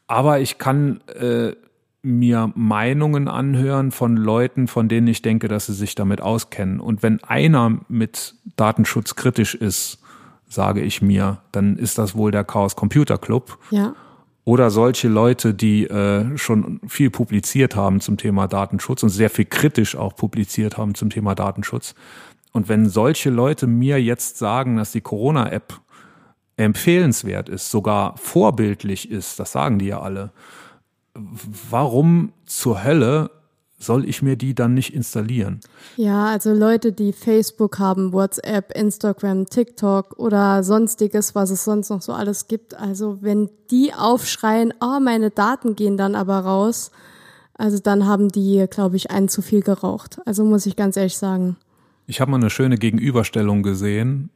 Aber 0.07 0.41
ich 0.41 0.59
kann 0.59 1.01
äh, 1.19 1.53
mir 2.03 2.53
Meinungen 2.55 3.27
anhören 3.27 3.91
von 3.91 4.19
Leuten, 4.19 4.69
von 4.69 4.87
denen 4.91 5.07
ich 5.07 5.23
denke, 5.23 5.49
dass 5.49 5.65
sie 5.65 5.73
sich 5.73 5.95
damit 5.95 6.21
auskennen. 6.21 6.79
Und 6.79 7.03
wenn 7.03 7.25
einer 7.25 7.81
mit 7.89 8.35
Datenschutz 8.57 9.15
kritisch 9.15 9.55
ist, 9.55 9.99
sage 10.47 10.83
ich 10.83 11.01
mir, 11.01 11.39
dann 11.53 11.79
ist 11.79 11.97
das 11.97 12.15
wohl 12.15 12.33
der 12.33 12.45
Chaos 12.45 12.77
Computer 12.77 13.17
Club. 13.17 13.57
Ja 13.71 13.95
oder 14.49 14.71
solche 14.71 15.09
Leute, 15.09 15.53
die 15.53 15.85
äh, 15.85 16.39
schon 16.39 16.81
viel 16.89 17.11
publiziert 17.11 17.77
haben 17.77 18.01
zum 18.01 18.17
Thema 18.17 18.49
Datenschutz 18.49 19.03
und 19.03 19.11
sehr 19.11 19.29
viel 19.29 19.45
kritisch 19.45 19.95
auch 19.95 20.17
publiziert 20.17 20.79
haben 20.79 20.95
zum 20.95 21.11
Thema 21.11 21.35
Datenschutz. 21.35 21.95
Und 22.53 22.67
wenn 22.71 22.89
solche 22.89 23.29
Leute 23.29 23.67
mir 23.67 24.03
jetzt 24.03 24.39
sagen, 24.39 24.79
dass 24.79 24.93
die 24.93 25.03
Corona-App 25.03 25.79
empfehlenswert 26.57 27.51
ist, 27.51 27.71
sogar 27.71 28.17
vorbildlich 28.17 29.11
ist, 29.11 29.39
das 29.39 29.53
sagen 29.53 29.79
die 29.79 29.89
ja 29.89 30.01
alle, 30.01 30.33
warum 31.15 32.33
zur 32.47 32.83
Hölle 32.83 33.31
soll 33.79 34.09
ich 34.09 34.23
mir 34.23 34.37
die 34.37 34.55
dann 34.55 34.75
nicht 34.75 34.93
installieren? 34.93 35.61
Ja, 35.97 36.27
also 36.27 36.53
Leute, 36.53 36.93
die 36.93 37.13
Facebook 37.13 37.79
haben, 37.79 38.13
WhatsApp, 38.13 38.77
Instagram, 38.77 39.47
TikTok 39.47 40.19
oder 40.19 40.63
sonstiges, 40.65 41.35
was 41.35 41.51
es 41.51 41.65
sonst 41.65 41.91
noch 41.91 42.03
so 42.03 42.13
alles 42.13 42.49
gibt. 42.49 42.75
Also 42.75 43.19
wenn 43.21 43.49
die 43.71 43.95
aufschreien, 43.95 44.75
oh, 44.81 44.99
meine 45.01 45.31
Daten 45.31 45.77
gehen 45.77 45.97
dann 45.97 46.15
aber 46.15 46.41
raus, 46.41 46.91
also 47.55 47.79
dann 47.79 48.07
haben 48.07 48.29
die, 48.29 48.67
glaube 48.71 48.97
ich, 48.97 49.11
einen 49.11 49.29
zu 49.29 49.43
viel 49.43 49.63
geraucht. 49.63 50.21
Also 50.25 50.45
muss 50.45 50.67
ich 50.67 50.77
ganz 50.77 50.97
ehrlich 50.97 51.19
sagen. 51.19 51.57
Ich 52.07 52.21
habe 52.21 52.31
mal 52.31 52.39
eine 52.39 52.51
schöne 52.51 52.79
Gegenüberstellung 52.79 53.63
gesehen, 53.63 54.31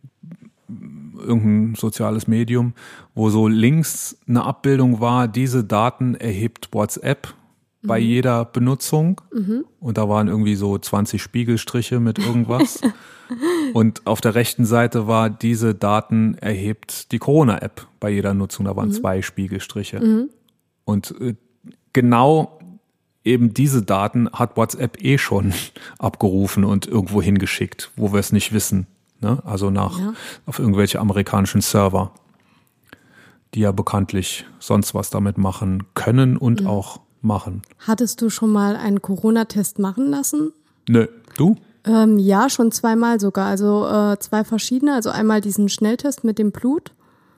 irgendein 0.68 1.74
soziales 1.74 2.26
Medium, 2.26 2.74
wo 3.14 3.30
so 3.30 3.48
links 3.48 4.16
eine 4.28 4.44
Abbildung 4.44 5.00
war, 5.00 5.28
diese 5.28 5.64
Daten 5.64 6.14
erhebt 6.14 6.68
WhatsApp 6.72 7.34
bei 7.82 8.00
mhm. 8.00 8.06
jeder 8.06 8.44
Benutzung. 8.44 9.20
Mhm. 9.32 9.64
Und 9.80 9.98
da 9.98 10.08
waren 10.08 10.28
irgendwie 10.28 10.54
so 10.54 10.78
20 10.78 11.20
Spiegelstriche 11.20 12.00
mit 12.00 12.18
irgendwas. 12.18 12.80
und 13.72 14.06
auf 14.06 14.20
der 14.20 14.34
rechten 14.34 14.64
Seite 14.64 15.06
war, 15.06 15.30
diese 15.30 15.74
Daten 15.74 16.36
erhebt 16.38 17.12
die 17.12 17.18
Corona-App 17.18 17.86
bei 18.00 18.10
jeder 18.10 18.34
Nutzung. 18.34 18.66
Da 18.66 18.76
waren 18.76 18.88
mhm. 18.88 18.94
zwei 18.94 19.22
Spiegelstriche. 19.22 20.00
Mhm. 20.00 20.30
Und 20.84 21.14
äh, 21.20 21.34
genau 21.92 22.58
eben 23.24 23.54
diese 23.54 23.82
Daten 23.82 24.28
hat 24.32 24.56
WhatsApp 24.56 25.02
eh 25.02 25.18
schon 25.18 25.52
abgerufen 25.98 26.64
und 26.64 26.86
irgendwo 26.86 27.22
hingeschickt, 27.22 27.90
wo 27.96 28.12
wir 28.12 28.20
es 28.20 28.32
nicht 28.32 28.52
wissen. 28.52 28.86
Ne? 29.20 29.40
Also 29.44 29.70
nach 29.70 29.98
ja. 29.98 30.14
auf 30.46 30.58
irgendwelche 30.58 31.00
amerikanischen 31.00 31.60
Server, 31.60 32.12
die 33.54 33.60
ja 33.60 33.72
bekanntlich 33.72 34.44
sonst 34.58 34.94
was 34.94 35.10
damit 35.10 35.38
machen 35.38 35.84
können 35.94 36.36
und 36.36 36.62
mhm. 36.62 36.66
auch 36.66 37.00
machen. 37.22 37.62
Hattest 37.78 38.20
du 38.20 38.30
schon 38.30 38.50
mal 38.50 38.76
einen 38.76 39.02
Corona-Test 39.02 39.78
machen 39.78 40.10
lassen? 40.10 40.52
Nö. 40.88 41.06
Du? 41.36 41.56
Ähm, 41.84 42.18
ja, 42.18 42.48
schon 42.48 42.72
zweimal 42.72 43.20
sogar. 43.20 43.46
Also 43.46 43.86
äh, 43.86 44.18
zwei 44.18 44.44
verschiedene. 44.44 44.94
Also 44.94 45.10
einmal 45.10 45.40
diesen 45.40 45.68
Schnelltest 45.68 46.24
mit 46.24 46.38
dem 46.38 46.52
Blut. 46.52 46.92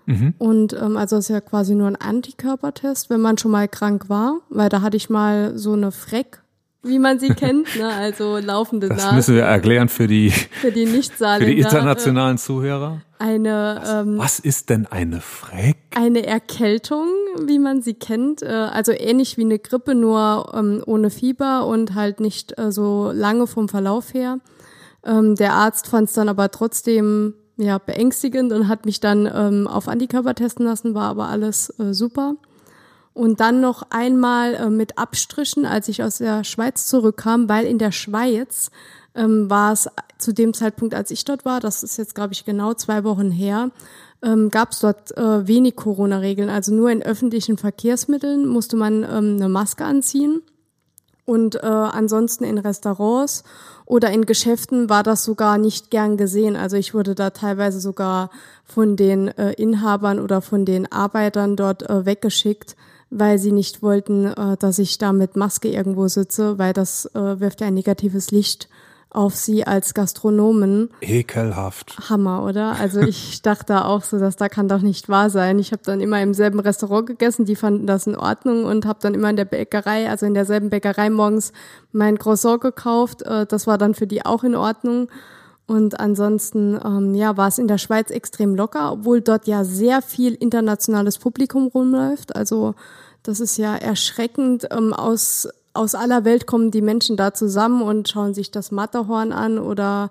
Mhm. 0.07 0.35
Und 0.39 0.74
ähm, 0.74 0.97
also 0.97 1.16
ist 1.16 1.28
ja 1.28 1.41
quasi 1.41 1.74
nur 1.74 1.89
ein 1.89 1.97
Antikörpertest, 1.97 3.09
wenn 3.09 3.20
man 3.20 3.39
schon 3.39 3.51
mal 3.51 3.68
krank 3.68 4.09
war, 4.09 4.41
weil 4.51 4.68
da 4.68 4.82
hatte 4.82 4.97
ich 4.97 5.09
mal 5.09 5.57
so 5.57 5.72
eine 5.72 5.93
Freck 5.93 6.43
wie 6.85 6.99
man 6.99 7.18
sie 7.18 7.28
kennt, 7.28 7.76
ne? 7.76 7.89
also 7.89 8.39
laufende 8.39 8.89
das 8.89 8.99
Nase. 8.99 9.09
Das 9.09 9.16
müssen 9.16 9.35
wir 9.37 9.43
erklären 9.43 9.89
für 9.89 10.07
die, 10.07 10.30
für 10.30 10.70
die 10.70 10.87
Für 10.87 11.45
die 11.45 11.59
internationalen 11.59 12.39
Zuhörer. 12.39 13.01
Eine, 13.18 13.78
was, 13.80 13.91
ähm, 13.91 14.18
was 14.18 14.39
ist 14.39 14.70
denn 14.70 14.87
eine 14.87 15.20
Freck? 15.20 15.76
Eine 15.95 16.26
Erkältung, 16.26 17.07
wie 17.47 17.59
man 17.59 17.80
sie 17.80 17.95
kennt, 17.95 18.43
äh, 18.43 18.49
also 18.49 18.93
ähnlich 18.93 19.39
wie 19.39 19.45
eine 19.45 19.59
Grippe, 19.59 19.95
nur 19.95 20.53
ähm, 20.55 20.82
ohne 20.85 21.11
Fieber 21.11 21.66
und 21.66 21.95
halt 21.95 22.20
nicht 22.20 22.59
äh, 22.59 22.70
so 22.70 23.11
lange 23.12 23.47
vom 23.47 23.68
Verlauf 23.68 24.12
her. 24.12 24.39
Ähm, 25.05 25.37
der 25.37 25.55
Arzt 25.55 25.89
fand 25.89 26.09
es 26.09 26.14
dann 26.14 26.28
aber 26.28 26.51
trotzdem 26.51 27.35
ja 27.57 27.78
beängstigend 27.78 28.53
und 28.53 28.68
hat 28.68 28.85
mich 28.85 29.01
dann 29.01 29.30
ähm, 29.32 29.66
auf 29.66 29.89
Antikörper 29.89 30.35
testen 30.35 30.66
lassen, 30.66 30.95
war 30.95 31.09
aber 31.09 31.28
alles 31.28 31.70
äh, 31.78 31.95
super. 31.95 32.35
Und 33.15 33.39
dann 33.39 33.61
noch 33.61 33.85
einmal 33.91 34.55
äh, 34.55 34.71
mit 34.71 34.99
Abstrichen, 34.99 35.65
als 35.65 35.89
ich 35.89 36.03
aus 36.03 36.19
der 36.19 36.43
Schweiz 36.45 36.87
zurückkam, 36.87 37.49
weil 37.49 37.65
in 37.65 37.79
der 37.79 37.93
Schweiz 37.93 38.71
ähm, 39.15 39.49
war 39.49 39.73
es 39.73 39.89
zu 40.19 40.35
dem 40.35 40.53
Zeitpunkt, 40.53 40.95
als 40.95 41.12
ich 41.12 41.25
dort 41.25 41.45
war, 41.45 41.61
das 41.61 41.83
ist 41.85 41.97
jetzt, 41.97 42.17
glaube 42.17 42.33
ich, 42.33 42.45
genau 42.45 42.75
zwei 42.75 43.05
Wochen 43.05 43.31
her, 43.31 43.71
ähm, 44.23 44.51
gab 44.51 44.73
es 44.73 44.81
dort 44.81 45.17
äh, 45.17 45.47
wenig 45.47 45.77
Corona-Regeln. 45.77 46.49
Also 46.49 46.75
nur 46.75 46.91
in 46.91 47.03
öffentlichen 47.03 47.57
Verkehrsmitteln 47.57 48.47
musste 48.47 48.77
man 48.77 49.05
ähm, 49.05 49.37
eine 49.37 49.49
Maske 49.49 49.85
anziehen. 49.85 50.43
Und 51.27 51.55
äh, 51.55 51.67
ansonsten 51.67 52.45
in 52.45 52.59
Restaurants 52.59 53.45
oder 53.87 54.11
in 54.11 54.27
Geschäften 54.27 54.91
war 54.91 55.03
das 55.03 55.25
sogar 55.25 55.57
nicht 55.57 55.91
gern 55.91 56.17
gesehen. 56.17 56.55
Also 56.55 56.77
ich 56.77 56.93
wurde 56.93 57.15
da 57.15 57.31
teilweise 57.31 57.81
sogar 57.81 58.31
von 58.65 58.97
den 58.97 59.29
äh, 59.29 59.53
Inhabern 59.53 60.19
oder 60.19 60.43
von 60.43 60.67
den 60.67 60.91
Arbeitern 60.91 61.57
dort 61.57 61.89
äh, 61.89 62.05
weggeschickt, 62.05 62.77
weil 63.11 63.39
sie 63.39 63.53
nicht 63.53 63.83
wollten, 63.83 64.27
äh, 64.27 64.57
dass 64.57 64.79
ich 64.79 64.99
da 64.99 65.13
mit 65.13 65.37
Maske 65.37 65.69
irgendwo 65.69 66.09
sitze, 66.09 66.59
weil 66.59 66.73
das 66.73 67.07
äh, 67.15 67.41
wirft 67.41 67.61
ja 67.61 67.69
ein 67.69 67.75
negatives 67.75 68.31
Licht 68.31 68.69
auf 69.15 69.37
sie 69.37 69.65
als 69.65 69.95
Gastronomen. 69.95 70.91
Ekelhaft. 71.01 72.11
Hammer, 72.11 72.45
oder? 72.45 72.77
Also 72.81 73.01
ich 73.01 73.41
dachte 73.43 73.85
auch 73.85 74.03
so, 74.03 74.19
dass 74.19 74.37
da 74.37 74.49
kann 74.49 74.69
doch 74.69 74.81
nicht 74.81 75.09
wahr 75.09 75.31
sein. 75.31 75.59
Ich 75.61 75.71
habe 75.71 75.83
dann 75.85 76.01
immer 76.01 76.21
im 76.21 76.35
selben 76.35 76.59
Restaurant 76.59 77.07
gegessen, 77.07 77.45
die 77.45 77.57
fanden 77.57 77.87
das 77.87 78.09
in 78.09 78.17
Ordnung 78.17 78.65
und 78.65 78.87
habe 78.87 78.99
dann 79.01 79.15
immer 79.15 79.31
in 79.31 79.37
der 79.37 79.45
Bäckerei, 79.45 80.11
also 80.11 80.27
in 80.27 80.35
derselben 80.35 80.69
Bäckerei 80.69 81.11
morgens 81.11 81.53
mein 81.93 82.19
Croissant 82.19 82.61
gekauft. 82.61 83.23
Äh, 83.23 83.47
das 83.47 83.67
war 83.69 83.79
dann 83.79 83.95
für 83.95 84.09
die 84.09 84.27
auch 84.27 84.43
in 84.43 84.57
Ordnung. 84.57 85.09
Und 85.67 85.99
ansonsten, 85.99 86.79
ähm, 86.85 87.15
ja, 87.15 87.37
war 87.37 87.49
es 87.49 87.59
in 87.59 87.69
der 87.69 87.79
Schweiz 87.79 88.11
extrem 88.11 88.55
locker, 88.55 88.93
obwohl 88.93 89.23
dort 89.23 89.47
ja 89.47 89.65
sehr 89.65 90.03
viel 90.03 90.35
internationales 90.35 91.19
Publikum 91.19 91.69
rumläuft. 91.69 92.37
Also 92.37 92.75
das 93.23 93.41
ist 93.41 93.57
ja 93.57 93.75
erschreckend 93.75 94.69
ähm, 94.71 94.93
aus 94.93 95.49
aus 95.75 95.95
aller 95.95 96.25
Welt 96.25 96.47
kommen 96.47 96.71
die 96.71 96.81
Menschen 96.81 97.17
da 97.17 97.35
zusammen 97.35 97.83
und 97.83 98.09
schauen 98.09 98.33
sich 98.33 98.51
das 98.51 98.71
Matterhorn 98.71 99.33
an 99.33 99.59
oder 99.59 100.11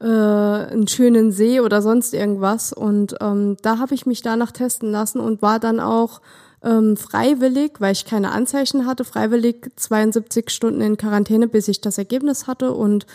äh, 0.00 0.04
einen 0.04 0.88
schönen 0.88 1.30
See 1.30 1.60
oder 1.60 1.80
sonst 1.80 2.12
irgendwas. 2.12 2.72
Und 2.72 3.14
ähm, 3.20 3.56
da 3.62 3.78
habe 3.78 3.94
ich 3.94 4.04
mich 4.04 4.20
danach 4.20 4.50
testen 4.50 4.90
lassen 4.90 5.20
und 5.20 5.42
war 5.42 5.60
dann 5.60 5.80
auch 5.80 6.20
ähm, 6.62 6.96
freiwillig, 6.96 7.74
weil 7.78 7.92
ich 7.92 8.04
keine 8.04 8.32
Anzeichen 8.32 8.84
hatte, 8.84 9.04
freiwillig 9.04 9.70
72 9.76 10.50
Stunden 10.50 10.80
in 10.80 10.96
Quarantäne, 10.96 11.46
bis 11.46 11.68
ich 11.68 11.80
das 11.80 11.98
Ergebnis 11.98 12.48
hatte. 12.48 12.72
Und 12.72 13.06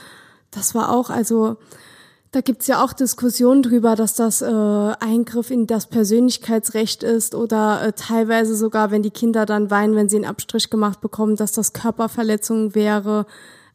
das 0.51 0.75
war 0.75 0.93
auch, 0.93 1.09
also 1.09 1.57
da 2.31 2.39
gibt's 2.39 2.67
ja 2.67 2.81
auch 2.83 2.93
Diskussionen 2.93 3.61
drüber, 3.61 3.95
dass 3.95 4.13
das 4.13 4.41
äh, 4.41 4.45
Eingriff 4.45 5.51
in 5.51 5.67
das 5.67 5.87
Persönlichkeitsrecht 5.87 7.03
ist 7.03 7.35
oder 7.35 7.83
äh, 7.83 7.93
teilweise 7.93 8.55
sogar, 8.55 8.89
wenn 8.89 9.03
die 9.03 9.11
Kinder 9.11 9.45
dann 9.45 9.69
weinen, 9.69 9.95
wenn 9.95 10.07
sie 10.07 10.15
einen 10.15 10.25
Abstrich 10.25 10.69
gemacht 10.69 11.01
bekommen, 11.01 11.35
dass 11.35 11.51
das 11.51 11.73
Körperverletzung 11.73 12.73
wäre. 12.73 13.25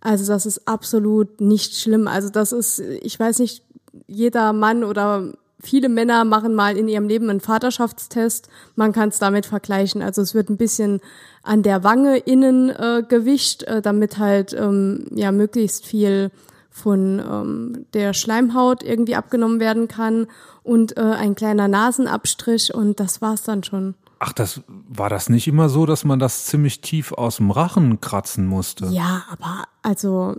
Also 0.00 0.26
das 0.26 0.46
ist 0.46 0.66
absolut 0.66 1.40
nicht 1.40 1.76
schlimm. 1.76 2.08
Also 2.08 2.30
das 2.30 2.52
ist, 2.52 2.78
ich 2.78 3.20
weiß 3.20 3.40
nicht, 3.40 3.62
jeder 4.06 4.54
Mann 4.54 4.84
oder 4.84 5.32
viele 5.60 5.90
Männer 5.90 6.24
machen 6.24 6.54
mal 6.54 6.78
in 6.78 6.88
ihrem 6.88 7.08
Leben 7.08 7.28
einen 7.28 7.40
Vaterschaftstest. 7.40 8.48
Man 8.74 8.92
kann 8.92 9.10
es 9.10 9.18
damit 9.18 9.44
vergleichen. 9.44 10.00
Also 10.00 10.22
es 10.22 10.34
wird 10.34 10.48
ein 10.48 10.56
bisschen 10.56 11.00
an 11.42 11.62
der 11.62 11.84
Wange 11.84 12.16
innen 12.18 12.70
äh, 12.70 13.02
gewischt, 13.06 13.64
äh, 13.64 13.82
damit 13.82 14.16
halt 14.16 14.54
ähm, 14.54 15.06
ja 15.14 15.30
möglichst 15.30 15.84
viel 15.84 16.30
von 16.76 17.18
ähm, 17.20 17.86
der 17.94 18.12
Schleimhaut 18.12 18.82
irgendwie 18.82 19.16
abgenommen 19.16 19.60
werden 19.60 19.88
kann 19.88 20.26
und 20.62 20.98
äh, 20.98 21.00
ein 21.00 21.34
kleiner 21.34 21.68
Nasenabstrich 21.68 22.74
und 22.74 23.00
das 23.00 23.22
war's 23.22 23.44
dann 23.44 23.64
schon. 23.64 23.94
Ach, 24.18 24.34
das 24.34 24.60
war 24.68 25.08
das 25.08 25.30
nicht 25.30 25.48
immer 25.48 25.70
so, 25.70 25.86
dass 25.86 26.04
man 26.04 26.18
das 26.18 26.44
ziemlich 26.44 26.82
tief 26.82 27.12
aus 27.12 27.38
dem 27.38 27.50
Rachen 27.50 28.02
kratzen 28.02 28.46
musste? 28.46 28.88
Ja, 28.88 29.24
aber 29.30 29.64
also 29.80 30.34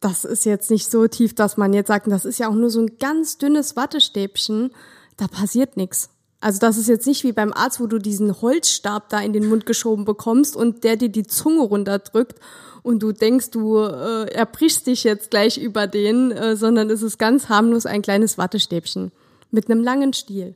das 0.00 0.24
ist 0.24 0.46
jetzt 0.46 0.70
nicht 0.70 0.90
so 0.90 1.06
tief, 1.08 1.34
dass 1.34 1.58
man 1.58 1.74
jetzt 1.74 1.88
sagt, 1.88 2.10
das 2.10 2.24
ist 2.24 2.38
ja 2.38 2.48
auch 2.48 2.54
nur 2.54 2.70
so 2.70 2.80
ein 2.80 2.96
ganz 2.98 3.36
dünnes 3.36 3.76
Wattestäbchen, 3.76 4.70
da 5.18 5.28
passiert 5.28 5.76
nichts. 5.76 6.08
Also 6.40 6.58
das 6.58 6.78
ist 6.78 6.88
jetzt 6.88 7.06
nicht 7.06 7.22
wie 7.24 7.32
beim 7.32 7.52
Arzt, 7.52 7.80
wo 7.80 7.86
du 7.86 7.98
diesen 7.98 8.40
Holzstab 8.40 9.10
da 9.10 9.20
in 9.20 9.32
den 9.32 9.48
Mund 9.48 9.66
geschoben 9.66 10.04
bekommst 10.04 10.56
und 10.56 10.84
der 10.84 10.96
dir 10.96 11.10
die 11.10 11.26
Zunge 11.26 11.60
runterdrückt 11.62 12.40
und 12.82 13.02
du 13.02 13.12
denkst, 13.12 13.50
du 13.50 13.78
äh, 13.78 14.32
erbrichst 14.32 14.86
dich 14.86 15.04
jetzt 15.04 15.30
gleich 15.30 15.58
über 15.58 15.86
den, 15.86 16.30
äh, 16.30 16.56
sondern 16.56 16.88
es 16.88 17.02
ist 17.02 17.18
ganz 17.18 17.50
harmlos 17.50 17.84
ein 17.84 18.00
kleines 18.00 18.38
Wattestäbchen 18.38 19.12
mit 19.50 19.70
einem 19.70 19.84
langen 19.84 20.14
Stiel. 20.14 20.54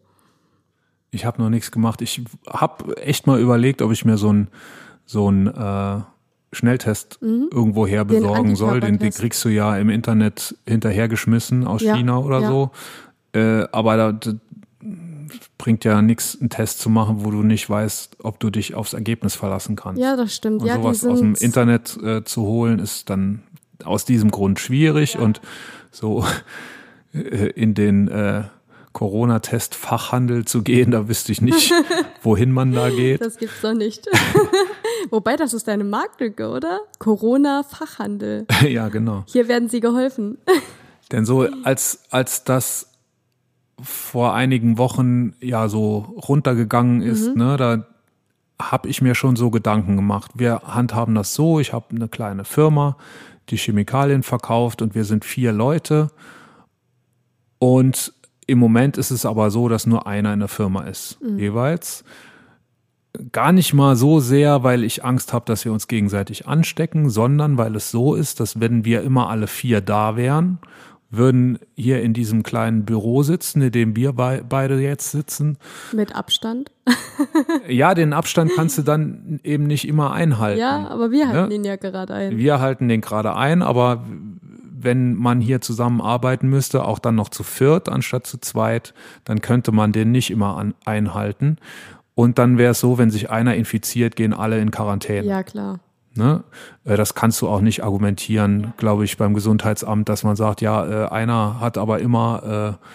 Ich 1.11 1.27
habe 1.27 1.41
noch 1.43 1.51
nichts 1.51 1.71
gemacht. 1.71 2.01
Ich 2.01 2.23
habe 2.49 2.97
echt 2.97 3.27
mal 3.27 3.39
überlegt, 3.39 3.83
ob 3.83 3.93
ich 3.93 4.05
mir 4.05 4.17
so 4.17 4.33
ein 4.33 4.49
so 5.07 5.31
ein 5.31 5.47
äh, 5.49 6.01
Schnelltest 6.53 7.21
mhm. 7.21 7.51
irgendwo 7.53 7.87
her 7.87 8.05
besorgen 8.05 8.57
soll. 8.57 8.81
Den, 8.81 8.99
den 8.99 9.11
kriegst 9.11 9.45
du 9.45 9.49
ja 9.49 9.77
im 9.77 9.91
Internet 9.91 10.57
hinterhergeschmissen 10.67 11.67
aus 11.67 11.83
ja, 11.83 11.95
China 11.95 12.19
oder 12.19 12.41
ja. 12.41 12.49
so. 12.49 12.71
Äh, 13.35 13.67
aber 13.73 13.97
da, 13.97 14.33
bringt 15.59 15.85
ja 15.85 16.03
nichts, 16.03 16.39
einen 16.41 16.51
Test 16.51 16.81
zu 16.81 16.91
machen, 16.91 17.25
wo 17.25 17.31
du 17.31 17.43
nicht 17.43 17.69
weißt, 17.69 18.19
ob 18.23 18.41
du 18.41 18.51
dich 18.51 18.75
aufs 18.75 18.93
Ergebnis 18.93 19.35
verlassen 19.35 19.77
kannst. 19.77 20.01
Ja, 20.01 20.17
das 20.17 20.35
stimmt. 20.35 20.63
Und 20.63 20.69
ja, 20.69 20.77
sowas 20.77 21.05
aus 21.05 21.21
dem 21.21 21.35
Internet 21.35 21.97
äh, 22.03 22.25
zu 22.25 22.43
holen, 22.43 22.79
ist 22.79 23.11
dann 23.11 23.43
aus 23.85 24.05
diesem 24.05 24.31
Grund 24.31 24.61
schwierig 24.61 25.15
ja. 25.15 25.21
und 25.21 25.41
so 25.91 26.25
äh, 27.13 27.49
in 27.51 27.75
den 27.75 28.09
äh, 28.09 28.45
Corona-Test-Fachhandel 28.95 30.45
zu 30.45 30.63
gehen, 30.63 30.93
da 30.93 31.09
wüsste 31.09 31.33
ich 31.33 31.41
nicht, 31.41 31.73
wohin 32.23 32.53
man 32.53 32.73
da 32.73 32.89
geht. 32.91 33.21
Das 33.21 33.37
gibt's 33.37 33.61
doch 33.61 33.75
nicht. 33.75 34.07
Wobei, 35.11 35.37
das 35.37 35.53
ist 35.53 35.69
deine 35.69 35.85
Marktlücke, 35.85 36.49
oder? 36.49 36.81
Corona-Fachhandel. 37.01 38.47
ja, 38.69 38.89
genau. 38.89 39.25
Hier 39.27 39.49
werden 39.49 39.69
sie 39.69 39.81
geholfen. 39.81 40.39
Denn 41.13 41.27
so 41.27 41.47
als, 41.65 42.05
als 42.11 42.45
das 42.45 42.94
vor 43.83 44.35
einigen 44.35 44.79
Wochen 44.79 45.35
ja 45.41 45.69
so 45.69 46.15
runtergegangen 46.29 47.03
ist, 47.03 47.29
mhm. 47.29 47.39
ne, 47.39 47.57
da 47.57 47.87
habe 48.61 48.89
ich 48.89 49.03
mir 49.03 49.15
schon 49.15 49.37
so 49.37 49.51
Gedanken 49.51 49.97
gemacht. 49.97 50.33
Wir 50.35 50.63
handhaben 50.65 51.15
das 51.15 51.35
so, 51.35 51.59
ich 51.59 51.73
habe 51.73 51.87
eine 51.95 52.09
kleine 52.09 52.45
Firma, 52.45 52.97
die 53.51 53.57
Chemikalien 53.57 54.23
verkauft 54.23 54.81
und 54.81 54.95
wir 54.95 55.05
sind 55.05 55.25
vier 55.25 55.53
Leute. 55.53 56.11
Und 57.59 58.13
im 58.47 58.59
Moment 58.59 58.97
ist 58.97 59.11
es 59.11 59.27
aber 59.27 59.51
so, 59.51 59.69
dass 59.69 59.87
nur 59.87 60.07
einer 60.07 60.33
in 60.33 60.41
der 60.41 60.49
Firma 60.49 60.83
ist, 60.83 61.21
mhm. 61.23 61.39
jeweils. 61.39 62.05
Gar 63.33 63.53
nicht 63.53 63.75
mal 63.75 63.97
so 63.97 64.19
sehr, 64.19 64.65
weil 64.65 64.83
ich 64.83 65.05
Angst 65.05 65.33
habe, 65.33 65.45
dass 65.47 65.65
wir 65.65 65.73
uns 65.73 65.87
gegenseitig 65.87 66.49
anstecken, 66.49 67.11
sondern 67.11 67.59
weil 67.59 67.77
es 67.77 67.91
so 67.91 68.15
ist, 68.15 68.41
dass 68.41 68.61
wenn 68.61 68.85
wir 68.85 69.03
immer 69.03 69.31
alle 69.31 69.47
vier 69.47 69.81
da 69.81 70.17
wären 70.17 70.59
würden 71.17 71.59
hier 71.75 72.03
in 72.03 72.13
diesem 72.13 72.43
kleinen 72.43 72.85
Büro 72.85 73.23
sitzen, 73.23 73.63
in 73.63 73.73
dem 73.73 73.97
wir 73.97 74.13
be 74.13 74.45
beide 74.49 74.79
jetzt 74.81 75.11
sitzen. 75.11 75.59
Mit 75.93 76.15
Abstand? 76.15 76.71
ja, 77.69 77.95
den 77.95 78.13
Abstand 78.13 78.53
kannst 78.55 78.79
du 78.79 78.83
dann 78.83 79.41
eben 79.43 79.67
nicht 79.67 79.87
immer 79.89 80.13
einhalten. 80.13 80.61
Ja, 80.61 80.89
aber 80.89 81.11
wir 81.11 81.29
halten 81.29 81.49
ne? 81.49 81.55
ihn 81.55 81.65
ja 81.65 81.77
gerade 81.77 82.15
ein. 82.15 82.37
Wir 82.37 82.61
halten 82.61 82.89
den 82.89 83.01
gerade 83.01 83.35
ein, 83.35 83.63
aber 83.63 84.05
wenn 84.85 85.15
man 85.15 85.41
hier 85.41 85.61
zusammenarbeiten 85.61 86.49
müsste, 86.49 86.85
auch 86.85 86.99
dann 86.99 87.15
noch 87.15 87.31
zu 87.31 87.43
viert 87.43 87.89
anstatt 87.89 88.27
zu 88.27 88.39
zweit, 88.39 88.95
dann 89.25 89.41
könnte 89.41 89.73
man 89.73 89.93
den 89.93 90.13
nicht 90.13 90.31
immer 90.31 90.57
an, 90.57 90.75
einhalten. 90.85 91.57
Und 92.15 92.39
dann 92.39 92.59
wäre 92.59 92.73
es 92.73 92.81
so, 92.81 92.99
wenn 92.99 93.11
sich 93.11 93.31
einer 93.31 93.57
infiziert, 93.57 94.15
gehen 94.15 94.33
alle 94.33 94.61
in 94.61 94.71
Quarantäne. 94.71 95.27
Ja, 95.27 95.43
klar. 95.43 95.81
Ne? 96.17 96.45
Äh, 96.85 96.97
das 96.97 97.15
kannst 97.15 97.41
du 97.43 97.49
auch 97.49 97.61
nicht 97.61 97.83
argumentieren, 97.83 98.73
glaube 98.77 99.05
ich, 99.05 99.17
beim 99.17 99.35
Gesundheitsamt, 99.35 100.09
dass 100.09 100.23
man 100.23 100.37
sagt, 100.37 100.61
ja, 100.61 101.07
äh, 101.07 101.09
einer 101.09 101.61
hat 101.61 101.79
aber 101.79 101.99
immer 102.01 102.79
äh, 102.79 102.87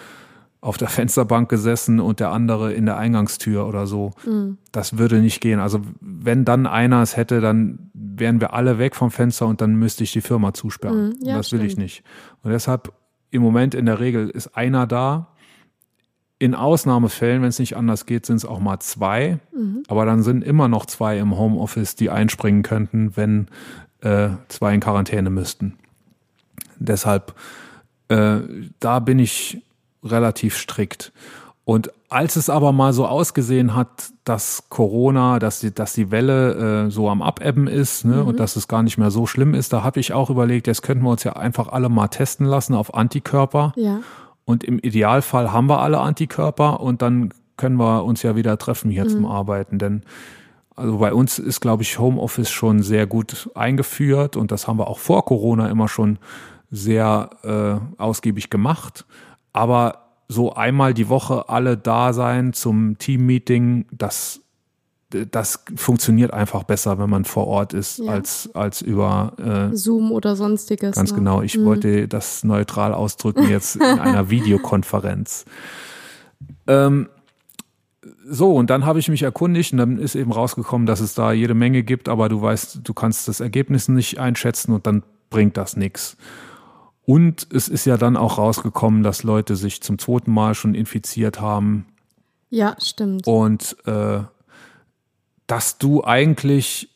auf 0.60 0.78
der 0.78 0.88
Fensterbank 0.88 1.48
gesessen 1.48 2.00
und 2.00 2.20
der 2.20 2.30
andere 2.30 2.72
in 2.72 2.86
der 2.86 2.96
Eingangstür 2.96 3.66
oder 3.66 3.86
so. 3.86 4.12
Mhm. 4.24 4.58
Das 4.72 4.98
würde 4.98 5.20
nicht 5.20 5.40
gehen. 5.40 5.60
Also 5.60 5.80
wenn 6.00 6.44
dann 6.44 6.66
einer 6.66 7.02
es 7.02 7.16
hätte, 7.16 7.40
dann 7.40 7.90
wären 7.94 8.40
wir 8.40 8.54
alle 8.54 8.78
weg 8.78 8.96
vom 8.96 9.10
Fenster 9.10 9.46
und 9.46 9.60
dann 9.60 9.74
müsste 9.74 10.04
ich 10.04 10.12
die 10.12 10.20
Firma 10.20 10.54
zusperren. 10.54 11.08
Mhm, 11.08 11.14
ja, 11.22 11.36
das 11.36 11.52
will 11.52 11.60
stimmt. 11.60 11.72
ich 11.72 11.78
nicht. 11.78 12.04
Und 12.42 12.50
deshalb 12.50 12.92
im 13.30 13.42
Moment 13.42 13.74
in 13.74 13.86
der 13.86 14.00
Regel 14.00 14.28
ist 14.28 14.56
einer 14.56 14.86
da 14.86 15.28
in 16.40 16.54
Ausnahmefällen, 16.54 17.42
wenn 17.42 17.50
es 17.50 17.58
nicht 17.58 17.76
anders 17.76 18.06
geht, 18.06 18.24
sind 18.24 18.36
es 18.36 18.46
auch 18.46 18.60
mal 18.60 18.80
zwei. 18.80 19.38
Mhm. 19.54 19.82
Aber 19.88 20.06
dann 20.06 20.22
sind 20.22 20.42
immer 20.42 20.68
noch 20.68 20.86
zwei 20.86 21.18
im 21.18 21.38
Homeoffice, 21.38 21.96
die 21.96 22.08
einspringen 22.08 22.62
könnten, 22.62 23.14
wenn 23.14 23.48
äh, 24.00 24.30
zwei 24.48 24.74
in 24.74 24.80
Quarantäne 24.80 25.28
müssten. 25.28 25.74
Deshalb, 26.78 27.34
äh, 28.08 28.38
da 28.80 29.00
bin 29.00 29.18
ich 29.18 29.62
relativ 30.02 30.56
strikt. 30.56 31.12
Und 31.64 31.92
als 32.08 32.36
es 32.36 32.48
aber 32.48 32.72
mal 32.72 32.94
so 32.94 33.06
ausgesehen 33.06 33.76
hat, 33.76 34.10
dass 34.24 34.64
Corona, 34.70 35.38
dass 35.38 35.60
die, 35.60 35.74
dass 35.74 35.92
die 35.92 36.10
Welle 36.10 36.86
äh, 36.86 36.90
so 36.90 37.10
am 37.10 37.20
Abebben 37.20 37.66
ist 37.66 38.06
ne, 38.06 38.16
mhm. 38.16 38.28
und 38.28 38.40
dass 38.40 38.56
es 38.56 38.66
gar 38.66 38.82
nicht 38.82 38.96
mehr 38.96 39.10
so 39.10 39.26
schlimm 39.26 39.52
ist, 39.52 39.74
da 39.74 39.84
habe 39.84 40.00
ich 40.00 40.14
auch 40.14 40.30
überlegt, 40.30 40.66
jetzt 40.66 40.80
könnten 40.80 41.04
wir 41.04 41.10
uns 41.10 41.22
ja 41.22 41.34
einfach 41.34 41.68
alle 41.68 41.90
mal 41.90 42.08
testen 42.08 42.46
lassen 42.46 42.74
auf 42.74 42.94
Antikörper. 42.94 43.74
Ja. 43.76 44.00
Und 44.50 44.64
im 44.64 44.78
Idealfall 44.78 45.52
haben 45.52 45.68
wir 45.68 45.80
alle 45.80 46.00
Antikörper 46.00 46.80
und 46.80 47.02
dann 47.02 47.32
können 47.56 47.76
wir 47.76 48.04
uns 48.04 48.22
ja 48.22 48.34
wieder 48.36 48.58
treffen 48.58 48.90
hier 48.90 49.04
mhm. 49.04 49.10
zum 49.10 49.26
Arbeiten. 49.26 49.78
Denn 49.78 50.02
also 50.74 50.98
bei 50.98 51.12
uns 51.12 51.38
ist, 51.38 51.60
glaube 51.60 51.82
ich, 51.82 51.98
Homeoffice 51.98 52.50
schon 52.50 52.82
sehr 52.82 53.06
gut 53.06 53.50
eingeführt 53.54 54.36
und 54.36 54.50
das 54.50 54.66
haben 54.66 54.78
wir 54.78 54.88
auch 54.88 54.98
vor 54.98 55.24
Corona 55.24 55.68
immer 55.68 55.88
schon 55.88 56.18
sehr 56.70 57.30
äh, 57.42 58.00
ausgiebig 58.02 58.50
gemacht. 58.50 59.04
Aber 59.52 60.06
so 60.28 60.54
einmal 60.54 60.94
die 60.94 61.08
Woche 61.08 61.48
alle 61.48 61.76
da 61.76 62.12
sein 62.12 62.52
zum 62.52 62.98
Teammeeting, 62.98 63.86
das 63.92 64.40
das 65.10 65.64
funktioniert 65.74 66.32
einfach 66.32 66.62
besser, 66.62 66.98
wenn 66.98 67.10
man 67.10 67.24
vor 67.24 67.46
Ort 67.46 67.72
ist, 67.72 67.98
ja. 67.98 68.12
als, 68.12 68.50
als 68.54 68.80
über 68.80 69.32
äh, 69.72 69.76
Zoom 69.76 70.12
oder 70.12 70.36
sonstiges. 70.36 70.94
Ganz 70.94 71.10
ne? 71.10 71.18
genau. 71.18 71.42
Ich 71.42 71.58
mhm. 71.58 71.64
wollte 71.64 72.08
das 72.08 72.44
neutral 72.44 72.94
ausdrücken 72.94 73.48
jetzt 73.48 73.76
in 73.76 73.82
einer 73.82 74.30
Videokonferenz. 74.30 75.44
Ähm, 76.66 77.08
so, 78.24 78.54
und 78.54 78.70
dann 78.70 78.86
habe 78.86 79.00
ich 79.00 79.08
mich 79.08 79.22
erkundigt 79.22 79.72
und 79.72 79.78
dann 79.78 79.98
ist 79.98 80.14
eben 80.14 80.30
rausgekommen, 80.30 80.86
dass 80.86 81.00
es 81.00 81.14
da 81.14 81.32
jede 81.32 81.54
Menge 81.54 81.82
gibt, 81.82 82.08
aber 82.08 82.28
du 82.28 82.40
weißt, 82.40 82.80
du 82.84 82.94
kannst 82.94 83.26
das 83.26 83.40
Ergebnis 83.40 83.88
nicht 83.88 84.18
einschätzen 84.18 84.72
und 84.72 84.86
dann 84.86 85.02
bringt 85.30 85.56
das 85.56 85.76
nichts. 85.76 86.16
Und 87.04 87.48
es 87.52 87.66
ist 87.66 87.86
ja 87.86 87.96
dann 87.96 88.16
auch 88.16 88.38
rausgekommen, 88.38 89.02
dass 89.02 89.24
Leute 89.24 89.56
sich 89.56 89.82
zum 89.82 89.98
zweiten 89.98 90.30
Mal 90.30 90.54
schon 90.54 90.76
infiziert 90.76 91.40
haben. 91.40 91.86
Ja, 92.50 92.76
stimmt. 92.80 93.26
Und 93.26 93.76
äh, 93.86 94.20
dass 95.50 95.78
du 95.78 96.04
eigentlich, 96.04 96.88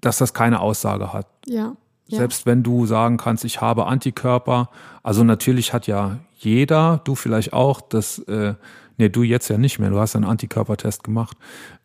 dass 0.00 0.18
das 0.18 0.34
keine 0.34 0.58
Aussage 0.58 1.12
hat. 1.12 1.28
Ja. 1.46 1.76
ja. 2.08 2.18
Selbst 2.18 2.46
wenn 2.46 2.64
du 2.64 2.84
sagen 2.84 3.16
kannst, 3.16 3.44
ich 3.44 3.60
habe 3.60 3.86
Antikörper, 3.86 4.70
also 5.04 5.22
natürlich 5.22 5.72
hat 5.72 5.86
ja 5.86 6.18
jeder, 6.36 7.00
du 7.04 7.14
vielleicht 7.14 7.52
auch, 7.52 7.80
das, 7.80 8.18
äh, 8.20 8.54
nee, 8.98 9.08
du 9.08 9.22
jetzt 9.22 9.48
ja 9.48 9.56
nicht 9.56 9.78
mehr, 9.78 9.90
du 9.90 10.00
hast 10.00 10.16
einen 10.16 10.24
Antikörpertest 10.24 11.04
gemacht. 11.04 11.36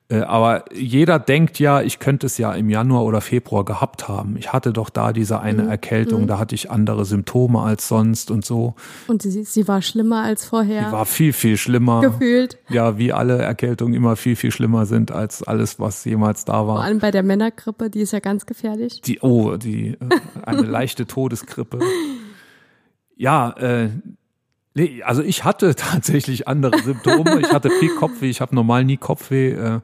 Äh, 0.10 0.22
aber 0.22 0.66
jeder 0.74 1.20
denkt 1.20 1.60
ja, 1.60 1.82
ich 1.82 2.00
könnte 2.00 2.28
es 2.28 2.38
ja 2.38 2.54
im 2.54 2.70
Januar 2.70 3.04
oder 3.04 3.20
Februar 3.20 3.66
gehabt 3.66 4.08
haben. 4.08 4.38
Ich 4.38 4.54
hatte 4.54 4.72
doch 4.72 4.90
da 4.90 5.12
diese 5.12 5.42
eine 5.42 5.64
mhm. 5.64 5.70
Erkältung, 5.70 6.24
mhm. 6.24 6.28
da 6.28 6.40
hatte 6.40 6.56
ich 6.56 6.72
andere 6.72 7.04
Symptome 7.04 7.62
als 7.62 7.90
sonst 7.90 8.32
und 8.32 8.46
so. 8.46 8.76
Und 9.08 9.22
sie, 9.22 9.44
sie 9.44 9.68
war 9.68 9.82
schlimmer 9.82 10.24
als 10.24 10.46
vorher. 10.46 10.86
Sie 10.86 10.92
war 10.92 11.06
viel, 11.06 11.34
viel 11.34 11.58
schlimmer. 11.58 12.02
Gefühlt. 12.02 12.58
Ja, 12.70 12.98
wie 12.98 13.12
alle 13.12 13.40
Erkältungen 13.40 13.94
immer 13.94 14.16
viel, 14.16 14.38
viel 14.38 14.52
schlimmer 14.52 14.86
sind 14.86 15.12
als 15.12 15.44
alles, 15.44 15.80
was 15.80 16.06
jemals 16.06 16.46
da 16.46 16.68
war. 16.68 16.78
Vor 16.78 16.84
allem 16.84 17.00
bei 17.00 17.12
der 17.12 17.24
Männergrippe, 17.24 17.90
die 17.90 18.00
ist 18.00 18.14
ja 18.14 18.20
ganz 18.20 18.46
gefährlich. 18.46 19.02
Die, 19.02 19.20
oh, 19.20 19.58
die, 19.58 19.90
äh, 19.90 19.98
eine 20.44 20.62
leichte 20.62 21.06
Todesgrippe. 21.06 21.80
Ja, 23.20 23.50
äh, 23.58 23.90
Nee, 24.78 25.02
also 25.04 25.24
ich 25.24 25.44
hatte 25.44 25.76
tatsächlich 25.76 26.48
andere 26.48 26.78
Symptome. 26.78 27.40
Ich 27.42 27.52
hatte 27.52 27.72
viel 27.72 27.96
Kopfweh. 27.96 28.30
Ich 28.30 28.42
habe 28.42 28.54
normal 28.54 28.86
nie 28.86 28.98
Kopfweh. 28.98 29.52
Äh, 29.54 29.80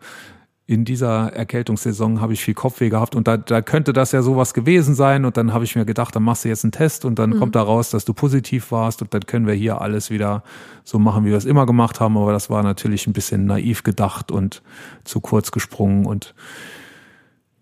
in 0.65 0.85
dieser 0.85 1.33
Erkältungssaison 1.33 2.21
habe 2.21 2.33
ich 2.33 2.41
viel 2.41 2.53
Kopfweh 2.53 2.89
gehabt 2.89 3.15
und 3.15 3.27
da, 3.27 3.35
da 3.35 3.61
könnte 3.61 3.91
das 3.91 4.13
ja 4.13 4.21
sowas 4.21 4.53
gewesen 4.53 4.95
sein. 4.95 5.25
Und 5.25 5.35
dann 5.35 5.51
habe 5.51 5.65
ich 5.65 5.75
mir 5.75 5.83
gedacht, 5.83 6.15
dann 6.15 6.23
machst 6.23 6.45
du 6.45 6.49
jetzt 6.49 6.63
einen 6.63 6.71
Test 6.71 7.05
und 7.05 7.19
dann 7.19 7.31
mhm. 7.31 7.39
kommt 7.39 7.55
da 7.55 7.63
raus, 7.63 7.89
dass 7.89 8.05
du 8.05 8.13
positiv 8.13 8.71
warst 8.71 9.01
und 9.01 9.13
dann 9.13 9.25
können 9.25 9.45
wir 9.45 9.55
hier 9.55 9.81
alles 9.81 10.09
wieder 10.09 10.43
so 10.83 10.99
machen, 10.99 11.25
wie 11.25 11.31
wir 11.31 11.37
es 11.37 11.45
immer 11.45 11.65
gemacht 11.65 11.99
haben. 11.99 12.15
Aber 12.15 12.31
das 12.31 12.49
war 12.49 12.63
natürlich 12.63 13.07
ein 13.07 13.13
bisschen 13.13 13.45
naiv 13.45 13.83
gedacht 13.83 14.31
und 14.31 14.61
zu 15.03 15.19
kurz 15.19 15.51
gesprungen. 15.51 16.05
Und 16.05 16.35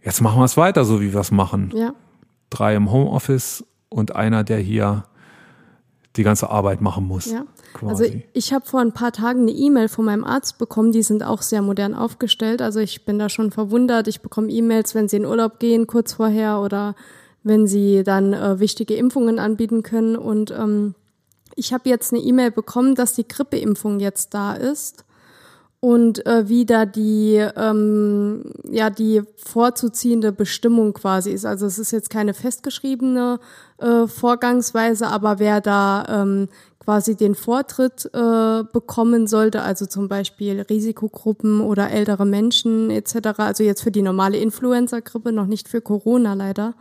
jetzt 0.03 0.21
machen 0.21 0.39
wir 0.39 0.45
es 0.45 0.57
weiter, 0.57 0.83
so 0.85 1.01
wie 1.01 1.13
wir 1.13 1.21
es 1.21 1.31
machen. 1.31 1.71
Ja. 1.73 1.93
Drei 2.49 2.75
im 2.75 2.91
Homeoffice 2.91 3.65
und 3.89 4.15
einer, 4.15 4.43
der 4.43 4.59
hier 4.59 5.05
die 6.15 6.23
ganze 6.23 6.49
Arbeit 6.49 6.81
machen 6.81 7.07
muss. 7.07 7.27
Ja. 7.31 7.45
Quasi. 7.73 8.03
Also 8.03 8.17
ich 8.33 8.53
habe 8.53 8.65
vor 8.65 8.81
ein 8.81 8.91
paar 8.91 9.13
Tagen 9.13 9.41
eine 9.41 9.51
E-Mail 9.51 9.87
von 9.87 10.05
meinem 10.05 10.25
Arzt 10.25 10.57
bekommen, 10.57 10.91
die 10.91 11.03
sind 11.03 11.23
auch 11.23 11.41
sehr 11.41 11.61
modern 11.61 11.93
aufgestellt. 11.93 12.61
Also 12.61 12.79
ich 12.79 13.05
bin 13.05 13.17
da 13.17 13.29
schon 13.29 13.51
verwundert. 13.51 14.07
Ich 14.07 14.21
bekomme 14.21 14.49
E-Mails, 14.49 14.93
wenn 14.93 15.07
sie 15.07 15.17
in 15.17 15.25
Urlaub 15.25 15.59
gehen, 15.59 15.87
kurz 15.87 16.13
vorher 16.13 16.59
oder 16.59 16.95
wenn 17.43 17.67
sie 17.67 18.03
dann 18.03 18.33
äh, 18.33 18.59
wichtige 18.59 18.95
Impfungen 18.95 19.39
anbieten 19.39 19.83
können. 19.83 20.17
Und 20.17 20.51
ähm, 20.51 20.95
ich 21.55 21.73
habe 21.73 21.89
jetzt 21.89 22.13
eine 22.13 22.21
E-Mail 22.21 22.51
bekommen, 22.51 22.95
dass 22.95 23.13
die 23.13 23.27
Grippeimpfung 23.27 23.99
jetzt 23.99 24.33
da 24.33 24.53
ist 24.53 25.05
und 25.81 26.25
äh, 26.27 26.47
wie 26.47 26.65
da 26.65 26.85
die 26.85 27.43
ähm, 27.57 28.43
ja 28.69 28.89
die 28.91 29.23
vorzuziehende 29.35 30.31
Bestimmung 30.31 30.93
quasi 30.93 31.31
ist. 31.31 31.45
Also 31.45 31.65
es 31.65 31.79
ist 31.79 31.91
jetzt 31.91 32.11
keine 32.11 32.35
festgeschriebene 32.35 33.39
äh, 33.81 34.07
Vorgangsweise, 34.07 35.07
aber 35.07 35.39
wer 35.39 35.61
da 35.61 36.05
ähm, 36.07 36.47
quasi 36.79 37.15
den 37.15 37.35
Vortritt 37.35 38.09
äh, 38.13 38.63
bekommen 38.63 39.27
sollte, 39.27 39.61
also 39.61 39.85
zum 39.85 40.07
Beispiel 40.07 40.61
Risikogruppen 40.61 41.61
oder 41.61 41.91
ältere 41.91 42.25
Menschen 42.25 42.89
etc. 42.89 43.37
Also 43.37 43.63
jetzt 43.63 43.83
für 43.83 43.91
die 43.91 44.01
normale 44.01 44.37
Influenza-Grippe, 44.37 45.31
noch 45.31 45.45
nicht 45.45 45.67
für 45.67 45.81
Corona 45.81 46.33
leider. 46.33 46.73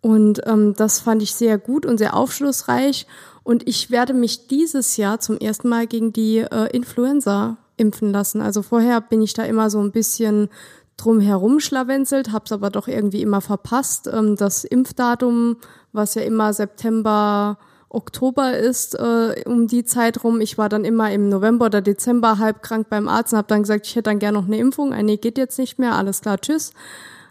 Und 0.00 0.40
ähm, 0.46 0.74
das 0.76 1.00
fand 1.00 1.22
ich 1.22 1.34
sehr 1.34 1.58
gut 1.58 1.84
und 1.84 1.98
sehr 1.98 2.16
aufschlussreich. 2.16 3.06
Und 3.42 3.68
ich 3.68 3.90
werde 3.90 4.14
mich 4.14 4.48
dieses 4.48 4.96
Jahr 4.96 5.20
zum 5.20 5.38
ersten 5.38 5.68
Mal 5.68 5.86
gegen 5.86 6.12
die 6.12 6.38
äh, 6.38 6.74
Influenza 6.74 7.58
impfen 7.76 8.12
lassen. 8.12 8.40
Also 8.40 8.62
vorher 8.62 9.00
bin 9.00 9.20
ich 9.20 9.34
da 9.34 9.44
immer 9.44 9.68
so 9.68 9.80
ein 9.80 9.92
bisschen 9.92 10.48
drum 10.96 11.20
herum 11.20 11.60
schlawenzelt, 11.60 12.32
hab's 12.32 12.52
aber 12.52 12.70
doch 12.70 12.88
irgendwie 12.88 13.22
immer 13.22 13.40
verpasst. 13.40 14.08
Ähm, 14.12 14.36
das 14.36 14.64
Impfdatum, 14.64 15.56
was 15.92 16.14
ja 16.14 16.22
immer 16.22 16.52
September, 16.52 17.58
Oktober 17.88 18.56
ist, 18.56 18.94
äh, 18.94 19.42
um 19.46 19.68
die 19.68 19.84
Zeit 19.84 20.24
rum. 20.24 20.40
Ich 20.40 20.58
war 20.58 20.68
dann 20.68 20.84
immer 20.84 21.10
im 21.12 21.28
November 21.28 21.66
oder 21.66 21.80
Dezember 21.80 22.38
halb 22.38 22.62
krank 22.62 22.88
beim 22.90 23.08
Arzt 23.08 23.32
und 23.32 23.38
habe 23.38 23.48
dann 23.48 23.62
gesagt, 23.62 23.86
ich 23.86 23.94
hätte 23.94 24.10
dann 24.10 24.18
gerne 24.18 24.38
noch 24.38 24.46
eine 24.46 24.58
Impfung. 24.58 24.92
Eine 24.92 25.12
ah, 25.12 25.16
geht 25.16 25.38
jetzt 25.38 25.58
nicht 25.58 25.78
mehr, 25.78 25.94
alles 25.94 26.20
klar, 26.20 26.38
tschüss. 26.40 26.72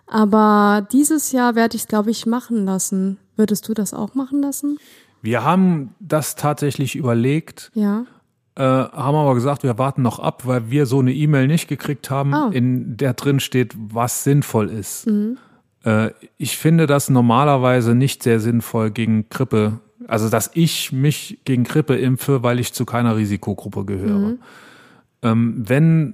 Aber 0.07 0.87
dieses 0.91 1.31
Jahr 1.31 1.55
werde 1.55 1.75
ich 1.75 1.83
es, 1.83 1.87
glaube 1.87 2.11
ich, 2.11 2.25
machen 2.25 2.65
lassen. 2.65 3.17
Würdest 3.35 3.67
du 3.67 3.73
das 3.73 3.93
auch 3.93 4.13
machen 4.15 4.41
lassen? 4.41 4.77
Wir 5.21 5.43
haben 5.43 5.95
das 5.99 6.35
tatsächlich 6.35 6.95
überlegt. 6.95 7.71
Ja 7.73 8.05
äh, 8.55 8.63
haben 8.63 9.15
aber 9.15 9.35
gesagt, 9.35 9.63
wir 9.63 9.77
warten 9.77 10.01
noch 10.01 10.19
ab, 10.19 10.43
weil 10.45 10.69
wir 10.69 10.85
so 10.85 10.99
eine 10.99 11.13
E-Mail 11.13 11.47
nicht 11.47 11.67
gekriegt 11.67 12.09
haben, 12.09 12.33
oh. 12.33 12.49
in 12.51 12.95
der 12.97 13.13
drin 13.13 13.39
steht, 13.39 13.75
was 13.77 14.23
sinnvoll 14.23 14.69
ist. 14.69 15.07
Mhm. 15.07 15.37
Äh, 15.83 16.11
ich 16.37 16.57
finde 16.57 16.87
das 16.87 17.09
normalerweise 17.09 17.95
nicht 17.95 18.23
sehr 18.23 18.39
sinnvoll 18.39 18.91
gegen 18.91 19.29
Grippe. 19.29 19.79
Also, 20.07 20.29
dass 20.29 20.51
ich 20.53 20.91
mich 20.91 21.39
gegen 21.45 21.63
Grippe 21.63 21.95
impfe, 21.95 22.43
weil 22.43 22.59
ich 22.59 22.73
zu 22.73 22.85
keiner 22.85 23.17
Risikogruppe 23.17 23.85
gehöre. 23.85 24.29
Mhm. 24.29 24.39
Ähm, 25.21 25.63
wenn 25.67 26.13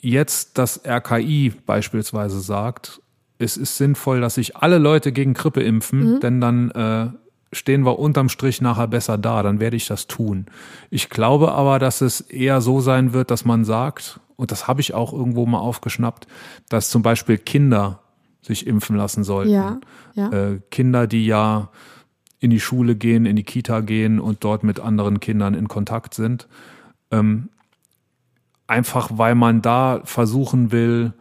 jetzt 0.00 0.58
das 0.58 0.82
RKI 0.86 1.52
beispielsweise 1.66 2.40
sagt, 2.40 3.00
es 3.38 3.56
ist 3.56 3.76
sinnvoll, 3.76 4.20
dass 4.20 4.36
sich 4.36 4.56
alle 4.56 4.78
Leute 4.78 5.12
gegen 5.12 5.34
Grippe 5.34 5.62
impfen, 5.62 6.14
mhm. 6.14 6.20
denn 6.20 6.40
dann 6.40 6.70
äh, 6.70 7.08
stehen 7.52 7.84
wir 7.84 7.98
unterm 7.98 8.28
Strich 8.28 8.60
nachher 8.60 8.88
besser 8.88 9.18
da, 9.18 9.42
dann 9.42 9.60
werde 9.60 9.76
ich 9.76 9.86
das 9.86 10.06
tun. 10.06 10.46
Ich 10.90 11.10
glaube 11.10 11.52
aber, 11.52 11.78
dass 11.78 12.00
es 12.00 12.20
eher 12.20 12.60
so 12.60 12.80
sein 12.80 13.12
wird, 13.12 13.30
dass 13.30 13.44
man 13.44 13.64
sagt, 13.64 14.20
und 14.36 14.50
das 14.50 14.66
habe 14.66 14.80
ich 14.80 14.94
auch 14.94 15.12
irgendwo 15.12 15.46
mal 15.46 15.58
aufgeschnappt, 15.58 16.26
dass 16.68 16.90
zum 16.90 17.02
Beispiel 17.02 17.38
Kinder 17.38 18.00
sich 18.40 18.66
impfen 18.66 18.96
lassen 18.96 19.22
sollten. 19.22 19.52
Ja, 19.52 19.80
ja. 20.14 20.30
Äh, 20.30 20.60
Kinder, 20.70 21.06
die 21.06 21.26
ja 21.26 21.68
in 22.40 22.50
die 22.50 22.58
Schule 22.58 22.96
gehen, 22.96 23.24
in 23.24 23.36
die 23.36 23.44
Kita 23.44 23.80
gehen 23.80 24.18
und 24.18 24.42
dort 24.42 24.64
mit 24.64 24.80
anderen 24.80 25.20
Kindern 25.20 25.54
in 25.54 25.68
Kontakt 25.68 26.14
sind. 26.14 26.48
Ähm, 27.12 27.50
einfach 28.66 29.10
weil 29.12 29.36
man 29.36 29.62
da 29.62 30.00
versuchen 30.04 30.72
will, 30.72 31.12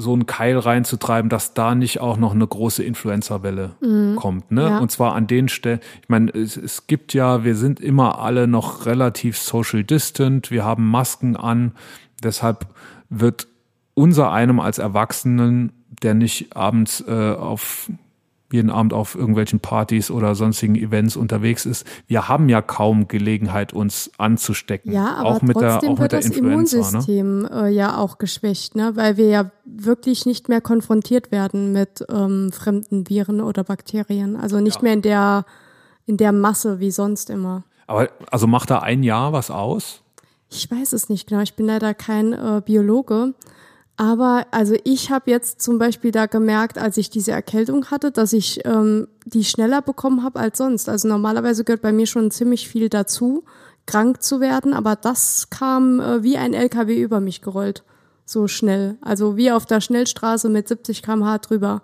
so 0.00 0.12
einen 0.12 0.26
Keil 0.26 0.56
reinzutreiben, 0.56 1.28
dass 1.28 1.54
da 1.54 1.74
nicht 1.74 2.00
auch 2.00 2.16
noch 2.16 2.32
eine 2.32 2.46
große 2.46 2.84
Influenza-Welle 2.84 3.72
mhm. 3.80 4.14
kommt. 4.14 4.52
Ne? 4.52 4.62
Ja. 4.62 4.78
Und 4.78 4.92
zwar 4.92 5.14
an 5.16 5.26
den 5.26 5.48
Stellen, 5.48 5.80
ich 6.02 6.08
meine, 6.08 6.30
es, 6.30 6.56
es 6.56 6.86
gibt 6.86 7.14
ja, 7.14 7.42
wir 7.42 7.56
sind 7.56 7.80
immer 7.80 8.20
alle 8.20 8.46
noch 8.46 8.86
relativ 8.86 9.36
social 9.36 9.82
distant, 9.82 10.52
wir 10.52 10.64
haben 10.64 10.88
Masken 10.88 11.36
an, 11.36 11.72
deshalb 12.22 12.66
wird 13.10 13.48
unser 13.94 14.30
einem 14.30 14.60
als 14.60 14.78
Erwachsenen, 14.78 15.72
der 16.02 16.14
nicht 16.14 16.56
abends 16.56 17.04
äh, 17.08 17.32
auf 17.32 17.90
jeden 18.50 18.70
Abend 18.70 18.92
auf 18.92 19.14
irgendwelchen 19.14 19.60
Partys 19.60 20.10
oder 20.10 20.34
sonstigen 20.34 20.74
Events 20.74 21.16
unterwegs 21.16 21.66
ist. 21.66 21.86
Wir 22.06 22.28
haben 22.28 22.48
ja 22.48 22.62
kaum 22.62 23.06
Gelegenheit, 23.06 23.72
uns 23.72 24.10
anzustecken. 24.16 24.92
Ja, 24.92 25.16
aber 25.16 25.28
auch 25.28 25.42
mit 25.42 25.60
der, 25.60 25.78
auch 25.78 25.82
wird 25.82 25.98
mit 25.98 26.12
der 26.12 26.18
das 26.20 26.26
Influenza, 26.26 26.76
ne? 26.76 26.82
Immunsystem 26.82 27.42
ne? 27.42 27.50
äh, 27.52 27.68
ja 27.68 27.98
auch 27.98 28.18
geschwächt, 28.18 28.74
ne? 28.74 28.92
weil 28.94 29.16
wir 29.18 29.28
ja 29.28 29.50
wirklich 29.64 30.24
nicht 30.24 30.48
mehr 30.48 30.62
konfrontiert 30.62 31.30
werden 31.30 31.72
mit 31.72 32.04
ähm, 32.08 32.50
fremden 32.52 33.08
Viren 33.08 33.40
oder 33.42 33.64
Bakterien. 33.64 34.36
Also 34.36 34.60
nicht 34.60 34.76
ja. 34.76 34.82
mehr 34.82 34.92
in 34.94 35.02
der, 35.02 35.44
in 36.06 36.16
der 36.16 36.32
Masse 36.32 36.80
wie 36.80 36.90
sonst 36.90 37.28
immer. 37.28 37.64
Aber 37.86 38.08
also 38.30 38.46
macht 38.46 38.70
da 38.70 38.78
ein 38.78 39.02
Jahr 39.02 39.32
was 39.32 39.50
aus? 39.50 40.02
Ich 40.50 40.70
weiß 40.70 40.94
es 40.94 41.10
nicht 41.10 41.28
genau. 41.28 41.42
Ich 41.42 41.54
bin 41.54 41.66
leider 41.66 41.92
kein 41.92 42.32
äh, 42.32 42.62
Biologe. 42.64 43.34
Aber 44.00 44.46
also 44.52 44.76
ich 44.84 45.10
habe 45.10 45.28
jetzt 45.28 45.60
zum 45.60 45.78
Beispiel 45.78 46.12
da 46.12 46.26
gemerkt, 46.26 46.78
als 46.78 46.96
ich 46.98 47.10
diese 47.10 47.32
Erkältung 47.32 47.86
hatte, 47.86 48.12
dass 48.12 48.32
ich 48.32 48.64
ähm, 48.64 49.08
die 49.24 49.42
schneller 49.42 49.82
bekommen 49.82 50.22
habe 50.22 50.38
als 50.38 50.58
sonst. 50.58 50.88
Also 50.88 51.08
normalerweise 51.08 51.64
gehört 51.64 51.82
bei 51.82 51.90
mir 51.90 52.06
schon 52.06 52.30
ziemlich 52.30 52.68
viel 52.68 52.88
dazu, 52.88 53.44
krank 53.86 54.22
zu 54.22 54.40
werden, 54.40 54.72
aber 54.72 54.94
das 54.94 55.50
kam 55.50 55.98
äh, 55.98 56.22
wie 56.22 56.36
ein 56.38 56.54
LKW 56.54 57.02
über 57.02 57.18
mich 57.18 57.42
gerollt. 57.42 57.82
So 58.24 58.46
schnell. 58.46 58.98
Also 59.00 59.36
wie 59.36 59.50
auf 59.50 59.66
der 59.66 59.80
Schnellstraße 59.80 60.48
mit 60.48 60.68
70 60.68 61.02
km/h 61.02 61.38
drüber. 61.38 61.82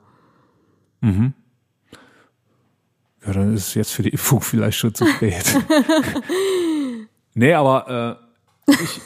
Mhm. 1.01 1.35
Ja, 3.27 3.33
dann 3.33 3.55
ist 3.55 3.69
es 3.69 3.75
jetzt 3.75 3.91
für 3.91 4.05
die 4.05 4.11
Impfung 4.11 4.41
vielleicht 4.41 4.79
schon 4.79 4.95
zu 4.95 5.05
spät. 5.05 5.45
nee, 7.35 7.55
aber 7.55 8.21
äh, 8.69 8.73
ich, 8.73 9.01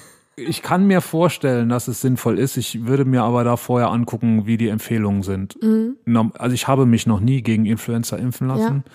ich 0.46 0.62
kann 0.62 0.86
mir 0.86 1.00
vorstellen, 1.00 1.68
dass 1.68 1.88
es 1.88 2.00
sinnvoll 2.00 2.38
ist. 2.38 2.56
Ich 2.56 2.86
würde 2.86 3.04
mir 3.04 3.22
aber 3.22 3.44
da 3.44 3.56
vorher 3.56 3.90
angucken, 3.90 4.46
wie 4.46 4.56
die 4.56 4.68
Empfehlungen 4.68 5.22
sind. 5.22 5.60
Mhm. 5.62 5.96
Also 6.38 6.54
ich 6.54 6.68
habe 6.68 6.86
mich 6.86 7.06
noch 7.06 7.20
nie 7.20 7.42
gegen 7.42 7.66
Influenza 7.66 8.16
impfen 8.16 8.48
lassen. 8.48 8.84
Ja. 8.86 8.92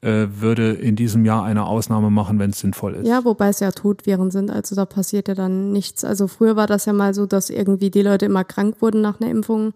Äh, 0.00 0.40
würde 0.40 0.74
in 0.74 0.94
diesem 0.94 1.24
Jahr 1.24 1.42
eine 1.42 1.66
Ausnahme 1.66 2.08
machen, 2.08 2.38
wenn 2.38 2.50
es 2.50 2.60
sinnvoll 2.60 2.94
ist. 2.94 3.08
Ja, 3.08 3.24
wobei 3.24 3.48
es 3.48 3.58
ja 3.58 3.72
Todviren 3.72 4.30
sind, 4.30 4.48
also 4.48 4.76
da 4.76 4.86
passiert 4.86 5.26
ja 5.26 5.34
dann 5.34 5.72
nichts. 5.72 6.04
Also 6.04 6.28
früher 6.28 6.54
war 6.54 6.68
das 6.68 6.84
ja 6.84 6.92
mal 6.92 7.14
so, 7.14 7.26
dass 7.26 7.50
irgendwie 7.50 7.90
die 7.90 8.02
Leute 8.02 8.26
immer 8.26 8.44
krank 8.44 8.76
wurden 8.80 9.00
nach 9.00 9.20
einer 9.20 9.28
Impfung. 9.28 9.74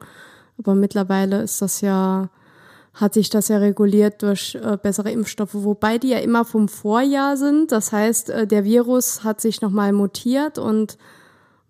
Aber 0.59 0.77
mittlerweile 0.77 1.43
ist 1.43 1.61
das 1.61 1.81
ja 1.81 2.29
hat 2.95 3.15
sich 3.15 3.31
das 3.31 3.49
ja 3.49 3.59
reguliert 3.59 4.23
durch 4.23 4.55
äh, 4.55 4.77
bessere 4.77 5.11
Impfstoffe, 5.11 5.55
wobei 5.55 5.99
die 5.99 6.11
ja 6.11 6.19
immer 6.19 6.45
vom 6.45 6.69
Vorjahr 6.69 7.37
sind. 7.37 7.73
Das 7.73 7.93
heißt, 7.93 8.31
äh, 8.31 8.47
der 8.47 8.65
Virus 8.65 9.25
hat 9.25 9.41
sich 9.41 9.63
nochmal 9.63 9.93
mutiert 9.93 10.59
und 10.59 10.99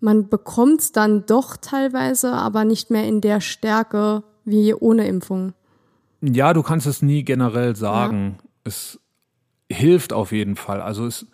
man 0.01 0.27
bekommt 0.27 0.81
es 0.81 0.91
dann 0.91 1.25
doch 1.25 1.55
teilweise, 1.55 2.33
aber 2.33 2.65
nicht 2.65 2.89
mehr 2.89 3.07
in 3.07 3.21
der 3.21 3.39
Stärke 3.39 4.23
wie 4.43 4.73
ohne 4.73 5.07
Impfung. 5.07 5.53
Ja, 6.21 6.53
du 6.53 6.61
kannst 6.61 6.87
es 6.87 7.01
nie 7.01 7.23
generell 7.23 7.75
sagen. 7.75 8.37
Ja. 8.37 8.49
Es 8.65 8.99
hilft 9.71 10.11
auf 10.11 10.33
jeden 10.33 10.57
Fall. 10.57 10.81
Also 10.81 11.05
es, 11.05 11.25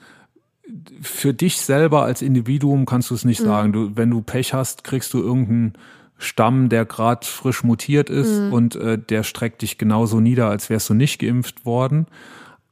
für 1.02 1.34
dich 1.34 1.58
selber 1.58 2.04
als 2.04 2.22
Individuum 2.22 2.86
kannst 2.86 3.10
du 3.10 3.16
es 3.16 3.26
nicht 3.26 3.42
mhm. 3.42 3.46
sagen. 3.46 3.74
Du, 3.74 3.92
wenn 3.96 4.12
du 4.12 4.22
Pech 4.22 4.54
hast, 4.54 4.84
kriegst 4.84 5.14
du 5.14 5.20
irgendeinen 5.20 5.74
Stamm, 6.20 6.70
der 6.70 6.86
gerade 6.86 7.26
frisch 7.26 7.64
mutiert 7.64 8.10
ist 8.10 8.40
mhm. 8.40 8.54
und 8.54 8.76
äh, 8.76 9.00
der 9.00 9.24
streckt 9.24 9.62
dich 9.62 9.78
genauso 9.78 10.20
nieder, 10.20 10.50
als 10.50 10.70
wärst 10.70 10.90
du 10.90 10.94
nicht 10.94 11.20
geimpft 11.20 11.66
worden. 11.66 12.06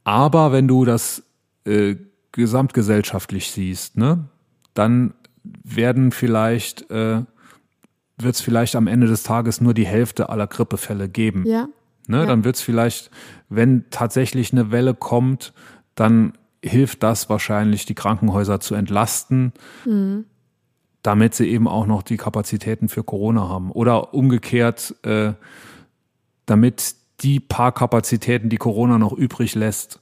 Aber 0.04 0.52
wenn 0.52 0.68
du 0.68 0.84
das 0.84 1.24
äh, 1.64 1.96
gesamtgesellschaftlich 2.32 3.50
siehst, 3.50 3.96
ne, 3.96 4.28
dann 4.74 5.14
werden 5.42 6.12
vielleicht 6.12 6.90
äh, 6.90 7.22
wird 8.18 8.34
es 8.34 8.40
vielleicht 8.40 8.76
am 8.76 8.86
Ende 8.86 9.06
des 9.06 9.22
Tages 9.22 9.60
nur 9.60 9.74
die 9.74 9.86
Hälfte 9.86 10.28
aller 10.28 10.46
Grippefälle 10.46 11.08
geben. 11.08 11.44
Ja. 11.46 11.68
Ne, 12.06 12.18
ja. 12.18 12.26
Dann 12.26 12.44
wird 12.44 12.56
es 12.56 12.62
vielleicht, 12.62 13.10
wenn 13.48 13.84
tatsächlich 13.90 14.52
eine 14.52 14.70
Welle 14.70 14.94
kommt, 14.94 15.52
dann 15.94 16.32
hilft 16.62 17.02
das 17.02 17.28
wahrscheinlich, 17.28 17.86
die 17.86 17.94
Krankenhäuser 17.94 18.60
zu 18.60 18.74
entlasten, 18.74 19.52
mhm. 19.84 20.24
Damit 21.08 21.34
sie 21.34 21.48
eben 21.48 21.66
auch 21.66 21.86
noch 21.86 22.02
die 22.02 22.18
Kapazitäten 22.18 22.90
für 22.90 23.02
Corona 23.02 23.48
haben. 23.48 23.72
Oder 23.72 24.12
umgekehrt, 24.12 24.94
äh, 25.04 25.32
damit 26.44 26.96
die 27.20 27.40
paar 27.40 27.72
Kapazitäten, 27.72 28.50
die 28.50 28.58
Corona 28.58 28.98
noch 28.98 29.14
übrig 29.14 29.54
lässt, 29.54 30.00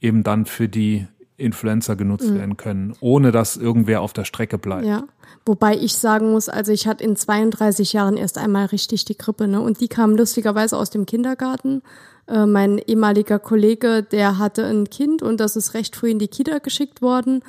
eben 0.00 0.22
dann 0.22 0.46
für 0.46 0.68
die 0.68 1.08
Influencer 1.36 1.96
genutzt 1.96 2.30
mhm. 2.30 2.38
werden 2.38 2.56
können, 2.56 2.94
ohne 3.00 3.32
dass 3.32 3.56
irgendwer 3.56 4.02
auf 4.02 4.12
der 4.12 4.24
Strecke 4.24 4.56
bleibt. 4.56 4.86
Ja, 4.86 5.08
wobei 5.44 5.74
ich 5.74 5.94
sagen 5.94 6.30
muss, 6.30 6.48
also 6.48 6.70
ich 6.70 6.86
hatte 6.86 7.02
in 7.02 7.16
32 7.16 7.92
Jahren 7.92 8.16
erst 8.16 8.38
einmal 8.38 8.66
richtig 8.66 9.04
die 9.04 9.18
Grippe, 9.18 9.48
ne? 9.48 9.60
Und 9.60 9.80
die 9.80 9.88
kam 9.88 10.14
lustigerweise 10.14 10.76
aus 10.76 10.90
dem 10.90 11.06
Kindergarten. 11.06 11.82
Äh, 12.28 12.46
mein 12.46 12.78
ehemaliger 12.78 13.40
Kollege, 13.40 14.04
der 14.04 14.38
hatte 14.38 14.64
ein 14.64 14.90
Kind 14.90 15.22
und 15.22 15.40
das 15.40 15.56
ist 15.56 15.74
recht 15.74 15.96
früh 15.96 16.10
in 16.10 16.20
die 16.20 16.28
Kita 16.28 16.58
geschickt 16.58 17.02
worden. 17.02 17.42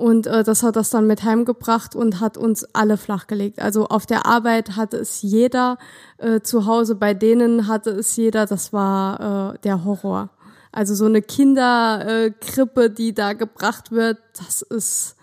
Und 0.00 0.26
äh, 0.26 0.44
das 0.44 0.62
hat 0.62 0.76
das 0.76 0.88
dann 0.88 1.06
mit 1.06 1.24
heimgebracht 1.24 1.94
und 1.94 2.20
hat 2.20 2.38
uns 2.38 2.64
alle 2.74 2.96
flachgelegt. 2.96 3.60
Also 3.60 3.86
auf 3.86 4.06
der 4.06 4.24
Arbeit 4.24 4.74
hatte 4.76 4.96
es 4.96 5.20
jeder, 5.20 5.76
äh, 6.16 6.40
zu 6.40 6.64
Hause 6.64 6.94
bei 6.94 7.12
denen 7.12 7.68
hatte 7.68 7.90
es 7.90 8.16
jeder. 8.16 8.46
Das 8.46 8.72
war 8.72 9.52
äh, 9.54 9.58
der 9.58 9.84
Horror. 9.84 10.30
Also 10.72 10.94
so 10.94 11.04
eine 11.04 11.20
Kinderkrippe, 11.20 12.84
äh, 12.84 12.90
die 12.90 13.12
da 13.12 13.34
gebracht 13.34 13.92
wird, 13.92 14.16
das 14.38 14.62
ist 14.62 15.16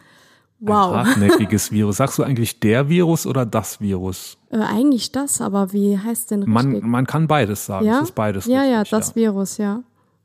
wow. 0.59 0.93
Ein 0.93 1.07
hartnäckiges 1.07 1.71
Virus. 1.71 1.97
Sagst 1.97 2.19
du 2.19 2.23
eigentlich 2.23 2.59
der 2.59 2.87
Virus 2.87 3.25
oder 3.25 3.47
das 3.47 3.81
Virus? 3.81 4.37
Äh, 4.51 4.59
eigentlich 4.59 5.11
das, 5.11 5.41
aber 5.41 5.73
wie 5.73 5.97
heißt 5.97 6.29
denn 6.29 6.43
richtig? 6.43 6.53
Man, 6.53 6.87
man 6.87 7.07
kann 7.07 7.27
beides 7.27 7.65
sagen. 7.65 7.87
Ja? 7.87 7.97
Es 7.97 8.09
ist 8.09 8.15
beides 8.15 8.45
ja, 8.45 8.59
richtig, 8.61 8.73
ja, 8.75 8.83
das 8.83 9.09
ja. 9.09 9.15
Virus, 9.15 9.57
ja. 9.57 9.81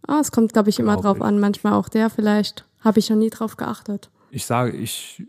Ah, 0.07 0.18
es 0.20 0.30
kommt, 0.30 0.53
glaube 0.53 0.68
ich, 0.68 0.78
immer 0.78 0.92
Glaub 0.96 1.05
drauf 1.05 1.16
ich. 1.16 1.22
an. 1.22 1.40
Manchmal 1.40 1.72
auch 1.72 1.88
der 1.88 2.11
vielleicht. 2.11 2.66
Habe 2.80 2.98
ich 2.98 3.09
noch 3.09 3.16
nie 3.16 3.30
drauf 3.30 3.57
geachtet. 3.57 4.11
Ich 4.33 4.47
sage, 4.47 4.72
ich 4.72 5.22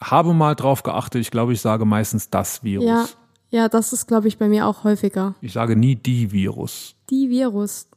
habe 0.00 0.34
mal 0.34 0.56
drauf 0.56 0.82
geachtet. 0.82 1.20
Ich 1.20 1.30
glaube, 1.30 1.52
ich 1.52 1.60
sage 1.60 1.84
meistens 1.84 2.30
das 2.30 2.64
Virus. 2.64 2.84
Ja, 2.84 3.06
ja 3.50 3.68
das 3.68 3.92
ist, 3.92 4.08
glaube 4.08 4.26
ich, 4.26 4.38
bei 4.38 4.48
mir 4.48 4.66
auch 4.66 4.82
häufiger. 4.82 5.36
Ich 5.40 5.52
sage 5.52 5.76
nie 5.76 5.94
die 5.94 6.32
Virus. 6.32 6.96
Die 7.10 7.30
Virus. 7.30 7.88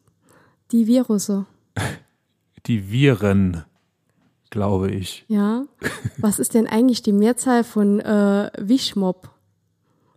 Die 0.72 0.86
Virusse. 0.86 1.47
Die 2.66 2.89
Viren, 2.89 3.66
glaube 4.49 4.89
ich. 4.89 5.26
Ja. 5.28 5.66
Was 6.18 6.39
ist 6.39 6.54
denn 6.54 6.66
eigentlich 6.66 7.01
die 7.01 7.12
Mehrzahl 7.12 7.66
von 7.66 7.99
äh, 7.99 8.49
Wischmob? 8.58 9.30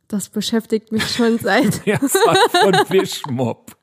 Das 0.07 0.29
beschäftigt 0.29 0.93
mich 0.93 1.09
schon 1.09 1.39
seit. 1.43 1.85
Mehrzahl 1.85 2.37
von 2.53 2.73
Wischmob. 2.89 3.77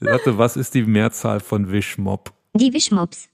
Lotte, 0.00 0.36
was 0.36 0.58
ist 0.58 0.74
die 0.74 0.82
Mehrzahl 0.82 1.40
von 1.40 1.72
Wischmob? 1.72 2.34
Die 2.52 2.74
Wischmobs. 2.74 3.30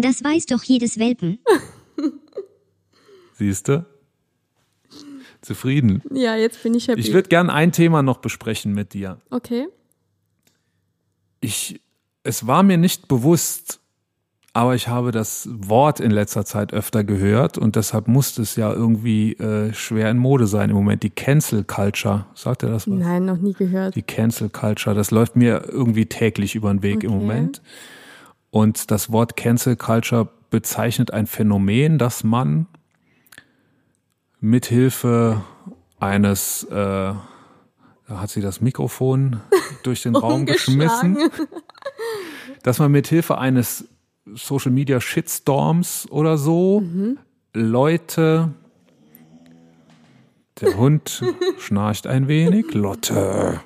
Das 0.00 0.22
weiß 0.22 0.46
doch 0.46 0.62
jedes 0.62 0.98
Welpen. 0.98 1.38
Siehst 3.34 3.68
du? 3.68 3.84
Zufrieden? 5.42 6.02
Ja, 6.12 6.36
jetzt 6.36 6.62
bin 6.62 6.74
ich 6.74 6.88
happy. 6.88 7.00
Ich 7.00 7.12
würde 7.12 7.28
gern 7.28 7.50
ein 7.50 7.72
Thema 7.72 8.02
noch 8.02 8.18
besprechen 8.18 8.72
mit 8.72 8.94
dir. 8.94 9.20
Okay 9.30 9.68
ich, 11.40 11.80
es 12.22 12.46
war 12.46 12.62
mir 12.62 12.78
nicht 12.78 13.08
bewusst, 13.08 13.80
aber 14.52 14.74
ich 14.74 14.88
habe 14.88 15.12
das 15.12 15.48
Wort 15.52 16.00
in 16.00 16.10
letzter 16.10 16.44
Zeit 16.44 16.72
öfter 16.72 17.04
gehört 17.04 17.58
und 17.58 17.76
deshalb 17.76 18.08
musste 18.08 18.42
es 18.42 18.56
ja 18.56 18.72
irgendwie 18.72 19.34
äh, 19.34 19.72
schwer 19.72 20.10
in 20.10 20.18
Mode 20.18 20.46
sein 20.46 20.70
im 20.70 20.76
Moment. 20.76 21.02
Die 21.02 21.10
Cancel 21.10 21.64
Culture, 21.64 22.26
sagt 22.34 22.62
er 22.64 22.70
das 22.70 22.88
was? 22.88 22.98
Nein, 22.98 23.24
noch 23.24 23.38
nie 23.38 23.52
gehört. 23.52 23.94
Die 23.94 24.02
Cancel 24.02 24.48
Culture, 24.48 24.96
das 24.96 25.10
läuft 25.10 25.36
mir 25.36 25.64
irgendwie 25.68 26.06
täglich 26.06 26.54
über 26.54 26.72
den 26.72 26.82
Weg 26.82 26.98
okay. 26.98 27.06
im 27.06 27.12
Moment. 27.12 27.62
Und 28.50 28.90
das 28.90 29.12
Wort 29.12 29.36
Cancel 29.36 29.76
Culture 29.76 30.28
bezeichnet 30.50 31.12
ein 31.12 31.26
Phänomen, 31.26 31.98
das 31.98 32.24
man 32.24 32.66
mithilfe 34.40 35.42
eines 35.98 36.64
äh, 36.64 37.12
da 38.08 38.22
hat 38.22 38.30
sie 38.30 38.40
das 38.40 38.60
Mikrofon 38.60 39.40
durch 39.82 40.02
den 40.02 40.16
Raum 40.16 40.46
geschmissen, 40.46 41.18
dass 42.62 42.78
man 42.78 42.90
mit 42.90 43.06
Hilfe 43.06 43.38
eines 43.38 43.86
Social 44.34 44.72
Media 44.72 45.00
Shitstorms 45.00 46.10
oder 46.10 46.38
so 46.38 46.80
mhm. 46.80 47.18
Leute 47.52 48.54
der 50.60 50.76
Hund 50.76 51.22
schnarcht 51.58 52.06
ein 52.06 52.28
wenig. 52.28 52.72
Lotte. 52.74 53.60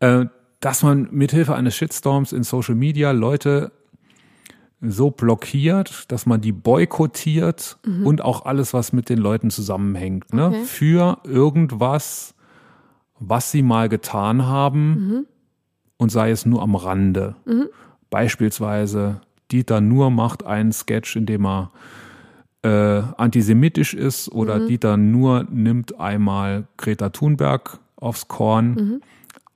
Äh, 0.00 0.26
dass 0.60 0.82
man 0.82 1.08
mithilfe 1.10 1.54
eines 1.54 1.76
Shitstorms 1.76 2.32
in 2.32 2.42
Social 2.42 2.74
Media 2.74 3.12
Leute 3.12 3.72
so 4.80 5.10
blockiert, 5.10 6.04
dass 6.08 6.26
man 6.26 6.40
die 6.40 6.52
boykottiert 6.52 7.78
mhm. 7.84 8.06
und 8.06 8.22
auch 8.22 8.44
alles, 8.44 8.74
was 8.74 8.92
mit 8.92 9.08
den 9.08 9.18
Leuten 9.18 9.50
zusammenhängt, 9.50 10.32
ne? 10.32 10.48
Okay. 10.48 10.64
für 10.64 11.18
irgendwas, 11.24 12.34
was 13.18 13.50
sie 13.50 13.62
mal 13.62 13.88
getan 13.88 14.46
haben 14.46 14.90
mhm. 14.90 15.26
und 15.96 16.12
sei 16.12 16.30
es 16.30 16.46
nur 16.46 16.62
am 16.62 16.76
Rande. 16.76 17.34
Mhm. 17.44 17.68
Beispielsweise 18.10 19.20
Dieter 19.50 19.80
Nur 19.80 20.10
macht 20.10 20.44
einen 20.44 20.72
Sketch, 20.72 21.16
in 21.16 21.26
dem 21.26 21.46
er 21.46 21.70
äh, 22.62 23.02
antisemitisch 23.16 23.94
ist 23.94 24.30
oder 24.30 24.60
mhm. 24.60 24.68
Dieter 24.68 24.96
Nur 24.96 25.44
nimmt 25.50 25.98
einmal 25.98 26.68
Greta 26.76 27.08
Thunberg 27.08 27.78
aufs 27.96 28.28
Korn. 28.28 29.00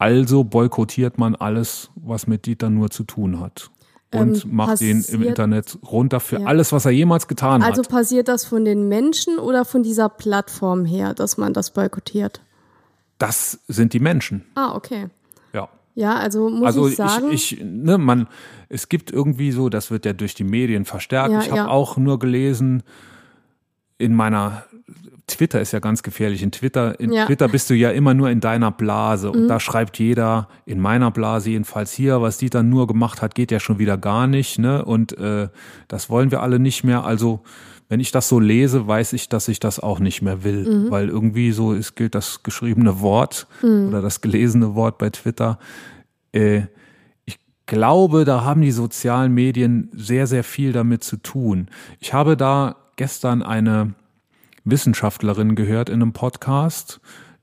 Also 0.03 0.43
boykottiert 0.43 1.17
man 1.17 1.37
alles, 1.37 1.91
was 1.95 2.27
mit 2.27 2.47
Dieter 2.47 2.71
Nur 2.71 2.91
zu 2.91 3.05
tun 3.05 3.39
hat 3.39 3.71
und 4.13 4.45
ähm, 4.45 4.55
macht 4.55 4.81
den 4.81 5.05
im 5.05 5.23
Internet 5.23 5.79
runter 5.91 6.19
für 6.19 6.41
ja. 6.41 6.47
alles, 6.47 6.73
was 6.73 6.85
er 6.85 6.91
jemals 6.91 7.29
getan 7.29 7.63
also 7.63 7.67
hat. 7.67 7.79
Also 7.79 7.83
passiert 7.89 8.29
das 8.29 8.45
von 8.45 8.65
den 8.65 8.89
Menschen 8.89 9.39
oder 9.39 9.65
von 9.65 9.85
dieser 9.85 10.09
Plattform 10.09 10.85
her, 10.85 11.15
dass 11.15 11.39
man 11.39 11.53
das 11.53 11.71
boykottiert? 11.71 12.41
Das 13.19 13.61
sind 13.69 13.93
die 13.93 14.01
Menschen. 14.01 14.45
Ah, 14.57 14.75
okay. 14.75 15.07
Ja. 15.53 15.69
Ja, 15.95 16.17
also 16.17 16.51
muss 16.51 16.67
also 16.67 16.89
ich 16.89 16.97
sagen. 16.97 17.31
Ich, 17.31 17.61
ich, 17.61 17.65
ne, 17.65 17.97
man, 17.97 18.27
es 18.69 18.89
gibt 18.89 19.13
irgendwie 19.13 19.53
so, 19.53 19.69
das 19.69 19.91
wird 19.93 20.05
ja 20.05 20.13
durch 20.13 20.35
die 20.35 20.45
Medien 20.45 20.85
verstärkt. 20.85 21.31
Ja, 21.31 21.41
ich 21.41 21.49
habe 21.51 21.59
ja. 21.59 21.69
auch 21.69 21.97
nur 21.97 22.19
gelesen 22.19 22.83
in 23.99 24.15
meiner 24.15 24.65
Twitter 25.27 25.61
ist 25.61 25.73
ja 25.73 25.79
ganz 25.79 26.03
gefährlich. 26.03 26.43
In 26.43 26.51
Twitter, 26.51 26.99
in 26.99 27.13
ja. 27.13 27.27
Twitter 27.27 27.49
bist 27.49 27.71
du 27.71 27.75
ja 27.75 27.91
immer 27.91 28.13
nur 28.15 28.31
in 28.31 28.41
deiner 28.41 28.71
Blase 28.71 29.31
und 29.31 29.45
mhm. 29.45 29.49
da 29.49 29.61
schreibt 29.61 29.99
jeder, 29.99 30.49
in 30.67 30.81
meiner 30.81 31.11
Blase 31.11 31.51
jedenfalls 31.51 31.93
hier, 31.93 32.21
was 32.21 32.39
die 32.39 32.51
dann 32.51 32.69
nur 32.69 32.87
gemacht 32.87 33.23
hat, 33.23 33.35
geht 33.35 33.51
ja 33.51 33.61
schon 33.61 33.79
wieder 33.79 33.97
gar 33.97 34.27
nicht, 34.27 34.59
ne? 34.59 34.85
Und 34.85 35.17
äh, 35.19 35.49
das 35.89 36.11
wollen 36.11 36.31
wir 36.31 36.43
alle 36.43 36.59
nicht 36.59 36.85
mehr. 36.85 37.05
Also 37.05 37.43
wenn 37.89 38.01
ich 38.01 38.11
das 38.11 38.29
so 38.29 38.41
lese, 38.41 38.87
weiß 38.87 39.13
ich, 39.13 39.29
dass 39.29 39.49
ich 39.49 39.61
das 39.61 39.79
auch 39.79 40.01
nicht 40.01 40.23
mehr 40.23 40.45
will, 40.45 40.65
mhm. 40.65 40.91
weil 40.91 41.09
irgendwie 41.09 41.53
so 41.53 41.75
es 41.75 41.95
gilt 41.95 42.15
das 42.15 42.43
geschriebene 42.43 43.01
Wort 43.01 43.47
mhm. 43.63 43.89
oder 43.89 44.03
das 44.03 44.21
gelesene 44.21 44.75
Wort 44.75 44.99
bei 44.99 45.11
Twitter. 45.11 45.59
Äh, 46.33 46.63
ich 47.27 47.39
glaube, 47.67 48.25
da 48.25 48.45
haben 48.45 48.63
die 48.63 48.73
sozialen 48.73 49.33
Medien 49.33 49.91
sehr, 49.95 50.27
sehr 50.27 50.43
viel 50.43 50.73
damit 50.73 51.05
zu 51.05 51.19
tun. 51.19 51.69
Ich 52.01 52.13
habe 52.13 52.37
da 52.37 52.77
gestern 52.97 53.43
eine 53.43 53.95
Wissenschaftlerin 54.65 55.55
gehört 55.55 55.89
in 55.89 56.03
einem 56.03 56.13
Podcast, 56.13 57.01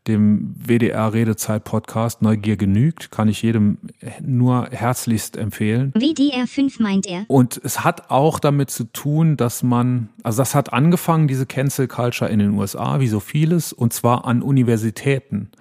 dem 0.08 0.56
WDR 0.58 1.14
Redezeit 1.14 1.64
Podcast 1.64 2.22
Neugier 2.22 2.58
genügt, 2.58 3.12
kann 3.12 3.28
ich 3.28 3.42
jedem 3.42 3.78
nur 4.22 4.68
herzlichst 4.72 5.38
empfehlen. 5.38 5.92
WDR 5.94 6.48
5 6.48 6.80
meint 6.80 7.06
er. 7.06 7.26
Und 7.28 7.60
es 7.64 7.84
hat 7.84 8.10
auch 8.10 8.40
damit 8.40 8.72
zu 8.72 8.86
tun, 8.86 9.38
dass 9.38 9.62
man, 9.62 10.10
also 10.24 10.42
das 10.42 10.56
hat 10.56 10.74
angefangen, 10.74 11.28
diese 11.28 11.46
Cancel 11.46 11.88
Culture 11.88 12.30
in 12.30 12.40
den 12.40 12.52
USA, 12.52 13.00
wie 13.00 13.08
so 13.08 13.20
vieles, 13.20 13.74
und 13.74 13.94
zwar 13.94 14.26
an 14.26 14.42
Universitäten 14.42 15.52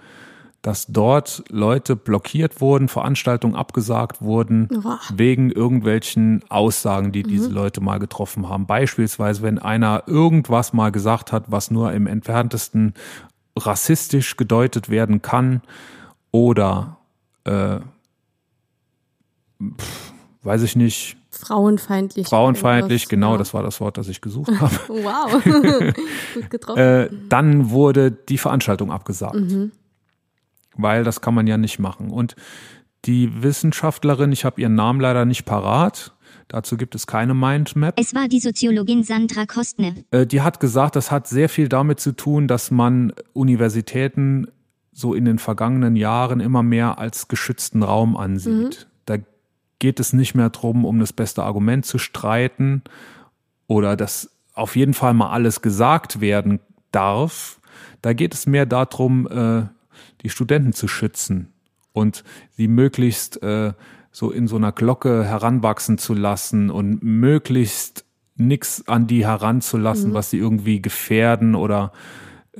dass 0.62 0.86
dort 0.86 1.44
Leute 1.50 1.94
blockiert 1.94 2.60
wurden, 2.60 2.88
Veranstaltungen 2.88 3.54
abgesagt 3.54 4.20
wurden 4.20 4.68
oh. 4.84 4.96
wegen 5.14 5.50
irgendwelchen 5.50 6.42
Aussagen, 6.48 7.12
die 7.12 7.22
mhm. 7.22 7.28
diese 7.28 7.48
Leute 7.50 7.80
mal 7.80 7.98
getroffen 7.98 8.48
haben. 8.48 8.66
Beispielsweise, 8.66 9.42
wenn 9.42 9.58
einer 9.58 10.04
irgendwas 10.06 10.72
mal 10.72 10.90
gesagt 10.90 11.32
hat, 11.32 11.44
was 11.48 11.70
nur 11.70 11.92
im 11.92 12.06
entferntesten 12.06 12.94
rassistisch 13.56 14.36
gedeutet 14.36 14.88
werden 14.88 15.22
kann 15.22 15.62
oder 16.32 16.98
äh, 17.44 17.78
pff, 19.62 20.12
weiß 20.42 20.62
ich 20.62 20.76
nicht, 20.76 21.16
frauenfeindlich. 21.30 22.26
Frauenfeindlich, 22.26 23.08
genau, 23.08 23.32
ja. 23.32 23.38
das 23.38 23.54
war 23.54 23.62
das 23.62 23.80
Wort, 23.80 23.96
das 23.96 24.08
ich 24.08 24.20
gesucht 24.20 24.50
habe. 24.60 24.74
wow, 24.88 25.42
gut 26.34 26.50
getroffen. 26.50 26.78
Äh, 26.78 27.10
dann 27.28 27.70
wurde 27.70 28.10
die 28.10 28.38
Veranstaltung 28.38 28.90
abgesagt, 28.90 29.36
mhm. 29.36 29.72
Weil 30.78 31.04
das 31.04 31.20
kann 31.20 31.34
man 31.34 31.46
ja 31.46 31.58
nicht 31.58 31.78
machen. 31.78 32.10
Und 32.10 32.34
die 33.04 33.42
Wissenschaftlerin, 33.42 34.32
ich 34.32 34.44
habe 34.44 34.60
ihren 34.60 34.74
Namen 34.74 35.00
leider 35.00 35.24
nicht 35.24 35.44
parat, 35.44 36.14
Dazu 36.48 36.78
gibt 36.78 36.94
es 36.94 37.06
keine 37.06 37.34
Mindmap. 37.34 38.00
Es 38.00 38.14
war 38.14 38.26
die 38.26 38.40
Soziologin 38.40 39.04
Sandra 39.04 39.44
Kostner. 39.44 39.92
Äh, 40.10 40.26
die 40.26 40.40
hat 40.40 40.60
gesagt, 40.60 40.96
das 40.96 41.10
hat 41.10 41.28
sehr 41.28 41.50
viel 41.50 41.68
damit 41.68 42.00
zu 42.00 42.12
tun, 42.12 42.48
dass 42.48 42.70
man 42.70 43.12
Universitäten 43.34 44.46
so 44.90 45.14
in 45.14 45.26
den 45.26 45.38
vergangenen 45.38 45.94
Jahren 45.94 46.40
immer 46.40 46.62
mehr 46.62 46.98
als 46.98 47.28
geschützten 47.28 47.82
Raum 47.82 48.16
ansieht. 48.16 48.86
Mhm. 48.88 48.90
Da 49.04 49.16
geht 49.78 50.00
es 50.00 50.14
nicht 50.14 50.34
mehr 50.34 50.48
darum, 50.48 50.86
um 50.86 50.98
das 50.98 51.12
beste 51.12 51.42
Argument 51.42 51.84
zu 51.84 51.98
streiten 51.98 52.82
oder 53.66 53.94
dass 53.94 54.30
auf 54.54 54.74
jeden 54.74 54.94
Fall 54.94 55.12
mal 55.14 55.30
alles 55.30 55.60
gesagt 55.60 56.20
werden 56.20 56.60
darf. 56.90 57.60
Da 58.00 58.14
geht 58.14 58.32
es 58.32 58.46
mehr 58.46 58.64
darum, 58.64 59.28
äh, 59.28 59.66
die 60.22 60.30
Studenten 60.30 60.72
zu 60.72 60.88
schützen 60.88 61.52
und 61.92 62.24
sie 62.50 62.68
möglichst 62.68 63.42
äh, 63.42 63.72
so 64.10 64.30
in 64.30 64.48
so 64.48 64.56
einer 64.56 64.72
Glocke 64.72 65.24
heranwachsen 65.24 65.98
zu 65.98 66.14
lassen 66.14 66.70
und 66.70 67.02
möglichst 67.02 68.04
nichts 68.36 68.86
an 68.86 69.06
die 69.06 69.26
heranzulassen, 69.26 70.10
mhm. 70.10 70.14
was 70.14 70.30
sie 70.30 70.38
irgendwie 70.38 70.80
gefährden 70.80 71.54
oder 71.54 71.92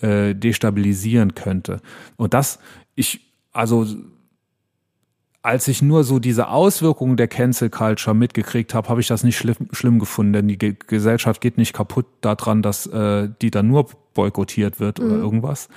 äh, 0.01 0.35
destabilisieren 0.35 1.35
könnte. 1.35 1.81
Und 2.17 2.35
das, 2.35 2.59
ich, 2.95 3.33
also 3.53 3.87
als 5.43 5.69
ich 5.69 5.83
nur 5.83 6.05
so 6.05 6.19
diese 6.19 6.49
Auswirkungen 6.49 7.17
der 7.17 7.29
Cancel 7.29 7.71
Culture 7.71 8.15
mitgekriegt 8.15 8.75
habe, 8.75 8.89
habe 8.89 9.01
ich 9.01 9.07
das 9.07 9.23
nicht 9.23 9.39
schlimm, 9.39 9.69
schlimm 9.73 9.99
gefunden, 9.99 10.33
denn 10.33 10.49
die 10.49 10.59
Ge 10.59 10.77
Gesellschaft 10.87 11.41
geht 11.41 11.59
nicht 11.59 11.73
kaputt 11.73 12.07
daran, 12.21 12.61
dass 12.61 12.87
äh, 12.87 13.29
die 13.41 13.51
dann 13.51 13.69
nur 13.69 13.87
boykottiert 14.15 14.81
wird 14.81 14.99
mhm. 14.99 15.07
oder 15.07 15.17
irgendwas. 15.17 15.69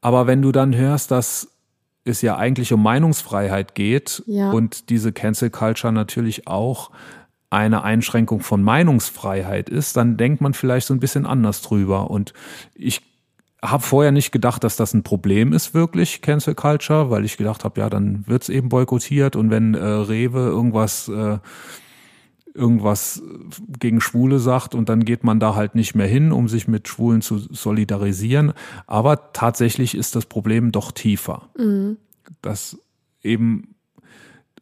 Aber 0.00 0.26
wenn 0.26 0.42
du 0.42 0.52
dann 0.52 0.74
hörst, 0.74 1.10
dass 1.10 1.48
es 2.04 2.22
ja 2.22 2.36
eigentlich 2.36 2.72
um 2.72 2.82
Meinungsfreiheit 2.82 3.74
geht 3.74 4.22
ja. 4.26 4.50
und 4.50 4.88
diese 4.90 5.12
Cancel 5.12 5.50
Culture 5.50 5.92
natürlich 5.92 6.46
auch 6.46 6.90
eine 7.50 7.82
Einschränkung 7.82 8.40
von 8.40 8.62
Meinungsfreiheit 8.62 9.68
ist, 9.68 9.96
dann 9.96 10.16
denkt 10.16 10.40
man 10.40 10.54
vielleicht 10.54 10.86
so 10.86 10.94
ein 10.94 11.00
bisschen 11.00 11.26
anders 11.26 11.62
drüber. 11.62 12.10
Und 12.10 12.32
ich 12.74 13.02
habe 13.62 13.82
vorher 13.82 14.12
nicht 14.12 14.32
gedacht, 14.32 14.64
dass 14.64 14.76
das 14.76 14.94
ein 14.94 15.02
Problem 15.02 15.52
ist, 15.52 15.74
wirklich, 15.74 16.22
Cancel 16.22 16.54
Culture, 16.54 17.10
weil 17.10 17.24
ich 17.24 17.36
gedacht 17.36 17.64
habe, 17.64 17.80
ja, 17.80 17.90
dann 17.90 18.26
wird's 18.26 18.48
eben 18.48 18.68
boykottiert 18.68 19.36
und 19.36 19.50
wenn 19.50 19.74
äh, 19.74 19.84
Rewe 19.84 20.46
irgendwas 20.46 21.08
äh, 21.08 21.38
irgendwas 22.54 23.22
gegen 23.78 24.00
Schwule 24.00 24.38
sagt 24.38 24.74
und 24.74 24.88
dann 24.88 25.04
geht 25.04 25.24
man 25.24 25.40
da 25.40 25.54
halt 25.54 25.74
nicht 25.74 25.94
mehr 25.94 26.06
hin, 26.06 26.32
um 26.32 26.48
sich 26.48 26.68
mit 26.68 26.88
Schwulen 26.88 27.22
zu 27.22 27.38
solidarisieren. 27.38 28.52
Aber 28.86 29.32
tatsächlich 29.32 29.94
ist 29.94 30.16
das 30.16 30.26
Problem 30.26 30.72
doch 30.72 30.92
tiefer. 30.92 31.48
Mhm. 31.56 31.96
Das 32.42 32.78
eben 33.22 33.74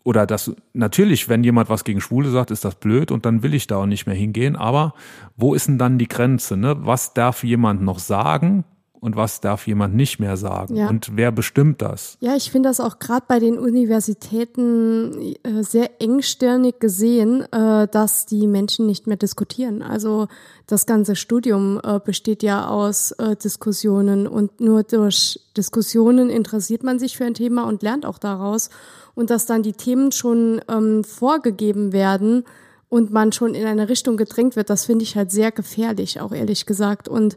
oder 0.05 0.27
das 0.27 0.55
natürlich, 0.73 1.29
wenn 1.29 1.45
jemand 1.45 1.69
was 1.69 1.85
gegen 1.85 2.01
Schwule 2.01 2.31
sagt, 2.31 2.51
ist 2.51 2.65
das 2.65 2.77
blöd 2.77 3.11
und 3.11 3.27
dann 3.27 3.43
will 3.43 3.53
ich 3.53 3.67
da 3.67 3.77
auch 3.77 3.87
nicht 3.87 4.07
mehr 4.07 4.15
hingehen. 4.15 4.57
Aber 4.57 4.95
wo 5.37 5.53
ist 5.53 5.69
denn 5.69 5.77
dann 5.77 5.99
die 5.99 6.09
Grenze? 6.09 6.57
Ne? 6.57 6.77
Was 6.87 7.13
darf 7.13 7.45
jemand 7.45 7.83
noch 7.83 7.99
sagen? 7.99 8.65
Und 9.01 9.17
was 9.17 9.41
darf 9.41 9.67
jemand 9.67 9.95
nicht 9.95 10.19
mehr 10.19 10.37
sagen 10.37 10.77
ja. 10.77 10.89
und 10.89 11.17
wer 11.17 11.33
bestimmt 11.33 11.83
das? 11.83 12.17
Ja, 12.21 12.37
ich 12.37 12.51
finde 12.51 12.69
das 12.69 12.81
auch 12.81 12.99
gerade 12.99 13.25
bei 13.29 13.39
den 13.39 13.59
Universitäten 13.59 15.37
äh, 15.43 15.63
sehr 15.63 16.01
engstirnig 16.01 16.81
gesehen, 16.81 17.43
äh, 17.53 17.87
dass 17.89 18.27
die 18.27 18.47
Menschen 18.47 18.87
nicht 18.87 19.07
mehr 19.07 19.17
diskutieren. 19.17 19.83
Also 19.83 20.29
das 20.67 20.87
ganze 20.87 21.17
Studium 21.17 21.81
äh, 21.83 22.01
besteht 22.05 22.43
ja 22.43 22.69
aus 22.69 23.13
äh, 23.13 23.37
Diskussionen 23.37 24.27
und 24.27 24.61
nur 24.61 24.83
durch 24.83 25.41
Diskussionen 25.57 26.31
interessiert 26.31 26.83
man 26.83 26.99
sich 26.99 27.17
für 27.17 27.25
ein 27.25 27.35
Thema 27.35 27.65
und 27.65 27.83
lernt 27.83 28.05
auch 28.05 28.19
daraus 28.19 28.71
und 29.15 29.31
dass 29.31 29.47
dann 29.47 29.63
die 29.63 29.73
Themen 29.73 30.13
schon 30.13 30.61
ähm, 30.69 31.05
vorgegeben 31.05 31.93
werden 31.93 32.45
und 32.89 33.13
man 33.13 33.33
schon 33.33 33.55
in 33.55 33.67
eine 33.67 33.89
Richtung 33.89 34.17
gedrängt 34.17 34.57
wird, 34.57 34.71
das 34.71 34.87
finde 34.87 35.03
ich 35.03 35.17
halt 35.17 35.31
sehr 35.31 35.53
gefährlich, 35.53 36.21
auch 36.21 36.33
ehrlich 36.33 36.67
gesagt 36.67 37.09
und 37.09 37.37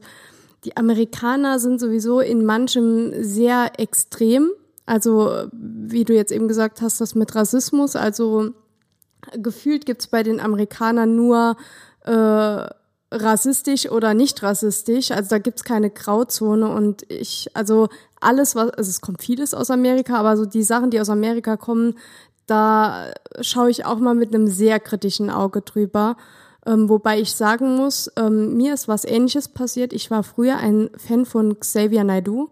die 0.64 0.78
Amerikaner 0.78 1.59
sind 1.59 1.80
sowieso 1.80 2.20
in 2.20 2.45
manchem 2.45 3.12
sehr 3.24 3.80
extrem. 3.80 4.51
Also, 4.86 5.47
wie 5.51 6.03
du 6.03 6.14
jetzt 6.14 6.32
eben 6.32 6.47
gesagt 6.47 6.82
hast, 6.82 7.01
das 7.01 7.16
mit 7.16 7.34
Rassismus. 7.36 7.95
Also, 7.95 8.51
gefühlt 9.34 9.86
gibt's 9.86 10.07
bei 10.07 10.24
den 10.24 10.39
Amerikanern 10.39 11.16
nur 11.16 11.55
äh, 12.05 12.68
rassistisch 13.12 13.89
oder 13.91 14.14
nicht 14.14 14.41
rassistisch. 14.41 15.12
Also 15.12 15.30
da 15.30 15.38
gibt's 15.39 15.64
keine 15.64 15.89
Grauzone 15.89 16.70
und 16.70 17.03
ich, 17.09 17.49
also 17.53 17.89
alles, 18.20 18.55
was, 18.55 18.70
also 18.72 18.89
es 18.89 19.01
kommt 19.01 19.22
vieles 19.22 19.53
aus 19.53 19.70
Amerika, 19.70 20.16
aber 20.16 20.38
so 20.38 20.45
die 20.45 20.64
Sachen, 20.64 20.91
die 20.91 20.99
aus 20.99 21.09
Amerika 21.09 21.57
kommen, 21.57 21.95
da 22.47 23.12
schaue 23.41 23.70
ich 23.70 23.86
auch 23.86 23.99
mal 23.99 24.16
mit 24.16 24.34
einem 24.34 24.47
sehr 24.47 24.80
kritischen 24.80 25.30
Auge 25.30 25.62
drüber. 25.62 26.18
Ähm, 26.66 26.89
wobei 26.89 27.20
ich 27.20 27.34
sagen 27.34 27.76
muss, 27.76 28.12
ähm, 28.18 28.55
mir 28.55 28.74
ist 28.74 28.88
was 28.88 29.05
Ähnliches 29.05 29.47
passiert. 29.47 29.93
Ich 29.93 30.12
war 30.12 30.24
früher 30.24 30.57
ein 30.57 30.89
Fan 30.95 31.26
von 31.26 31.59
Xavier 31.59 32.03
Naidoo. 32.03 32.49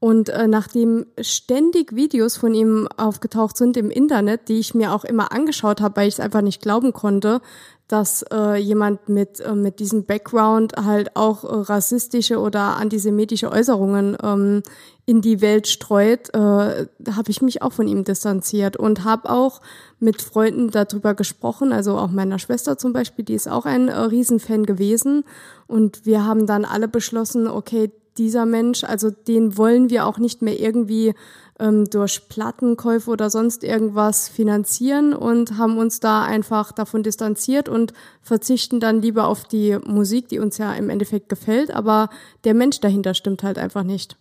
Und 0.00 0.28
äh, 0.28 0.46
nachdem 0.48 1.06
ständig 1.20 1.94
Videos 1.94 2.36
von 2.36 2.54
ihm 2.54 2.88
aufgetaucht 2.98 3.56
sind 3.56 3.76
im 3.78 3.88
Internet, 3.88 4.48
die 4.48 4.58
ich 4.58 4.74
mir 4.74 4.92
auch 4.92 5.04
immer 5.04 5.32
angeschaut 5.32 5.80
habe, 5.80 5.96
weil 5.96 6.08
ich 6.08 6.14
es 6.14 6.20
einfach 6.20 6.42
nicht 6.42 6.60
glauben 6.60 6.92
konnte, 6.92 7.40
dass 7.88 8.22
äh, 8.32 8.56
jemand 8.56 9.08
mit, 9.08 9.40
äh, 9.40 9.54
mit 9.54 9.78
diesem 9.78 10.06
Background 10.06 10.72
halt 10.76 11.16
auch 11.16 11.44
äh, 11.44 11.48
rassistische 11.48 12.40
oder 12.40 12.76
antisemitische 12.76 13.52
Äußerungen 13.52 14.16
ähm, 14.22 14.62
in 15.06 15.20
die 15.20 15.42
Welt 15.42 15.66
streut, 15.66 16.32
äh, 16.34 16.38
habe 16.38 17.30
ich 17.30 17.42
mich 17.42 17.60
auch 17.60 17.72
von 17.72 17.86
ihm 17.86 18.04
distanziert 18.04 18.78
und 18.78 19.04
habe 19.04 19.28
auch 19.28 19.60
mit 20.00 20.22
Freunden 20.22 20.70
darüber 20.70 21.14
gesprochen, 21.14 21.72
also 21.72 21.98
auch 21.98 22.10
meiner 22.10 22.38
Schwester 22.38 22.78
zum 22.78 22.94
Beispiel, 22.94 23.24
die 23.24 23.34
ist 23.34 23.48
auch 23.48 23.66
ein 23.66 23.88
äh, 23.88 23.98
Riesenfan 23.98 24.64
gewesen. 24.64 25.24
Und 25.66 26.06
wir 26.06 26.24
haben 26.24 26.46
dann 26.46 26.64
alle 26.64 26.88
beschlossen, 26.88 27.48
okay, 27.48 27.90
dieser 28.16 28.46
Mensch, 28.46 28.84
also 28.84 29.10
den 29.10 29.58
wollen 29.58 29.90
wir 29.90 30.06
auch 30.06 30.18
nicht 30.18 30.40
mehr 30.40 30.58
irgendwie 30.58 31.14
ähm, 31.60 31.84
durch 31.84 32.28
Plattenkäufe 32.28 33.10
oder 33.10 33.30
sonst 33.30 33.62
irgendwas 33.62 34.28
finanzieren 34.28 35.14
und 35.14 35.56
haben 35.56 35.78
uns 35.78 36.00
da 36.00 36.24
einfach 36.24 36.72
davon 36.72 37.02
distanziert 37.02 37.68
und 37.68 37.92
verzichten 38.22 38.80
dann 38.80 39.00
lieber 39.00 39.28
auf 39.28 39.44
die 39.44 39.78
Musik, 39.86 40.28
die 40.28 40.38
uns 40.38 40.58
ja 40.58 40.72
im 40.72 40.90
Endeffekt 40.90 41.28
gefällt, 41.28 41.70
aber 41.70 42.10
der 42.44 42.54
Mensch 42.54 42.80
dahinter 42.80 43.14
stimmt 43.14 43.42
halt 43.42 43.58
einfach 43.58 43.84
nicht. 43.84 44.16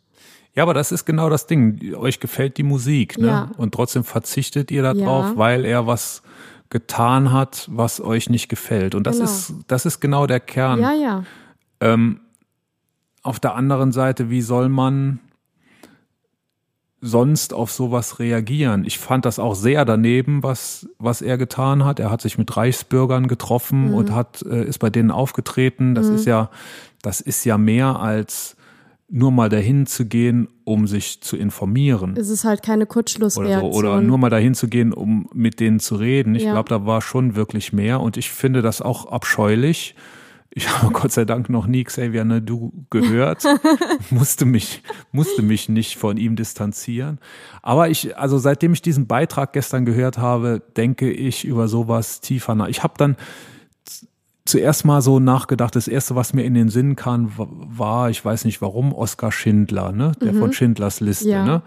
Ja, 0.55 0.61
aber 0.63 0.75
das 0.75 0.91
ist 0.91 1.05
genau 1.05 1.29
das 1.29 1.47
Ding. 1.47 1.95
Euch 1.95 2.19
gefällt 2.19 2.57
die 2.57 2.63
Musik, 2.63 3.17
ne? 3.17 3.27
Ja. 3.27 3.51
Und 3.57 3.73
trotzdem 3.73 4.03
verzichtet 4.03 4.69
ihr 4.69 4.83
darauf, 4.83 5.25
ja. 5.25 5.37
weil 5.37 5.65
er 5.65 5.87
was 5.87 6.21
getan 6.69 7.31
hat, 7.31 7.67
was 7.71 7.99
euch 7.99 8.29
nicht 8.29 8.49
gefällt. 8.49 8.93
Und 8.93 9.07
das 9.07 9.17
genau. 9.17 9.29
ist, 9.29 9.53
das 9.67 9.85
ist 9.87 9.99
genau 9.99 10.27
der 10.27 10.39
Kern. 10.39 10.79
Ja, 10.79 10.93
ja. 10.93 11.23
Ähm, 11.79 12.19
auf 13.23 13.39
der 13.39 13.55
anderen 13.55 13.91
Seite, 13.91 14.29
wie 14.29 14.41
soll 14.41 14.69
man 14.69 15.19
sonst 17.03 17.53
auf 17.53 17.71
sowas 17.71 18.19
reagieren? 18.19 18.85
Ich 18.85 18.97
fand 18.97 19.25
das 19.25 19.37
auch 19.37 19.55
sehr 19.55 19.85
daneben, 19.85 20.41
was, 20.41 20.87
was 20.97 21.21
er 21.21 21.37
getan 21.37 21.83
hat. 21.83 21.99
Er 21.99 22.09
hat 22.09 22.21
sich 22.21 22.37
mit 22.37 22.55
Reichsbürgern 22.55 23.27
getroffen 23.27 23.89
mhm. 23.89 23.93
und 23.93 24.11
hat, 24.11 24.41
äh, 24.43 24.63
ist 24.63 24.79
bei 24.79 24.89
denen 24.89 25.11
aufgetreten. 25.11 25.95
Das 25.95 26.07
mhm. 26.07 26.15
ist 26.15 26.25
ja, 26.25 26.49
das 27.01 27.19
ist 27.21 27.43
ja 27.43 27.57
mehr 27.57 27.99
als 27.99 28.55
nur 29.09 29.31
mal 29.31 29.49
dahin 29.49 29.85
zu 29.85 30.05
gehen, 30.05 30.47
um 30.63 30.87
sich 30.87 31.21
zu 31.21 31.37
informieren. 31.37 32.15
Es 32.17 32.29
ist 32.29 32.45
halt 32.45 32.63
keine 32.63 32.85
Kurzschlussreaktion. 32.85 33.71
Oder, 33.71 33.89
so. 33.89 33.93
oder 33.93 34.01
nur 34.01 34.17
mal 34.17 34.29
dahin 34.29 34.55
zu 34.55 34.67
gehen, 34.67 34.93
um 34.93 35.29
mit 35.33 35.59
denen 35.59 35.79
zu 35.79 35.95
reden. 35.95 36.33
Ich 36.33 36.43
ja. 36.43 36.53
glaube, 36.53 36.69
da 36.69 36.85
war 36.85 37.01
schon 37.01 37.35
wirklich 37.35 37.73
mehr 37.73 37.99
und 37.99 38.17
ich 38.17 38.31
finde 38.31 38.61
das 38.61 38.81
auch 38.81 39.11
abscheulich. 39.11 39.95
Ich 40.55 40.69
habe 40.69 40.93
Gott 40.93 41.11
sei 41.11 41.25
Dank 41.25 41.49
noch 41.49 41.65
nie 41.65 41.83
Xavier 41.83 42.23
Nadu 42.25 42.71
gehört, 42.89 43.43
musste 44.11 44.45
mich, 44.45 44.83
musste 45.11 45.41
mich 45.41 45.67
nicht 45.67 45.97
von 45.97 46.17
ihm 46.17 46.35
distanzieren. 46.35 47.19
Aber 47.61 47.89
ich, 47.89 48.17
also 48.17 48.37
seitdem 48.37 48.73
ich 48.73 48.81
diesen 48.81 49.07
Beitrag 49.07 49.53
gestern 49.53 49.85
gehört 49.85 50.17
habe, 50.17 50.61
denke 50.77 51.11
ich 51.11 51.45
über 51.45 51.67
sowas 51.67 52.21
tiefer 52.21 52.53
nach. 52.53 52.67
Ich 52.67 52.83
habe 52.83 52.93
dann 52.97 53.17
zuerst 54.45 54.85
mal 54.85 55.01
so 55.01 55.19
nachgedacht, 55.19 55.75
das 55.75 55.87
erste, 55.87 56.15
was 56.15 56.33
mir 56.33 56.43
in 56.43 56.53
den 56.53 56.69
Sinn 56.69 56.95
kam, 56.95 57.31
war, 57.37 58.09
ich 58.09 58.23
weiß 58.23 58.45
nicht 58.45 58.61
warum, 58.61 58.93
Oskar 58.93 59.31
Schindler, 59.31 59.91
ne? 59.91 60.11
Der 60.21 60.33
mhm. 60.33 60.39
von 60.39 60.53
Schindlers 60.53 60.99
Liste, 60.99 61.29
ja. 61.29 61.45
ne? 61.45 61.61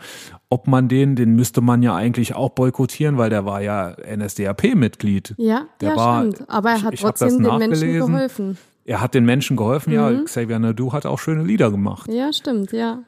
Ob 0.48 0.68
man 0.68 0.88
den, 0.88 1.16
den 1.16 1.34
müsste 1.34 1.60
man 1.60 1.82
ja 1.82 1.96
eigentlich 1.96 2.34
auch 2.34 2.50
boykottieren, 2.50 3.18
weil 3.18 3.30
der 3.30 3.44
war 3.44 3.62
ja 3.62 3.96
NSDAP-Mitglied. 4.14 5.34
Ja, 5.38 5.66
der 5.80 5.90
ja, 5.90 5.96
war, 5.96 6.20
stimmt. 6.20 6.48
Aber 6.48 6.70
er 6.70 6.82
hat 6.82 6.94
ich, 6.94 7.00
ich 7.00 7.04
trotzdem 7.04 7.42
den 7.42 7.58
Menschen 7.58 7.92
geholfen. 7.92 8.58
Er 8.88 9.00
hat 9.00 9.14
den 9.14 9.24
Menschen 9.24 9.56
geholfen, 9.56 9.90
mhm. 9.90 9.96
ja. 9.96 10.22
Xavier 10.22 10.60
Nadu 10.60 10.92
hat 10.92 11.06
auch 11.06 11.18
schöne 11.18 11.42
Lieder 11.42 11.72
gemacht. 11.72 12.08
Ja, 12.10 12.32
stimmt, 12.32 12.70
ja. 12.70 13.00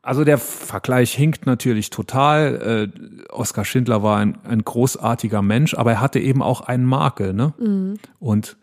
Also 0.00 0.24
der 0.24 0.38
Vergleich 0.38 1.12
hinkt 1.12 1.44
natürlich 1.44 1.90
total. 1.90 2.90
Äh, 2.96 3.32
Oskar 3.32 3.66
Schindler 3.66 4.02
war 4.02 4.18
ein, 4.18 4.38
ein 4.44 4.64
großartiger 4.64 5.42
Mensch, 5.42 5.74
aber 5.74 5.92
er 5.92 6.00
hatte 6.00 6.20
eben 6.20 6.42
auch 6.42 6.62
einen 6.62 6.86
Makel. 6.86 7.34
Ne? 7.34 7.52
Mhm. 7.58 7.94
Und 8.18 8.56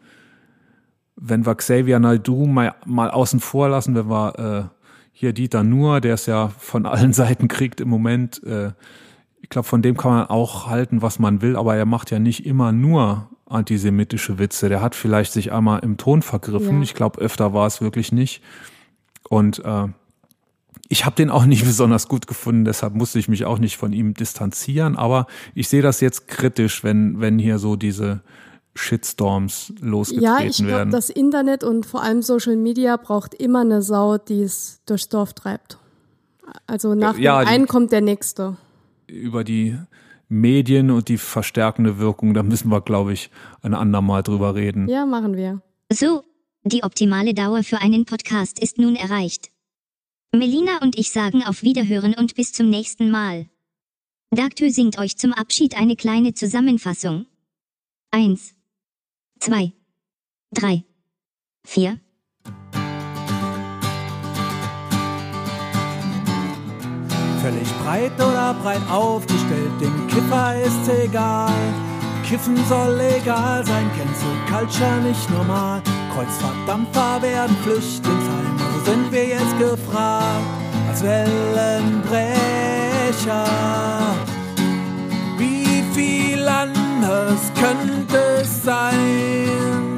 wenn 1.15 1.45
wir 1.45 1.53
Xavier 1.53 1.99
Naidu 1.99 2.47
mal, 2.47 2.73
mal 2.85 3.11
außen 3.11 3.39
vor 3.39 3.69
lassen, 3.69 3.93
wenn 3.93 4.09
wir 4.09 4.71
äh, 4.71 4.77
hier 5.11 5.33
Dieter 5.33 5.63
Nuhr, 5.63 6.01
der 6.01 6.15
es 6.15 6.25
ja 6.25 6.47
von 6.57 6.87
allen 6.87 7.13
Seiten 7.13 7.49
kriegt 7.49 7.81
im 7.81 7.89
Moment, 7.89 8.41
äh, 8.43 8.71
ich 9.41 9.49
glaube, 9.49 9.67
von 9.67 9.83
dem 9.83 9.95
kann 9.95 10.11
man 10.11 10.27
auch 10.27 10.67
halten, 10.67 11.03
was 11.03 11.19
man 11.19 11.43
will, 11.43 11.55
aber 11.55 11.75
er 11.75 11.85
macht 11.85 12.09
ja 12.09 12.17
nicht 12.17 12.47
immer 12.47 12.71
nur 12.71 13.29
antisemitische 13.53 14.39
Witze. 14.39 14.69
Der 14.69 14.81
hat 14.81 14.95
vielleicht 14.95 15.33
sich 15.33 15.51
einmal 15.51 15.79
im 15.79 15.97
Ton 15.97 16.21
vergriffen. 16.21 16.77
Ja. 16.77 16.83
Ich 16.83 16.93
glaube, 16.93 17.21
öfter 17.21 17.53
war 17.53 17.67
es 17.67 17.81
wirklich 17.81 18.11
nicht. 18.11 18.41
Und 19.29 19.63
äh, 19.63 19.87
ich 20.89 21.05
habe 21.05 21.15
den 21.15 21.29
auch 21.29 21.45
nicht 21.47 21.65
besonders 21.65 22.07
gut 22.07 22.27
gefunden, 22.27 22.65
deshalb 22.65 22.95
musste 22.95 23.19
ich 23.19 23.27
mich 23.27 23.45
auch 23.45 23.59
nicht 23.59 23.77
von 23.77 23.93
ihm 23.93 24.13
distanzieren. 24.13 24.95
Aber 24.95 25.27
ich 25.55 25.69
sehe 25.69 25.81
das 25.81 26.01
jetzt 26.01 26.27
kritisch, 26.27 26.83
wenn, 26.83 27.19
wenn 27.19 27.39
hier 27.39 27.59
so 27.59 27.75
diese 27.75 28.21
Shitstorms 28.75 29.73
losgetreten 29.79 30.27
werden. 30.27 30.43
Ja, 30.43 30.49
ich 30.49 30.57
glaube, 30.57 30.91
das 30.91 31.09
Internet 31.09 31.63
und 31.63 31.85
vor 31.85 32.01
allem 32.03 32.21
Social 32.21 32.55
Media 32.55 32.97
braucht 32.97 33.33
immer 33.33 33.61
eine 33.61 33.81
Sau, 33.81 34.17
die 34.17 34.41
es 34.41 34.81
durchs 34.85 35.09
Dorf 35.09 35.33
treibt. 35.33 35.77
Also 36.67 36.95
nach 36.95 37.17
ja, 37.17 37.41
dem 37.41 37.47
einen 37.47 37.67
kommt 37.67 37.91
der 37.91 38.01
nächste. 38.01 38.57
Über 39.07 39.43
die 39.43 39.77
Medien 40.29 40.91
und 40.91 41.09
die 41.09 41.17
verstärkende 41.17 41.97
Wirkung, 41.99 42.33
da 42.33 42.43
müssen 42.43 42.69
wir, 42.69 42.81
glaube 42.81 43.13
ich, 43.13 43.29
ein 43.61 43.73
andermal 43.73 44.23
drüber 44.23 44.55
reden. 44.55 44.87
Ja, 44.87 45.05
machen 45.05 45.35
wir. 45.35 45.61
So, 45.91 46.23
die 46.63 46.83
optimale 46.83 47.33
Dauer 47.33 47.63
für 47.63 47.79
einen 47.79 48.05
Podcast 48.05 48.59
ist 48.59 48.77
nun 48.77 48.95
erreicht. 48.95 49.51
Melina 50.31 50.79
und 50.81 50.97
ich 50.97 51.11
sagen 51.11 51.43
auf 51.43 51.61
Wiederhören 51.61 52.15
und 52.15 52.35
bis 52.35 52.53
zum 52.53 52.69
nächsten 52.69 53.11
Mal. 53.11 53.47
Dagtö 54.31 54.69
singt 54.69 54.97
euch 54.97 55.17
zum 55.17 55.31
Abschied 55.31 55.77
eine 55.77 55.95
kleine 55.95 56.33
Zusammenfassung. 56.33 57.27
Eins, 58.09 58.55
zwei, 59.39 59.73
drei, 60.51 60.83
vier. 61.63 61.99
Völlig 67.43 67.67
breit 67.83 68.13
oder 68.15 68.55
breit 68.63 68.89
aufgestellt, 68.89 69.81
dem 69.81 70.07
Kiffer 70.07 70.55
ist's 70.65 70.87
egal. 70.87 71.51
Kiffen 72.25 72.55
soll 72.69 72.93
legal 72.95 73.65
sein, 73.65 73.91
Cancel 73.97 74.31
Culture 74.47 75.01
nicht 75.01 75.29
normal. 75.29 75.81
Kreuzfahrtdampfer 76.15 77.21
werden 77.21 77.53
Flüchtlingsheim 77.63 78.57
sind 78.85 79.11
wir 79.11 79.27
jetzt 79.27 79.59
gefragt 79.59 80.45
als 80.87 81.03
Wellenbrecher. 81.03 82.33
Wie 85.37 85.83
viel 85.93 86.47
anders 86.47 87.51
könnte 87.59 88.19
es 88.41 88.63
sein? 88.63 89.92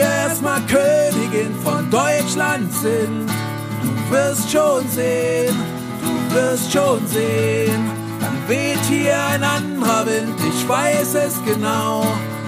Erstmal 0.00 0.60
Königin 0.62 1.54
von 1.62 1.90
Deutschland 1.90 2.72
sind. 2.72 3.28
Du 3.82 4.14
wirst 4.14 4.50
schon 4.50 4.88
sehen, 4.88 5.56
du 6.02 6.34
wirst 6.34 6.72
schon 6.72 7.06
sehen 7.06 8.00
weht 8.50 8.84
hier 8.88 9.16
ein 9.26 9.44
anderer 9.44 10.04
Wind, 10.06 10.34
ich 10.40 10.68
weiß 10.68 11.14
es 11.14 11.40
genau. 11.44 12.04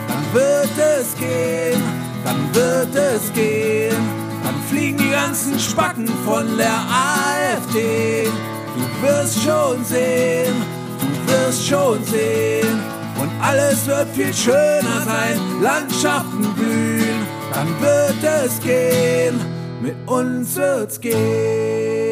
Dann 0.08 0.24
wird 0.32 0.76
es 0.76 1.16
gehen, 1.16 1.80
dann 2.24 2.52
wird 2.52 2.94
es 2.94 3.32
gehen. 3.32 3.94
Dann 4.42 4.60
fliegen 4.68 4.98
die 4.98 5.10
ganzen 5.10 5.58
Spacken 5.60 6.08
von 6.24 6.56
der 6.58 6.74
AfD. 6.74 8.28
Du 8.74 9.06
wirst 9.06 9.40
schon 9.44 9.84
sehen, 9.84 10.54
du 11.00 11.32
wirst 11.32 11.66
schon 11.66 12.02
sehen. 12.04 13.01
Und 13.22 13.30
alles 13.40 13.86
wird 13.86 14.08
viel 14.16 14.34
schöner 14.34 15.02
sein, 15.04 15.38
Landschaften 15.62 16.42
blühen. 16.54 17.24
Dann 17.54 17.68
wird 17.80 18.20
es 18.44 18.58
gehen, 18.60 19.40
mit 19.80 19.94
uns 20.06 20.56
wird's 20.56 21.00
gehen. 21.00 22.11